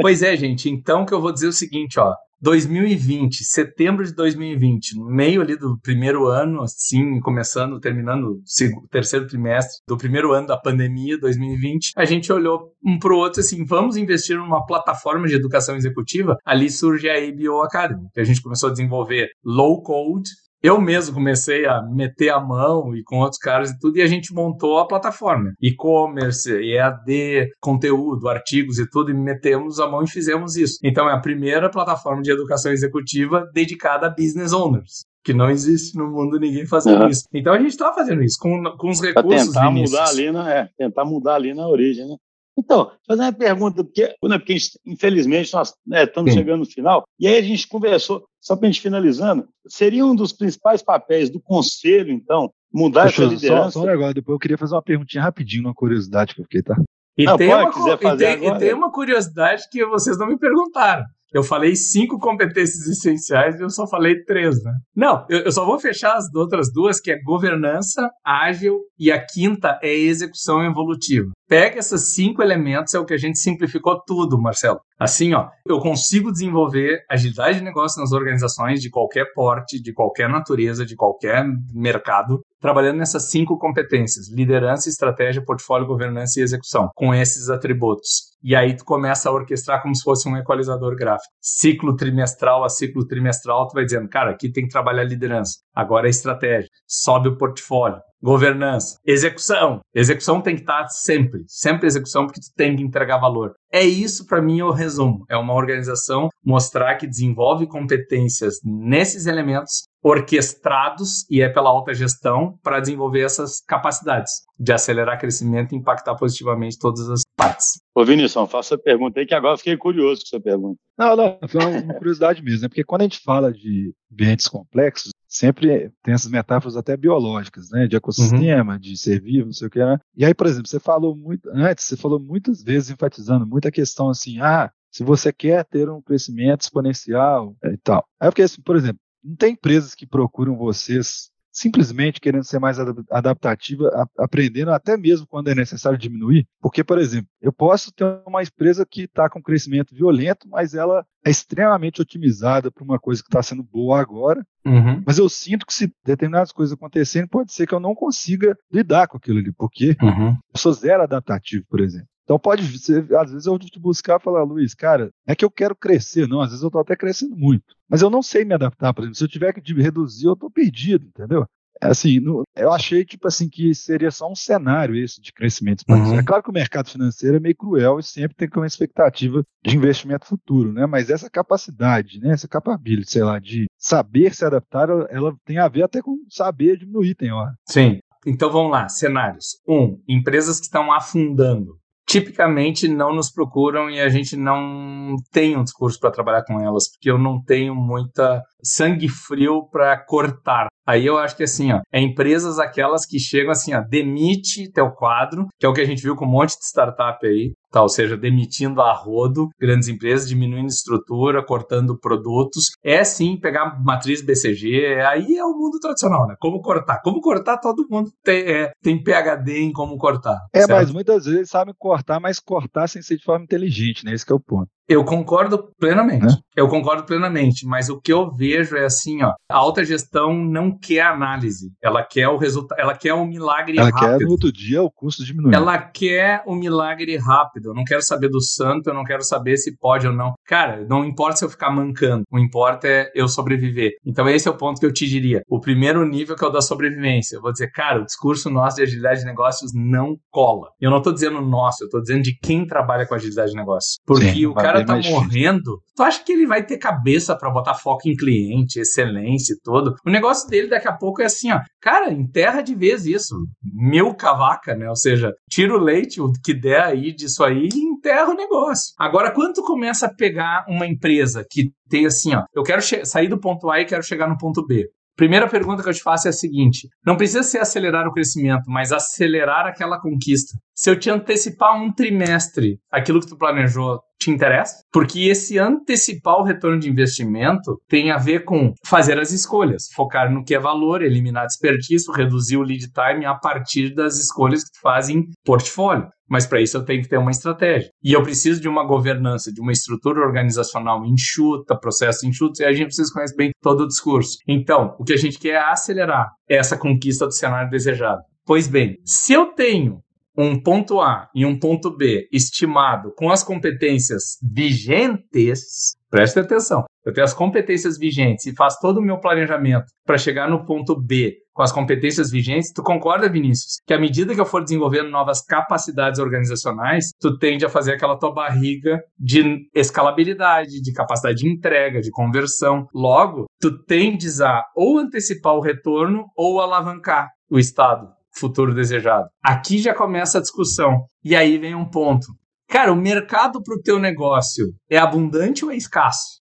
pois 0.00 0.22
é, 0.22 0.36
gente. 0.36 0.70
Então 0.70 1.04
que 1.04 1.12
eu 1.12 1.20
vou 1.20 1.32
dizer 1.32 1.48
o 1.48 1.52
seguinte, 1.52 1.98
ó, 1.98 2.14
2020, 2.44 3.42
setembro 3.42 4.04
de 4.04 4.12
2020, 4.12 4.98
no 4.98 5.06
meio 5.06 5.40
ali 5.40 5.56
do 5.56 5.78
primeiro 5.80 6.26
ano, 6.26 6.60
assim, 6.60 7.18
começando, 7.20 7.80
terminando 7.80 8.32
o 8.32 8.88
terceiro 8.90 9.26
trimestre 9.26 9.80
do 9.88 9.96
primeiro 9.96 10.30
ano 10.34 10.48
da 10.48 10.58
pandemia, 10.58 11.18
2020, 11.18 11.92
a 11.96 12.04
gente 12.04 12.30
olhou 12.30 12.70
um 12.84 12.98
para 12.98 13.14
o 13.14 13.16
outro 13.16 13.40
assim, 13.40 13.64
vamos 13.64 13.96
investir 13.96 14.36
numa 14.36 14.66
plataforma 14.66 15.26
de 15.26 15.34
educação 15.34 15.74
executiva. 15.74 16.36
Ali 16.44 16.70
surge 16.70 17.08
a 17.08 17.14
ABO 17.16 17.62
Academy, 17.62 18.08
que 18.12 18.20
a 18.20 18.24
gente 18.24 18.42
começou 18.42 18.68
a 18.68 18.72
desenvolver 18.72 19.30
low 19.42 19.82
code 19.82 20.28
eu 20.64 20.80
mesmo 20.80 21.14
comecei 21.14 21.66
a 21.66 21.82
meter 21.82 22.30
a 22.30 22.40
mão 22.40 22.96
e 22.96 23.04
com 23.04 23.18
outros 23.18 23.38
caras 23.38 23.70
e 23.70 23.78
tudo, 23.78 23.98
e 23.98 24.02
a 24.02 24.06
gente 24.06 24.32
montou 24.32 24.78
a 24.78 24.88
plataforma. 24.88 25.52
E-commerce, 25.60 26.50
EAD, 26.50 27.50
conteúdo, 27.60 28.30
artigos 28.30 28.78
e 28.78 28.88
tudo, 28.88 29.10
e 29.10 29.14
metemos 29.14 29.78
a 29.78 29.86
mão 29.86 30.02
e 30.02 30.08
fizemos 30.08 30.56
isso. 30.56 30.78
Então 30.82 31.06
é 31.06 31.12
a 31.12 31.20
primeira 31.20 31.68
plataforma 31.68 32.22
de 32.22 32.32
educação 32.32 32.72
executiva 32.72 33.46
dedicada 33.52 34.06
a 34.06 34.10
business 34.10 34.54
owners 34.54 35.04
que 35.22 35.32
não 35.32 35.48
existe 35.48 35.96
no 35.96 36.10
mundo 36.10 36.38
ninguém 36.38 36.66
fazendo 36.66 37.02
uhum. 37.02 37.08
isso. 37.08 37.24
Então 37.32 37.54
a 37.54 37.58
gente 37.58 37.70
está 37.70 37.92
fazendo 37.94 38.22
isso 38.22 38.38
com, 38.38 38.62
com 38.76 38.90
os 38.90 39.00
recursos. 39.00 39.52
Pra 39.52 39.62
tentar 39.62 39.70
mudar 39.70 40.08
ali, 40.08 40.30
na, 40.30 40.52
é, 40.52 40.68
tentar 40.76 41.04
mudar 41.06 41.34
ali 41.36 41.54
na 41.54 41.66
origem, 41.66 42.06
né? 42.06 42.16
Então, 42.56 42.92
fazer 43.06 43.22
uma 43.22 43.32
pergunta, 43.32 43.82
porque, 43.82 44.14
né, 44.22 44.38
porque 44.38 44.56
infelizmente 44.86 45.52
nós 45.52 45.74
né, 45.86 46.04
estamos 46.04 46.32
Sim. 46.32 46.38
chegando 46.38 46.60
no 46.60 46.66
final, 46.66 47.04
e 47.18 47.26
aí 47.26 47.38
a 47.38 47.42
gente 47.42 47.66
conversou, 47.66 48.24
só 48.44 48.54
para 48.54 48.68
a 48.68 48.70
gente 48.70 48.82
finalizando, 48.82 49.48
seria 49.66 50.04
um 50.04 50.14
dos 50.14 50.30
principais 50.30 50.82
papéis 50.82 51.30
do 51.30 51.40
conselho, 51.40 52.12
então, 52.12 52.52
mudar 52.70 53.04
Deixa, 53.04 53.24
essa 53.24 53.32
liderança? 53.32 53.70
Só, 53.70 53.80
só 53.80 53.82
um 53.84 53.86
negócio, 53.86 54.14
depois 54.14 54.34
eu 54.34 54.38
queria 54.38 54.58
fazer 54.58 54.74
uma 54.74 54.82
perguntinha 54.82 55.22
rapidinho, 55.22 55.64
uma 55.64 55.74
curiosidade 55.74 56.34
que 56.34 56.42
eu 56.42 56.44
fiquei, 56.44 56.62
tá? 56.62 56.76
E, 57.16 57.24
não, 57.24 57.38
tem, 57.38 57.48
pode, 57.48 57.78
uma, 57.78 57.94
e, 57.94 58.16
tem, 58.18 58.46
e 58.46 58.58
tem 58.58 58.74
uma 58.74 58.92
curiosidade 58.92 59.66
que 59.70 59.86
vocês 59.86 60.18
não 60.18 60.26
me 60.26 60.36
perguntaram. 60.36 61.06
Eu 61.34 61.42
falei 61.42 61.74
cinco 61.74 62.16
competências 62.16 62.86
essenciais 62.86 63.58
e 63.58 63.62
eu 63.62 63.68
só 63.68 63.88
falei 63.88 64.22
três, 64.22 64.62
né? 64.62 64.72
Não, 64.94 65.26
eu, 65.28 65.40
eu, 65.40 65.50
só 65.50 65.66
vou 65.66 65.80
fechar 65.80 66.14
as 66.14 66.32
outras 66.32 66.72
duas, 66.72 67.00
que 67.00 67.10
é 67.10 67.20
governança 67.20 68.08
ágil 68.24 68.78
e 68.96 69.10
a 69.10 69.20
quinta 69.20 69.76
é 69.82 69.92
execução 69.92 70.64
evolutiva. 70.64 71.32
Pega 71.48 71.80
esses 71.80 72.02
cinco 72.02 72.40
elementos, 72.40 72.94
é 72.94 73.00
o 73.00 73.04
que 73.04 73.14
a 73.14 73.18
gente 73.18 73.38
simplificou 73.40 74.00
tudo, 74.06 74.40
Marcelo. 74.40 74.78
Assim, 74.98 75.34
ó, 75.34 75.48
eu 75.66 75.80
consigo 75.80 76.30
desenvolver 76.30 77.04
agilidade 77.10 77.58
de 77.58 77.64
negócio 77.64 78.00
nas 78.00 78.12
organizações 78.12 78.80
de 78.80 78.88
qualquer 78.88 79.26
porte, 79.34 79.82
de 79.82 79.92
qualquer 79.92 80.28
natureza, 80.28 80.86
de 80.86 80.94
qualquer 80.94 81.44
mercado, 81.74 82.40
trabalhando 82.64 82.96
nessas 82.96 83.24
cinco 83.24 83.58
competências: 83.58 84.30
liderança, 84.32 84.88
estratégia, 84.88 85.44
portfólio, 85.44 85.86
governança 85.86 86.40
e 86.40 86.42
execução, 86.42 86.88
com 86.94 87.14
esses 87.14 87.50
atributos. 87.50 88.32
E 88.42 88.56
aí 88.56 88.74
tu 88.74 88.86
começa 88.86 89.28
a 89.28 89.32
orquestrar 89.32 89.82
como 89.82 89.94
se 89.94 90.02
fosse 90.02 90.26
um 90.26 90.34
equalizador 90.34 90.96
gráfico. 90.96 91.30
Ciclo 91.42 91.94
trimestral 91.94 92.64
a 92.64 92.70
ciclo 92.70 93.06
trimestral, 93.06 93.68
tu 93.68 93.74
vai 93.74 93.84
dizendo, 93.84 94.08
cara, 94.08 94.30
aqui 94.30 94.50
tem 94.50 94.64
que 94.64 94.72
trabalhar 94.72 95.04
liderança. 95.04 95.58
Agora 95.74 96.06
é 96.06 96.10
estratégia. 96.10 96.70
Sobe 96.88 97.28
o 97.28 97.36
portfólio 97.36 98.00
governança, 98.24 98.98
execução. 99.04 99.80
Execução 99.94 100.40
tem 100.40 100.54
que 100.54 100.62
estar 100.62 100.88
sempre, 100.88 101.44
sempre 101.46 101.86
execução, 101.86 102.24
porque 102.24 102.40
tu 102.40 102.46
tem 102.56 102.74
que 102.74 102.82
entregar 102.82 103.18
valor. 103.18 103.52
É 103.70 103.84
isso, 103.84 104.26
para 104.26 104.40
mim, 104.40 104.60
é 104.60 104.64
o 104.64 104.70
resumo. 104.70 105.26
É 105.28 105.36
uma 105.36 105.52
organização 105.52 106.30
mostrar 106.42 106.94
que 106.94 107.06
desenvolve 107.06 107.66
competências 107.66 108.60
nesses 108.64 109.26
elementos 109.26 109.82
orquestrados 110.02 111.24
e 111.30 111.42
é 111.42 111.48
pela 111.48 111.70
alta 111.70 111.92
gestão 111.94 112.58
para 112.62 112.78
desenvolver 112.78 113.22
essas 113.22 113.60
capacidades 113.66 114.32
de 114.58 114.72
acelerar 114.72 115.18
crescimento 115.18 115.74
e 115.74 115.78
impactar 115.78 116.14
positivamente 116.14 116.78
todas 116.78 117.08
as 117.08 117.22
partes. 117.36 117.80
Ô 117.94 118.04
Vinícius, 118.04 118.50
faça 118.50 118.74
a 118.74 118.78
pergunta 118.78 119.18
aí 119.18 119.26
que 119.26 119.34
agora 119.34 119.56
fiquei 119.56 119.76
curioso 119.76 120.22
com 120.22 120.36
essa 120.36 120.42
pergunta. 120.42 120.78
Não, 120.98 121.16
não, 121.16 121.38
foi 121.48 121.64
uma 121.64 121.94
curiosidade 121.94 122.42
mesmo, 122.42 122.62
né? 122.62 122.68
porque 122.68 122.84
quando 122.84 123.00
a 123.00 123.04
gente 123.04 123.20
fala 123.24 123.52
de 123.52 123.92
ambientes 124.12 124.46
complexos, 124.46 125.10
sempre 125.34 125.90
tem 126.02 126.14
essas 126.14 126.30
metáforas 126.30 126.76
até 126.76 126.96
biológicas, 126.96 127.68
né? 127.70 127.88
De 127.88 127.96
ecossistema, 127.96 128.74
uhum. 128.74 128.78
de 128.78 128.96
ser 128.96 129.20
vivo, 129.20 129.46
não 129.46 129.52
sei 129.52 129.66
o 129.66 129.70
que. 129.70 129.84
Né? 129.84 129.98
E 130.16 130.24
aí, 130.24 130.32
por 130.32 130.46
exemplo, 130.46 130.68
você 130.68 130.78
falou 130.78 131.16
muito, 131.16 131.50
antes, 131.50 131.84
você 131.84 131.96
falou 131.96 132.20
muitas 132.20 132.62
vezes 132.62 132.90
enfatizando 132.90 133.44
muita 133.44 133.70
questão 133.70 134.08
assim, 134.08 134.40
ah, 134.40 134.70
se 134.92 135.02
você 135.02 135.32
quer 135.32 135.64
ter 135.64 135.90
um 135.90 136.00
crescimento 136.00 136.62
exponencial 136.62 137.56
e 137.64 137.76
tal. 137.78 138.06
Aí 138.20 138.28
eu 138.28 138.32
fiquei 138.32 138.44
assim, 138.44 138.62
por 138.62 138.76
exemplo, 138.76 139.00
não 139.24 139.34
tem 139.34 139.54
empresas 139.54 139.94
que 139.94 140.06
procuram 140.06 140.56
vocês 140.56 141.30
simplesmente 141.54 142.20
querendo 142.20 142.42
ser 142.42 142.58
mais 142.58 142.78
adaptativa, 143.10 143.88
aprendendo 144.18 144.72
até 144.72 144.96
mesmo 144.96 145.26
quando 145.26 145.48
é 145.48 145.54
necessário 145.54 145.96
diminuir. 145.96 146.46
Porque, 146.60 146.82
por 146.82 146.98
exemplo, 146.98 147.28
eu 147.40 147.52
posso 147.52 147.92
ter 147.92 148.04
uma 148.26 148.42
empresa 148.42 148.84
que 148.84 149.02
está 149.02 149.30
com 149.30 149.40
crescimento 149.40 149.94
violento, 149.94 150.48
mas 150.48 150.74
ela 150.74 151.06
é 151.24 151.30
extremamente 151.30 152.02
otimizada 152.02 152.72
para 152.72 152.84
uma 152.84 152.98
coisa 152.98 153.22
que 153.22 153.28
está 153.28 153.42
sendo 153.42 153.62
boa 153.62 154.00
agora. 154.00 154.44
Uhum. 154.66 155.02
Mas 155.06 155.16
eu 155.18 155.28
sinto 155.28 155.64
que 155.64 155.72
se 155.72 155.92
determinadas 156.04 156.50
coisas 156.50 156.74
acontecerem, 156.74 157.28
pode 157.28 157.52
ser 157.52 157.66
que 157.66 157.74
eu 157.74 157.80
não 157.80 157.94
consiga 157.94 158.56
lidar 158.72 159.06
com 159.06 159.16
aquilo 159.16 159.38
ali, 159.38 159.52
porque 159.52 159.96
uhum. 160.02 160.30
eu 160.30 160.58
sou 160.58 160.72
zero 160.72 161.04
adaptativo, 161.04 161.64
por 161.68 161.80
exemplo. 161.80 162.08
Então 162.24 162.38
pode 162.38 162.78
ser, 162.78 163.06
às 163.14 163.30
vezes 163.30 163.46
eu 163.46 163.52
vou 163.52 163.58
te 163.58 163.78
buscar 163.78 164.18
e 164.18 164.22
falar, 164.22 164.42
Luiz, 164.42 164.74
cara, 164.74 165.10
é 165.26 165.34
que 165.34 165.44
eu 165.44 165.50
quero 165.50 165.76
crescer, 165.76 166.26
não, 166.26 166.40
às 166.40 166.48
vezes 166.48 166.62
eu 166.62 166.68
estou 166.68 166.80
até 166.80 166.96
crescendo 166.96 167.36
muito, 167.36 167.74
mas 167.88 168.00
eu 168.00 168.08
não 168.08 168.22
sei 168.22 168.44
me 168.44 168.54
adaptar, 168.54 168.94
por 168.94 169.02
exemplo, 169.02 169.16
se 169.16 169.24
eu 169.24 169.28
tiver 169.28 169.52
que 169.52 169.74
reduzir, 169.74 170.26
eu 170.26 170.32
estou 170.32 170.50
perdido, 170.50 171.06
entendeu? 171.06 171.46
É 171.82 171.88
assim, 171.88 172.20
no, 172.20 172.44
eu 172.56 172.72
achei 172.72 173.04
tipo 173.04 173.26
assim 173.26 173.48
que 173.48 173.74
seria 173.74 174.10
só 174.10 174.30
um 174.30 174.34
cenário 174.34 174.96
esse 174.96 175.20
de 175.20 175.32
crescimento 175.32 175.84
Uhum. 175.88 176.18
É 176.18 176.22
claro 176.22 176.42
que 176.42 176.48
o 176.48 176.54
mercado 176.54 176.88
financeiro 176.88 177.36
é 177.36 177.40
meio 177.40 177.56
cruel 177.56 177.98
e 177.98 178.02
sempre 178.02 178.34
tem 178.34 178.48
uma 178.56 178.66
expectativa 178.66 179.42
de 179.62 179.76
investimento 179.76 180.26
futuro, 180.26 180.72
né? 180.72 180.86
Mas 180.86 181.10
essa 181.10 181.28
capacidade, 181.28 182.20
né? 182.20 182.32
Essa 182.32 182.48
capability, 182.48 183.10
sei 183.10 183.22
lá, 183.22 183.38
de 183.38 183.66
saber 183.76 184.34
se 184.34 184.44
adaptar, 184.44 184.88
ela 185.10 185.36
tem 185.44 185.58
a 185.58 185.68
ver 185.68 185.82
até 185.82 186.00
com 186.00 186.16
saber 186.30 186.78
diminuir, 186.78 187.14
tem 187.16 187.32
hora. 187.32 187.52
Sim. 187.68 187.98
Então 188.26 188.50
vamos 188.50 188.72
lá, 188.72 188.88
cenários. 188.88 189.60
Um, 189.68 190.00
empresas 190.08 190.58
que 190.58 190.66
estão 190.66 190.92
afundando 190.92 191.76
tipicamente 192.06 192.86
não 192.88 193.14
nos 193.14 193.30
procuram 193.30 193.90
e 193.90 194.00
a 194.00 194.08
gente 194.08 194.36
não 194.36 195.16
tem 195.32 195.56
um 195.56 195.64
discurso 195.64 195.98
para 195.98 196.10
trabalhar 196.10 196.44
com 196.44 196.60
elas, 196.60 196.90
porque 196.90 197.10
eu 197.10 197.18
não 197.18 197.42
tenho 197.42 197.74
muita 197.74 198.42
sangue 198.62 199.08
frio 199.08 199.68
para 199.70 199.96
cortar. 200.04 200.68
Aí 200.86 201.06
eu 201.06 201.16
acho 201.16 201.36
que 201.36 201.44
assim, 201.44 201.72
ó, 201.72 201.80
é 201.90 202.00
empresas 202.00 202.58
aquelas 202.58 203.06
que 203.06 203.18
chegam 203.18 203.50
assim, 203.50 203.74
ó, 203.74 203.80
demite 203.80 204.70
teu 204.70 204.90
quadro, 204.90 205.46
que 205.58 205.64
é 205.64 205.68
o 205.68 205.72
que 205.72 205.80
a 205.80 205.86
gente 205.86 206.02
viu 206.02 206.14
com 206.14 206.26
um 206.26 206.30
monte 206.30 206.58
de 206.58 206.64
startup 206.64 207.26
aí, 207.26 207.52
tá? 207.74 207.82
ou 207.82 207.88
seja, 207.88 208.16
demitindo 208.16 208.80
a 208.80 208.92
rodo 208.92 209.48
grandes 209.60 209.88
empresas, 209.88 210.28
diminuindo 210.28 210.68
estrutura, 210.68 211.44
cortando 211.44 211.98
produtos. 211.98 212.70
É 212.82 213.02
sim 213.02 213.36
pegar 213.36 213.82
matriz 213.82 214.22
BCG, 214.22 215.00
aí 215.06 215.36
é 215.36 215.44
o 215.44 215.52
mundo 215.52 215.78
tradicional, 215.80 216.26
né? 216.26 216.36
Como 216.40 216.60
cortar? 216.62 217.00
Como 217.02 217.20
cortar, 217.20 217.58
todo 217.58 217.86
mundo 217.90 218.10
tem, 218.22 218.42
é, 218.42 218.72
tem 218.82 219.02
PHD 219.02 219.60
em 219.60 219.72
como 219.72 219.96
cortar. 219.98 220.38
É, 220.52 220.60
certo? 220.60 220.70
mas 220.70 220.92
muitas 220.92 221.24
vezes 221.24 221.50
sabem 221.50 221.74
cortar, 221.76 222.20
mas 222.20 222.38
cortar 222.38 222.86
sem 222.86 223.02
ser 223.02 223.16
de 223.16 223.24
forma 223.24 223.44
inteligente, 223.44 224.04
né? 224.04 224.12
Esse 224.14 224.30
é 224.30 224.34
o 224.34 224.40
ponto. 224.40 224.68
Eu 224.88 225.04
concordo 225.04 225.70
plenamente. 225.78 226.34
É? 226.34 226.44
Eu 226.56 226.68
concordo 226.68 227.04
plenamente, 227.04 227.66
mas 227.66 227.88
o 227.88 228.00
que 228.00 228.12
eu 228.12 228.30
vejo 228.30 228.76
é 228.76 228.84
assim, 228.84 229.22
ó, 229.22 229.32
a 229.50 229.56
alta 229.56 229.84
gestão 229.84 230.34
não 230.34 230.70
quer 230.70 231.00
análise, 231.00 231.72
ela 231.82 232.02
quer 232.04 232.28
o 232.28 232.36
resultado, 232.36 232.78
ela 232.78 232.94
quer 232.94 233.12
um 233.12 233.26
milagre 233.26 233.76
ela 233.76 233.88
rápido. 233.88 234.04
Ela 234.04 234.18
quer 234.18 234.24
no 234.24 234.30
outro 234.30 234.52
dia 234.52 234.82
o 234.82 234.90
custo 234.90 235.24
diminuir. 235.24 235.54
Ela 235.54 235.78
quer 235.78 236.42
o 236.46 236.52
um 236.52 236.56
milagre 236.56 237.16
rápido. 237.16 237.70
Eu 237.70 237.74
não 237.74 237.82
quero 237.82 238.02
saber 238.02 238.28
do 238.28 238.40
santo, 238.40 238.88
eu 238.88 238.94
não 238.94 239.02
quero 239.02 239.24
saber 239.24 239.56
se 239.56 239.76
pode 239.76 240.06
ou 240.06 240.12
não. 240.12 240.34
Cara, 240.46 240.86
não 240.88 241.04
importa 241.04 241.38
se 241.38 241.44
eu 241.44 241.50
ficar 241.50 241.70
mancando, 241.70 242.22
o 242.30 242.38
importa 242.38 242.86
é 242.86 243.10
eu 243.14 243.26
sobreviver. 243.26 243.92
Então 244.06 244.28
esse 244.28 244.46
é 244.46 244.50
o 244.50 244.56
ponto 244.56 244.78
que 244.78 244.86
eu 244.86 244.92
te 244.92 245.08
diria. 245.08 245.42
O 245.48 245.60
primeiro 245.60 246.06
nível 246.06 246.36
que 246.36 246.44
é 246.44 246.46
o 246.46 246.50
da 246.50 246.60
sobrevivência. 246.60 247.36
Eu 247.36 247.42
vou 247.42 247.52
dizer, 247.52 247.70
cara, 247.72 248.00
o 248.00 248.04
discurso 248.04 248.48
nosso 248.48 248.76
de 248.76 248.82
agilidade 248.82 249.20
de 249.20 249.26
negócios 249.26 249.72
não 249.74 250.16
cola. 250.30 250.68
Eu 250.80 250.90
não 250.90 251.02
tô 251.02 251.12
dizendo 251.12 251.40
nosso, 251.40 251.82
eu 251.82 251.88
tô 251.88 252.00
dizendo 252.00 252.22
de 252.22 252.38
quem 252.40 252.64
trabalha 252.64 253.06
com 253.06 253.14
agilidade 253.14 253.50
de 253.50 253.56
negócios. 253.56 253.98
Porque 254.06 254.32
Sim, 254.32 254.46
o 254.46 254.54
cara 254.54 254.73
tá 254.82 254.96
morrendo, 254.96 255.80
tu 255.94 256.02
acha 256.02 256.24
que 256.24 256.32
ele 256.32 256.46
vai 256.46 256.64
ter 256.64 256.78
cabeça 256.78 257.36
para 257.36 257.50
botar 257.50 257.74
foco 257.74 258.08
em 258.08 258.16
cliente, 258.16 258.80
excelência 258.80 259.52
e 259.52 259.60
todo? 259.62 259.94
O 260.06 260.10
negócio 260.10 260.48
dele 260.48 260.68
daqui 260.68 260.88
a 260.88 260.96
pouco 260.96 261.20
é 261.20 261.26
assim, 261.26 261.52
ó, 261.52 261.60
cara, 261.80 262.10
enterra 262.10 262.62
de 262.62 262.74
vez 262.74 263.04
isso. 263.04 263.36
Meu 263.62 264.14
cavaca, 264.14 264.74
né? 264.74 264.88
Ou 264.88 264.96
seja, 264.96 265.32
tira 265.50 265.74
o 265.74 265.78
leite, 265.78 266.20
o 266.20 266.32
que 266.42 266.54
der 266.54 266.82
aí 266.82 267.14
disso 267.14 267.44
aí 267.44 267.68
e 267.74 267.84
enterra 267.84 268.30
o 268.30 268.36
negócio. 268.36 268.94
Agora, 268.98 269.30
quando 269.30 269.54
tu 269.54 269.62
começa 269.62 270.06
a 270.06 270.14
pegar 270.14 270.64
uma 270.68 270.86
empresa 270.86 271.44
que 271.50 271.70
tem 271.88 272.06
assim, 272.06 272.34
ó, 272.34 272.44
eu 272.54 272.62
quero 272.62 272.80
sair 273.04 273.28
do 273.28 273.38
ponto 273.38 273.70
A 273.70 273.80
e 273.80 273.84
quero 273.84 274.02
chegar 274.02 274.28
no 274.28 274.38
ponto 274.38 274.64
B. 274.66 274.88
Primeira 275.16 275.48
pergunta 275.48 275.80
que 275.80 275.88
eu 275.88 275.94
te 275.94 276.02
faço 276.02 276.26
é 276.26 276.30
a 276.30 276.32
seguinte: 276.32 276.88
não 277.06 277.16
precisa 277.16 277.42
ser 277.42 277.58
acelerar 277.58 278.06
o 278.06 278.12
crescimento, 278.12 278.64
mas 278.66 278.90
acelerar 278.90 279.66
aquela 279.66 280.00
conquista. 280.00 280.58
Se 280.74 280.90
eu 280.90 280.98
te 280.98 281.08
antecipar 281.08 281.80
um 281.80 281.92
trimestre, 281.92 282.78
aquilo 282.90 283.20
que 283.20 283.28
tu 283.28 283.38
planejou 283.38 284.00
te 284.24 284.30
interessa? 284.30 284.82
Porque 284.92 285.28
esse 285.28 285.58
antecipar 285.58 286.38
o 286.38 286.44
retorno 286.44 286.78
de 286.78 286.88
investimento 286.88 287.80
tem 287.88 288.10
a 288.10 288.18
ver 288.18 288.44
com 288.44 288.72
fazer 288.84 289.18
as 289.18 289.30
escolhas, 289.30 289.88
focar 289.94 290.32
no 290.32 290.44
que 290.44 290.54
é 290.54 290.58
valor, 290.58 291.02
eliminar 291.02 291.46
desperdício, 291.46 292.12
reduzir 292.12 292.56
o 292.56 292.62
lead 292.62 292.90
time 292.92 293.24
a 293.24 293.34
partir 293.34 293.94
das 293.94 294.18
escolhas 294.18 294.64
que 294.64 294.72
tu 294.72 294.80
faz 294.80 295.08
em 295.08 295.24
portfólio. 295.44 296.08
Mas 296.28 296.46
para 296.46 296.60
isso 296.60 296.76
eu 296.76 296.84
tenho 296.84 297.02
que 297.02 297.08
ter 297.08 297.18
uma 297.18 297.30
estratégia. 297.30 297.90
E 298.02 298.12
eu 298.12 298.22
preciso 298.22 298.60
de 298.60 298.68
uma 298.68 298.84
governança, 298.84 299.52
de 299.52 299.60
uma 299.60 299.72
estrutura 299.72 300.20
organizacional 300.20 301.04
enxuta, 301.04 301.78
processo 301.78 302.26
enxuto, 302.26 302.62
e 302.62 302.64
a 302.64 302.72
gente 302.72 302.86
precisa 302.86 303.12
conhecer 303.12 303.36
bem 303.36 303.50
todo 303.60 303.82
o 303.82 303.86
discurso. 303.86 304.38
Então, 304.48 304.96
o 304.98 305.04
que 305.04 305.12
a 305.12 305.18
gente 305.18 305.38
quer 305.38 305.54
é 305.54 305.58
acelerar 305.58 306.28
essa 306.48 306.78
conquista 306.78 307.26
do 307.26 307.32
cenário 307.32 307.70
desejado. 307.70 308.22
Pois 308.46 308.68
bem, 308.68 308.96
se 309.04 309.32
eu 309.32 309.54
tenho 309.54 310.02
um 310.36 310.60
ponto 310.60 311.00
A 311.00 311.28
e 311.34 311.46
um 311.46 311.58
ponto 311.58 311.96
B 311.96 312.28
estimado 312.32 313.12
com 313.16 313.30
as 313.30 313.42
competências 313.42 314.38
vigentes, 314.42 315.96
preste 316.10 316.38
atenção, 316.38 316.84
eu 317.04 317.12
tenho 317.12 317.24
as 317.24 317.34
competências 317.34 317.98
vigentes 317.98 318.46
e 318.46 318.54
faço 318.54 318.78
todo 318.80 318.98
o 318.98 319.02
meu 319.02 319.18
planejamento 319.18 319.86
para 320.06 320.18
chegar 320.18 320.48
no 320.48 320.64
ponto 320.64 320.98
B 320.98 321.38
com 321.54 321.62
as 321.62 321.70
competências 321.70 322.32
vigentes, 322.32 322.72
tu 322.72 322.82
concorda, 322.82 323.28
Vinícius? 323.28 323.80
Que 323.86 323.94
à 323.94 323.98
medida 323.98 324.34
que 324.34 324.40
eu 324.40 324.46
for 324.46 324.62
desenvolvendo 324.62 325.08
novas 325.08 325.40
capacidades 325.40 326.18
organizacionais, 326.18 327.10
tu 327.20 327.38
tende 327.38 327.64
a 327.64 327.68
fazer 327.68 327.92
aquela 327.92 328.18
tua 328.18 328.34
barriga 328.34 329.00
de 329.16 329.68
escalabilidade, 329.72 330.82
de 330.82 330.92
capacidade 330.92 331.38
de 331.38 331.48
entrega, 331.48 332.00
de 332.00 332.10
conversão. 332.10 332.88
Logo, 332.92 333.46
tu 333.60 333.84
tendes 333.84 334.40
a 334.40 334.64
ou 334.74 334.98
antecipar 334.98 335.54
o 335.54 335.60
retorno 335.60 336.26
ou 336.36 336.60
alavancar 336.60 337.30
o 337.48 337.56
estado 337.56 338.08
futuro 338.36 338.74
desejado. 338.74 339.28
Aqui 339.42 339.78
já 339.78 339.94
começa 339.94 340.38
a 340.38 340.40
discussão. 340.40 341.06
E 341.22 341.34
aí 341.34 341.58
vem 341.58 341.74
um 341.74 341.88
ponto. 341.88 342.26
Cara, 342.68 342.92
o 342.92 342.96
mercado 342.96 343.62
para 343.62 343.74
o 343.74 343.82
teu 343.82 343.98
negócio 343.98 344.66
é 344.90 344.98
abundante 344.98 345.64
ou 345.64 345.70
é 345.70 345.76
escasso? 345.76 346.40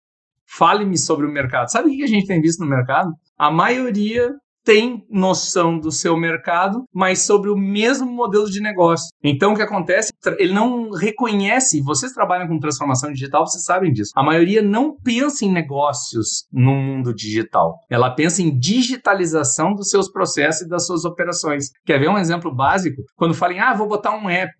Fale-me 0.48 0.98
sobre 0.98 1.26
o 1.26 1.32
mercado. 1.32 1.72
Sabe 1.72 1.90
o 1.90 1.92
que 1.92 2.04
a 2.04 2.08
gente 2.08 2.28
tem 2.28 2.42
visto 2.42 2.60
no 2.60 2.70
mercado? 2.70 3.12
A 3.38 3.50
maioria 3.52 4.30
tem 4.64 5.06
noção 5.10 5.80
do 5.80 5.92
seu 5.92 6.16
mercado, 6.18 6.84
mas 6.94 7.26
sobre 7.26 7.50
o 7.50 7.58
mesmo 7.58 8.12
modelo 8.12 8.50
de 8.50 8.62
negócio. 8.62 9.08
Então, 9.24 9.54
o 9.54 9.56
que 9.56 9.62
acontece? 9.62 10.12
Ele 10.38 10.54
não 10.54 10.92
reconhece. 10.92 11.82
Vocês 11.82 12.12
trabalham 12.12 12.48
com 12.48 12.60
transformação 12.60 13.12
digital, 13.12 13.46
vocês 13.46 13.64
sabem 13.64 13.92
disso. 13.92 14.12
A 14.16 14.24
maioria 14.24 14.62
não 14.62 14.96
pensa 14.96 15.46
em 15.46 15.52
negócios 15.52 16.46
no 16.52 16.74
mundo 16.74 17.14
digital. 17.14 17.80
Ela 17.90 18.12
pensa 18.12 18.42
em 18.42 18.58
digitalização 18.58 19.74
dos 19.74 19.90
seus 19.90 20.12
processos 20.12 20.62
e 20.62 20.70
das 20.70 20.86
suas 20.86 21.06
operações. 21.06 21.70
Quer 21.86 22.00
ver 22.00 22.10
um 22.10 22.18
exemplo 22.18 22.54
básico? 22.54 23.02
Quando 23.16 23.34
falam, 23.34 23.60
ah, 23.62 23.74
vou 23.74 23.88
botar 23.88 24.16
um 24.16 24.30
app 24.30 24.52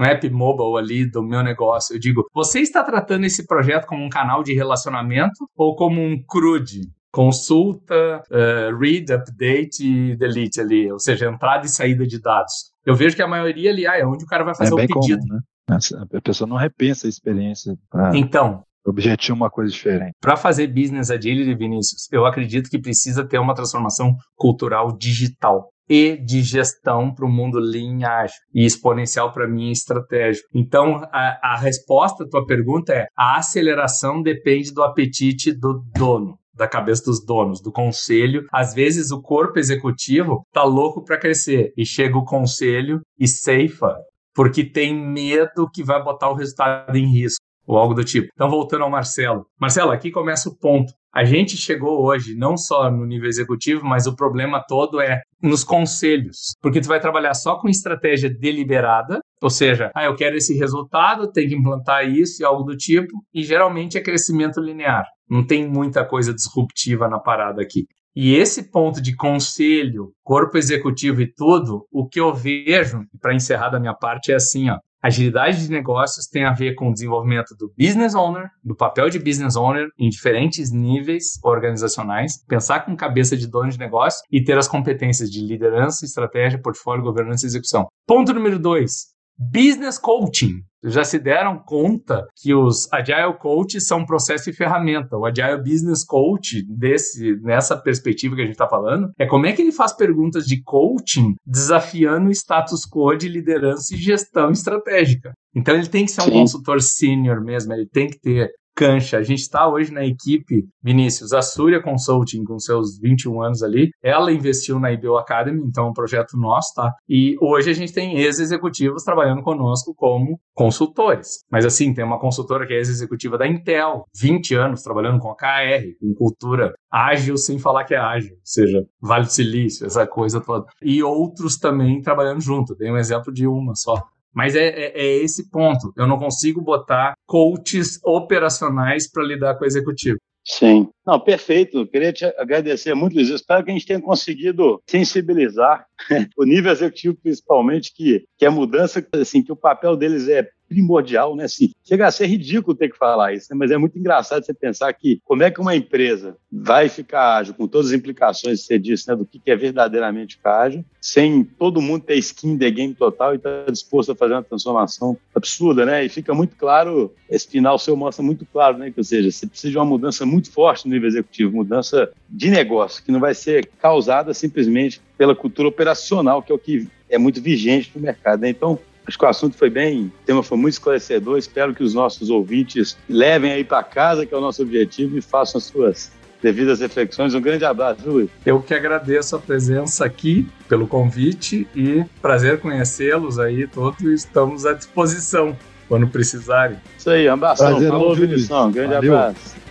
um 0.00 0.04
app 0.04 0.28
mobile 0.28 0.76
ali 0.76 1.08
do 1.08 1.22
meu 1.22 1.42
negócio. 1.42 1.94
Eu 1.94 2.00
digo, 2.00 2.24
você 2.34 2.60
está 2.60 2.82
tratando 2.82 3.24
esse 3.26 3.46
projeto 3.46 3.86
como 3.86 4.04
um 4.04 4.08
canal 4.08 4.42
de 4.42 4.52
relacionamento 4.52 5.48
ou 5.56 5.76
como 5.76 6.00
um 6.00 6.20
CRUD? 6.26 6.80
Consulta, 7.14 8.24
uh, 8.28 8.76
read, 8.76 9.12
update 9.12 9.86
e 9.86 10.16
delete 10.16 10.60
ali, 10.60 10.90
ou 10.90 10.98
seja, 10.98 11.30
entrada 11.30 11.64
e 11.64 11.68
saída 11.68 12.04
de 12.04 12.20
dados. 12.20 12.72
Eu 12.84 12.96
vejo 12.96 13.14
que 13.14 13.22
a 13.22 13.28
maioria 13.28 13.70
ali 13.70 13.86
ah, 13.86 13.96
é 13.96 14.04
onde 14.04 14.24
o 14.24 14.26
cara 14.26 14.42
vai 14.42 14.52
fazer 14.52 14.72
é 14.72 14.74
o 14.74 14.76
pedido. 14.76 15.20
Comum, 15.20 15.40
né? 15.68 15.78
A 16.16 16.20
pessoa 16.20 16.48
não 16.48 16.56
repensa 16.56 17.06
a 17.06 17.08
experiência. 17.08 17.72
Pra... 17.88 18.16
Então, 18.16 18.64
objetivo 18.84 19.36
uma 19.36 19.48
coisa 19.48 19.72
diferente. 19.72 20.10
Para 20.20 20.36
fazer 20.36 20.66
business 20.66 21.08
agility, 21.08 21.54
Vinícius, 21.54 22.08
eu 22.10 22.26
acredito 22.26 22.68
que 22.68 22.80
precisa 22.80 23.24
ter 23.24 23.38
uma 23.38 23.54
transformação 23.54 24.16
cultural 24.34 24.98
digital 24.98 25.68
e 25.88 26.16
de 26.16 26.42
gestão 26.42 27.14
para 27.14 27.24
o 27.24 27.30
mundo 27.30 27.60
lean 27.60 28.04
ágil 28.04 28.36
e 28.52 28.64
exponencial 28.64 29.32
para 29.32 29.46
mim 29.46 29.68
é 29.68 29.72
estratégico. 29.72 30.48
Então, 30.52 30.96
a, 31.12 31.54
a 31.54 31.56
resposta 31.58 32.24
à 32.24 32.28
tua 32.28 32.44
pergunta 32.44 32.92
é 32.92 33.06
a 33.16 33.36
aceleração 33.38 34.20
depende 34.20 34.74
do 34.74 34.82
apetite 34.82 35.52
do 35.52 35.80
dono 35.94 36.36
da 36.54 36.68
cabeça 36.68 37.04
dos 37.04 37.24
donos, 37.24 37.60
do 37.60 37.72
conselho. 37.72 38.46
Às 38.52 38.74
vezes 38.74 39.10
o 39.10 39.20
corpo 39.20 39.58
executivo 39.58 40.46
tá 40.52 40.62
louco 40.62 41.04
para 41.04 41.18
crescer 41.18 41.72
e 41.76 41.84
chega 41.84 42.16
o 42.16 42.24
conselho 42.24 43.00
e 43.18 43.26
ceifa 43.26 43.96
porque 44.34 44.64
tem 44.64 44.94
medo 44.94 45.70
que 45.72 45.82
vai 45.82 46.02
botar 46.02 46.28
o 46.28 46.34
resultado 46.34 46.96
em 46.96 47.06
risco 47.06 47.42
ou 47.66 47.78
algo 47.78 47.94
do 47.94 48.04
tipo. 48.04 48.28
Então, 48.34 48.50
voltando 48.50 48.84
ao 48.84 48.90
Marcelo. 48.90 49.46
Marcelo, 49.58 49.90
aqui 49.90 50.10
começa 50.10 50.48
o 50.48 50.58
ponto. 50.58 50.92
A 51.14 51.24
gente 51.24 51.56
chegou 51.56 52.04
hoje 52.04 52.34
não 52.34 52.56
só 52.56 52.90
no 52.90 53.06
nível 53.06 53.28
executivo, 53.28 53.84
mas 53.84 54.06
o 54.06 54.16
problema 54.16 54.62
todo 54.66 55.00
é 55.00 55.20
nos 55.40 55.62
conselhos, 55.62 56.54
porque 56.60 56.80
tu 56.80 56.88
vai 56.88 56.98
trabalhar 56.98 57.34
só 57.34 57.56
com 57.56 57.68
estratégia 57.68 58.28
deliberada, 58.28 59.20
ou 59.40 59.48
seja, 59.48 59.92
ah, 59.94 60.04
eu 60.04 60.16
quero 60.16 60.36
esse 60.36 60.58
resultado, 60.58 61.30
tem 61.30 61.48
que 61.48 61.54
implantar 61.54 62.08
isso 62.08 62.42
e 62.42 62.44
algo 62.44 62.64
do 62.64 62.76
tipo, 62.76 63.12
e 63.32 63.44
geralmente 63.44 63.96
é 63.96 64.02
crescimento 64.02 64.60
linear. 64.60 65.04
Não 65.28 65.46
tem 65.46 65.68
muita 65.68 66.04
coisa 66.04 66.34
disruptiva 66.34 67.08
na 67.08 67.18
parada 67.18 67.62
aqui. 67.62 67.86
E 68.16 68.34
esse 68.36 68.70
ponto 68.70 69.02
de 69.02 69.16
conselho, 69.16 70.12
corpo 70.22 70.56
executivo 70.56 71.20
e 71.20 71.32
tudo, 71.32 71.84
o 71.90 72.06
que 72.06 72.20
eu 72.20 72.32
vejo, 72.32 73.00
para 73.20 73.34
encerrar 73.34 73.70
da 73.70 73.80
minha 73.80 73.94
parte, 73.94 74.30
é 74.30 74.36
assim, 74.36 74.70
ó. 74.70 74.78
Agilidade 75.02 75.66
de 75.66 75.70
negócios 75.70 76.26
tem 76.26 76.44
a 76.44 76.52
ver 76.52 76.74
com 76.76 76.88
o 76.88 76.92
desenvolvimento 76.92 77.54
do 77.58 77.70
business 77.76 78.14
owner, 78.14 78.48
do 78.62 78.74
papel 78.74 79.10
de 79.10 79.18
business 79.18 79.54
owner 79.54 79.88
em 79.98 80.08
diferentes 80.08 80.72
níveis 80.72 81.38
organizacionais, 81.42 82.42
pensar 82.48 82.86
com 82.86 82.96
cabeça 82.96 83.36
de 83.36 83.46
dono 83.46 83.68
de 83.68 83.78
negócio 83.78 84.22
e 84.32 84.42
ter 84.42 84.56
as 84.56 84.66
competências 84.66 85.28
de 85.28 85.44
liderança, 85.44 86.06
estratégia, 86.06 86.58
portfólio, 86.58 87.04
governança 87.04 87.44
e 87.44 87.48
execução. 87.48 87.86
Ponto 88.06 88.32
número 88.32 88.58
dois, 88.58 89.08
business 89.36 89.98
coaching 89.98 90.62
já 90.84 91.04
se 91.04 91.18
deram 91.18 91.58
conta 91.58 92.26
que 92.36 92.54
os 92.54 92.90
Agile 92.92 93.38
Coaches 93.38 93.86
são 93.86 94.04
processo 94.04 94.50
e 94.50 94.52
ferramenta. 94.52 95.16
O 95.16 95.24
Agile 95.24 95.62
Business 95.62 96.04
Coach, 96.04 96.64
desse, 96.68 97.36
nessa 97.42 97.76
perspectiva 97.76 98.34
que 98.34 98.42
a 98.42 98.44
gente 98.44 98.54
está 98.54 98.68
falando, 98.68 99.10
é 99.18 99.26
como 99.26 99.46
é 99.46 99.52
que 99.52 99.62
ele 99.62 99.72
faz 99.72 99.92
perguntas 99.92 100.44
de 100.44 100.62
coaching 100.62 101.34
desafiando 101.46 102.28
o 102.28 102.32
status 102.32 102.86
quo 102.86 103.14
de 103.16 103.28
liderança 103.28 103.94
e 103.94 103.98
gestão 103.98 104.50
estratégica. 104.50 105.32
Então 105.54 105.74
ele 105.74 105.88
tem 105.88 106.04
que 106.04 106.10
ser 106.10 106.22
um 106.22 106.24
Sim. 106.24 106.32
consultor 106.32 106.80
sênior 106.80 107.42
mesmo, 107.42 107.72
ele 107.72 107.86
tem 107.86 108.08
que 108.08 108.20
ter 108.20 108.50
cancha. 108.74 109.18
A 109.18 109.22
gente 109.22 109.40
está 109.40 109.68
hoje 109.68 109.92
na 109.92 110.04
equipe, 110.04 110.66
Vinícius, 110.82 111.32
a 111.32 111.42
Surya 111.42 111.82
Consulting, 111.82 112.44
com 112.44 112.58
seus 112.58 112.98
21 112.98 113.42
anos 113.42 113.62
ali, 113.62 113.90
ela 114.02 114.32
investiu 114.32 114.78
na 114.78 114.92
IBO 114.92 115.16
Academy, 115.16 115.62
então 115.64 115.86
é 115.86 115.90
um 115.90 115.92
projeto 115.92 116.36
nosso, 116.36 116.74
tá? 116.74 116.92
E 117.08 117.36
hoje 117.40 117.70
a 117.70 117.74
gente 117.74 117.92
tem 117.92 118.18
ex-executivos 118.18 119.04
trabalhando 119.04 119.42
conosco 119.42 119.94
como 119.94 120.38
consultores. 120.54 121.44
Mas 121.50 121.64
assim, 121.64 121.94
tem 121.94 122.04
uma 122.04 122.18
consultora 122.18 122.66
que 122.66 122.72
é 122.72 122.76
ex-executiva 122.76 123.38
da 123.38 123.46
Intel, 123.46 124.04
20 124.18 124.54
anos 124.54 124.82
trabalhando 124.82 125.18
com 125.18 125.30
a 125.30 125.36
KR, 125.36 125.84
com 126.00 126.14
cultura 126.14 126.74
ágil 126.90 127.36
sem 127.36 127.58
falar 127.58 127.84
que 127.84 127.94
é 127.94 127.98
ágil, 127.98 128.34
ou 128.34 128.40
seja, 128.44 128.84
Vale 129.00 129.24
do 129.24 129.32
Silício, 129.32 129.86
essa 129.86 130.06
coisa 130.06 130.40
toda. 130.40 130.66
E 130.80 131.02
outros 131.02 131.58
também 131.58 132.00
trabalhando 132.00 132.40
junto. 132.40 132.74
Dei 132.76 132.90
um 132.90 132.96
exemplo 132.96 133.32
de 133.32 133.46
uma 133.46 133.74
só. 133.74 134.00
Mas 134.34 134.56
é, 134.56 134.68
é, 134.68 135.00
é, 135.00 135.16
esse 135.22 135.48
ponto. 135.50 135.92
Eu 135.96 136.06
não 136.06 136.18
consigo 136.18 136.60
botar 136.60 137.14
coaches 137.26 138.00
operacionais 138.04 139.10
para 139.10 139.22
lidar 139.22 139.54
com 139.56 139.64
o 139.64 139.66
executivo. 139.66 140.18
Sim. 140.44 140.88
Não, 141.06 141.20
perfeito. 141.20 141.86
Queria 141.86 142.12
te 142.12 142.24
agradecer 142.24 142.94
muito, 142.94 143.14
Luiz. 143.14 143.28
Espero 143.28 143.62
que 143.62 143.70
a 143.70 143.74
gente 143.74 143.86
tenha 143.86 144.00
conseguido 144.00 144.82
sensibilizar 144.86 145.86
o 146.36 146.44
nível 146.44 146.72
executivo, 146.72 147.16
principalmente, 147.22 147.92
que, 147.94 148.24
que 148.38 148.46
a 148.46 148.50
mudança, 148.50 149.06
assim, 149.12 149.42
que 149.42 149.52
o 149.52 149.56
papel 149.56 149.96
deles 149.96 150.28
é 150.28 150.48
primordial, 150.68 151.36
né? 151.36 151.44
Assim, 151.44 151.70
chega 151.86 152.06
a 152.06 152.10
ser 152.10 152.26
ridículo 152.26 152.76
ter 152.76 152.90
que 152.90 152.96
falar 152.96 153.32
isso, 153.32 153.48
né? 153.50 153.56
mas 153.56 153.70
é 153.70 153.76
muito 153.76 153.98
engraçado 153.98 154.44
você 154.44 154.54
pensar 154.54 154.92
que 154.92 155.20
como 155.24 155.42
é 155.42 155.50
que 155.50 155.60
uma 155.60 155.76
empresa 155.76 156.36
vai 156.50 156.88
ficar 156.88 157.36
ágil, 157.36 157.54
com 157.54 157.68
todas 157.68 157.88
as 157.88 157.92
implicações 157.92 158.60
que 158.60 158.66
você 158.66 158.78
disse, 158.78 159.08
né, 159.08 159.16
do 159.16 159.24
que 159.24 159.40
é 159.46 159.56
verdadeiramente 159.56 160.38
ágil, 160.42 160.84
sem 161.00 161.44
todo 161.44 161.80
mundo 161.80 162.04
ter 162.04 162.16
skin 162.16 162.56
the 162.58 162.70
game 162.70 162.94
total 162.94 163.32
e 163.32 163.36
estar 163.36 163.64
tá 163.64 163.70
disposto 163.70 164.12
a 164.12 164.16
fazer 164.16 164.34
uma 164.34 164.42
transformação 164.42 165.16
absurda, 165.34 165.84
né? 165.84 166.04
E 166.04 166.08
fica 166.08 166.34
muito 166.34 166.56
claro, 166.56 167.12
esse 167.28 167.48
final 167.48 167.78
seu 167.78 167.96
mostra 167.96 168.24
muito 168.24 168.46
claro, 168.46 168.78
né? 168.78 168.90
Que, 168.90 169.00
ou 169.00 169.04
seja, 169.04 169.30
você 169.30 169.46
precisa 169.46 169.70
de 169.70 169.78
uma 169.78 169.84
mudança 169.84 170.24
muito 170.24 170.50
forte 170.50 170.88
no 170.88 170.93
nível 170.94 171.08
executivo, 171.08 171.56
mudança 171.56 172.10
de 172.28 172.50
negócio, 172.50 173.02
que 173.02 173.12
não 173.12 173.20
vai 173.20 173.34
ser 173.34 173.68
causada 173.80 174.32
simplesmente 174.32 175.00
pela 175.18 175.34
cultura 175.34 175.68
operacional, 175.68 176.42
que 176.42 176.50
é 176.50 176.54
o 176.54 176.58
que 176.58 176.86
é 177.08 177.18
muito 177.18 177.40
vigente 177.40 177.90
no 177.94 178.00
mercado. 178.00 178.40
Né? 178.40 178.48
Então, 178.48 178.78
Acho 179.06 179.18
que 179.18 179.24
o 179.26 179.28
assunto 179.28 179.56
foi 179.56 179.68
bem, 179.68 180.06
o 180.06 180.24
tema 180.24 180.42
foi 180.42 180.56
muito 180.56 180.72
esclarecedor. 180.72 181.36
Espero 181.36 181.74
que 181.74 181.82
os 181.82 181.92
nossos 181.92 182.30
ouvintes 182.30 182.96
levem 183.06 183.52
aí 183.52 183.62
para 183.62 183.82
casa, 183.82 184.24
que 184.24 184.34
é 184.34 184.36
o 184.38 184.40
nosso 184.40 184.62
objetivo, 184.62 185.18
e 185.18 185.20
façam 185.20 185.58
as 185.58 185.64
suas 185.64 186.10
devidas 186.42 186.80
reflexões. 186.80 187.34
Um 187.34 187.40
grande 187.40 187.64
abraço, 187.64 188.08
Luiz. 188.08 188.30
Eu 188.44 188.60
que 188.60 188.74
agradeço 188.74 189.36
a 189.36 189.38
presença 189.38 190.04
aqui, 190.04 190.46
pelo 190.68 190.86
convite 190.86 191.66
e 191.74 192.04
prazer 192.20 192.60
conhecê-los 192.60 193.38
aí 193.38 193.66
todos. 193.66 194.02
Estamos 194.02 194.64
à 194.64 194.72
disposição 194.72 195.56
quando 195.88 196.06
precisarem. 196.06 196.78
Isso 196.98 197.10
aí, 197.10 197.28
um 197.28 197.32
abração. 197.34 197.68
Prazer, 197.68 197.88
Falou, 197.88 198.14
Vinição. 198.14 198.68
Um 198.68 198.72
grande 198.72 198.94
Valeu. 198.94 199.16
abraço. 199.16 199.63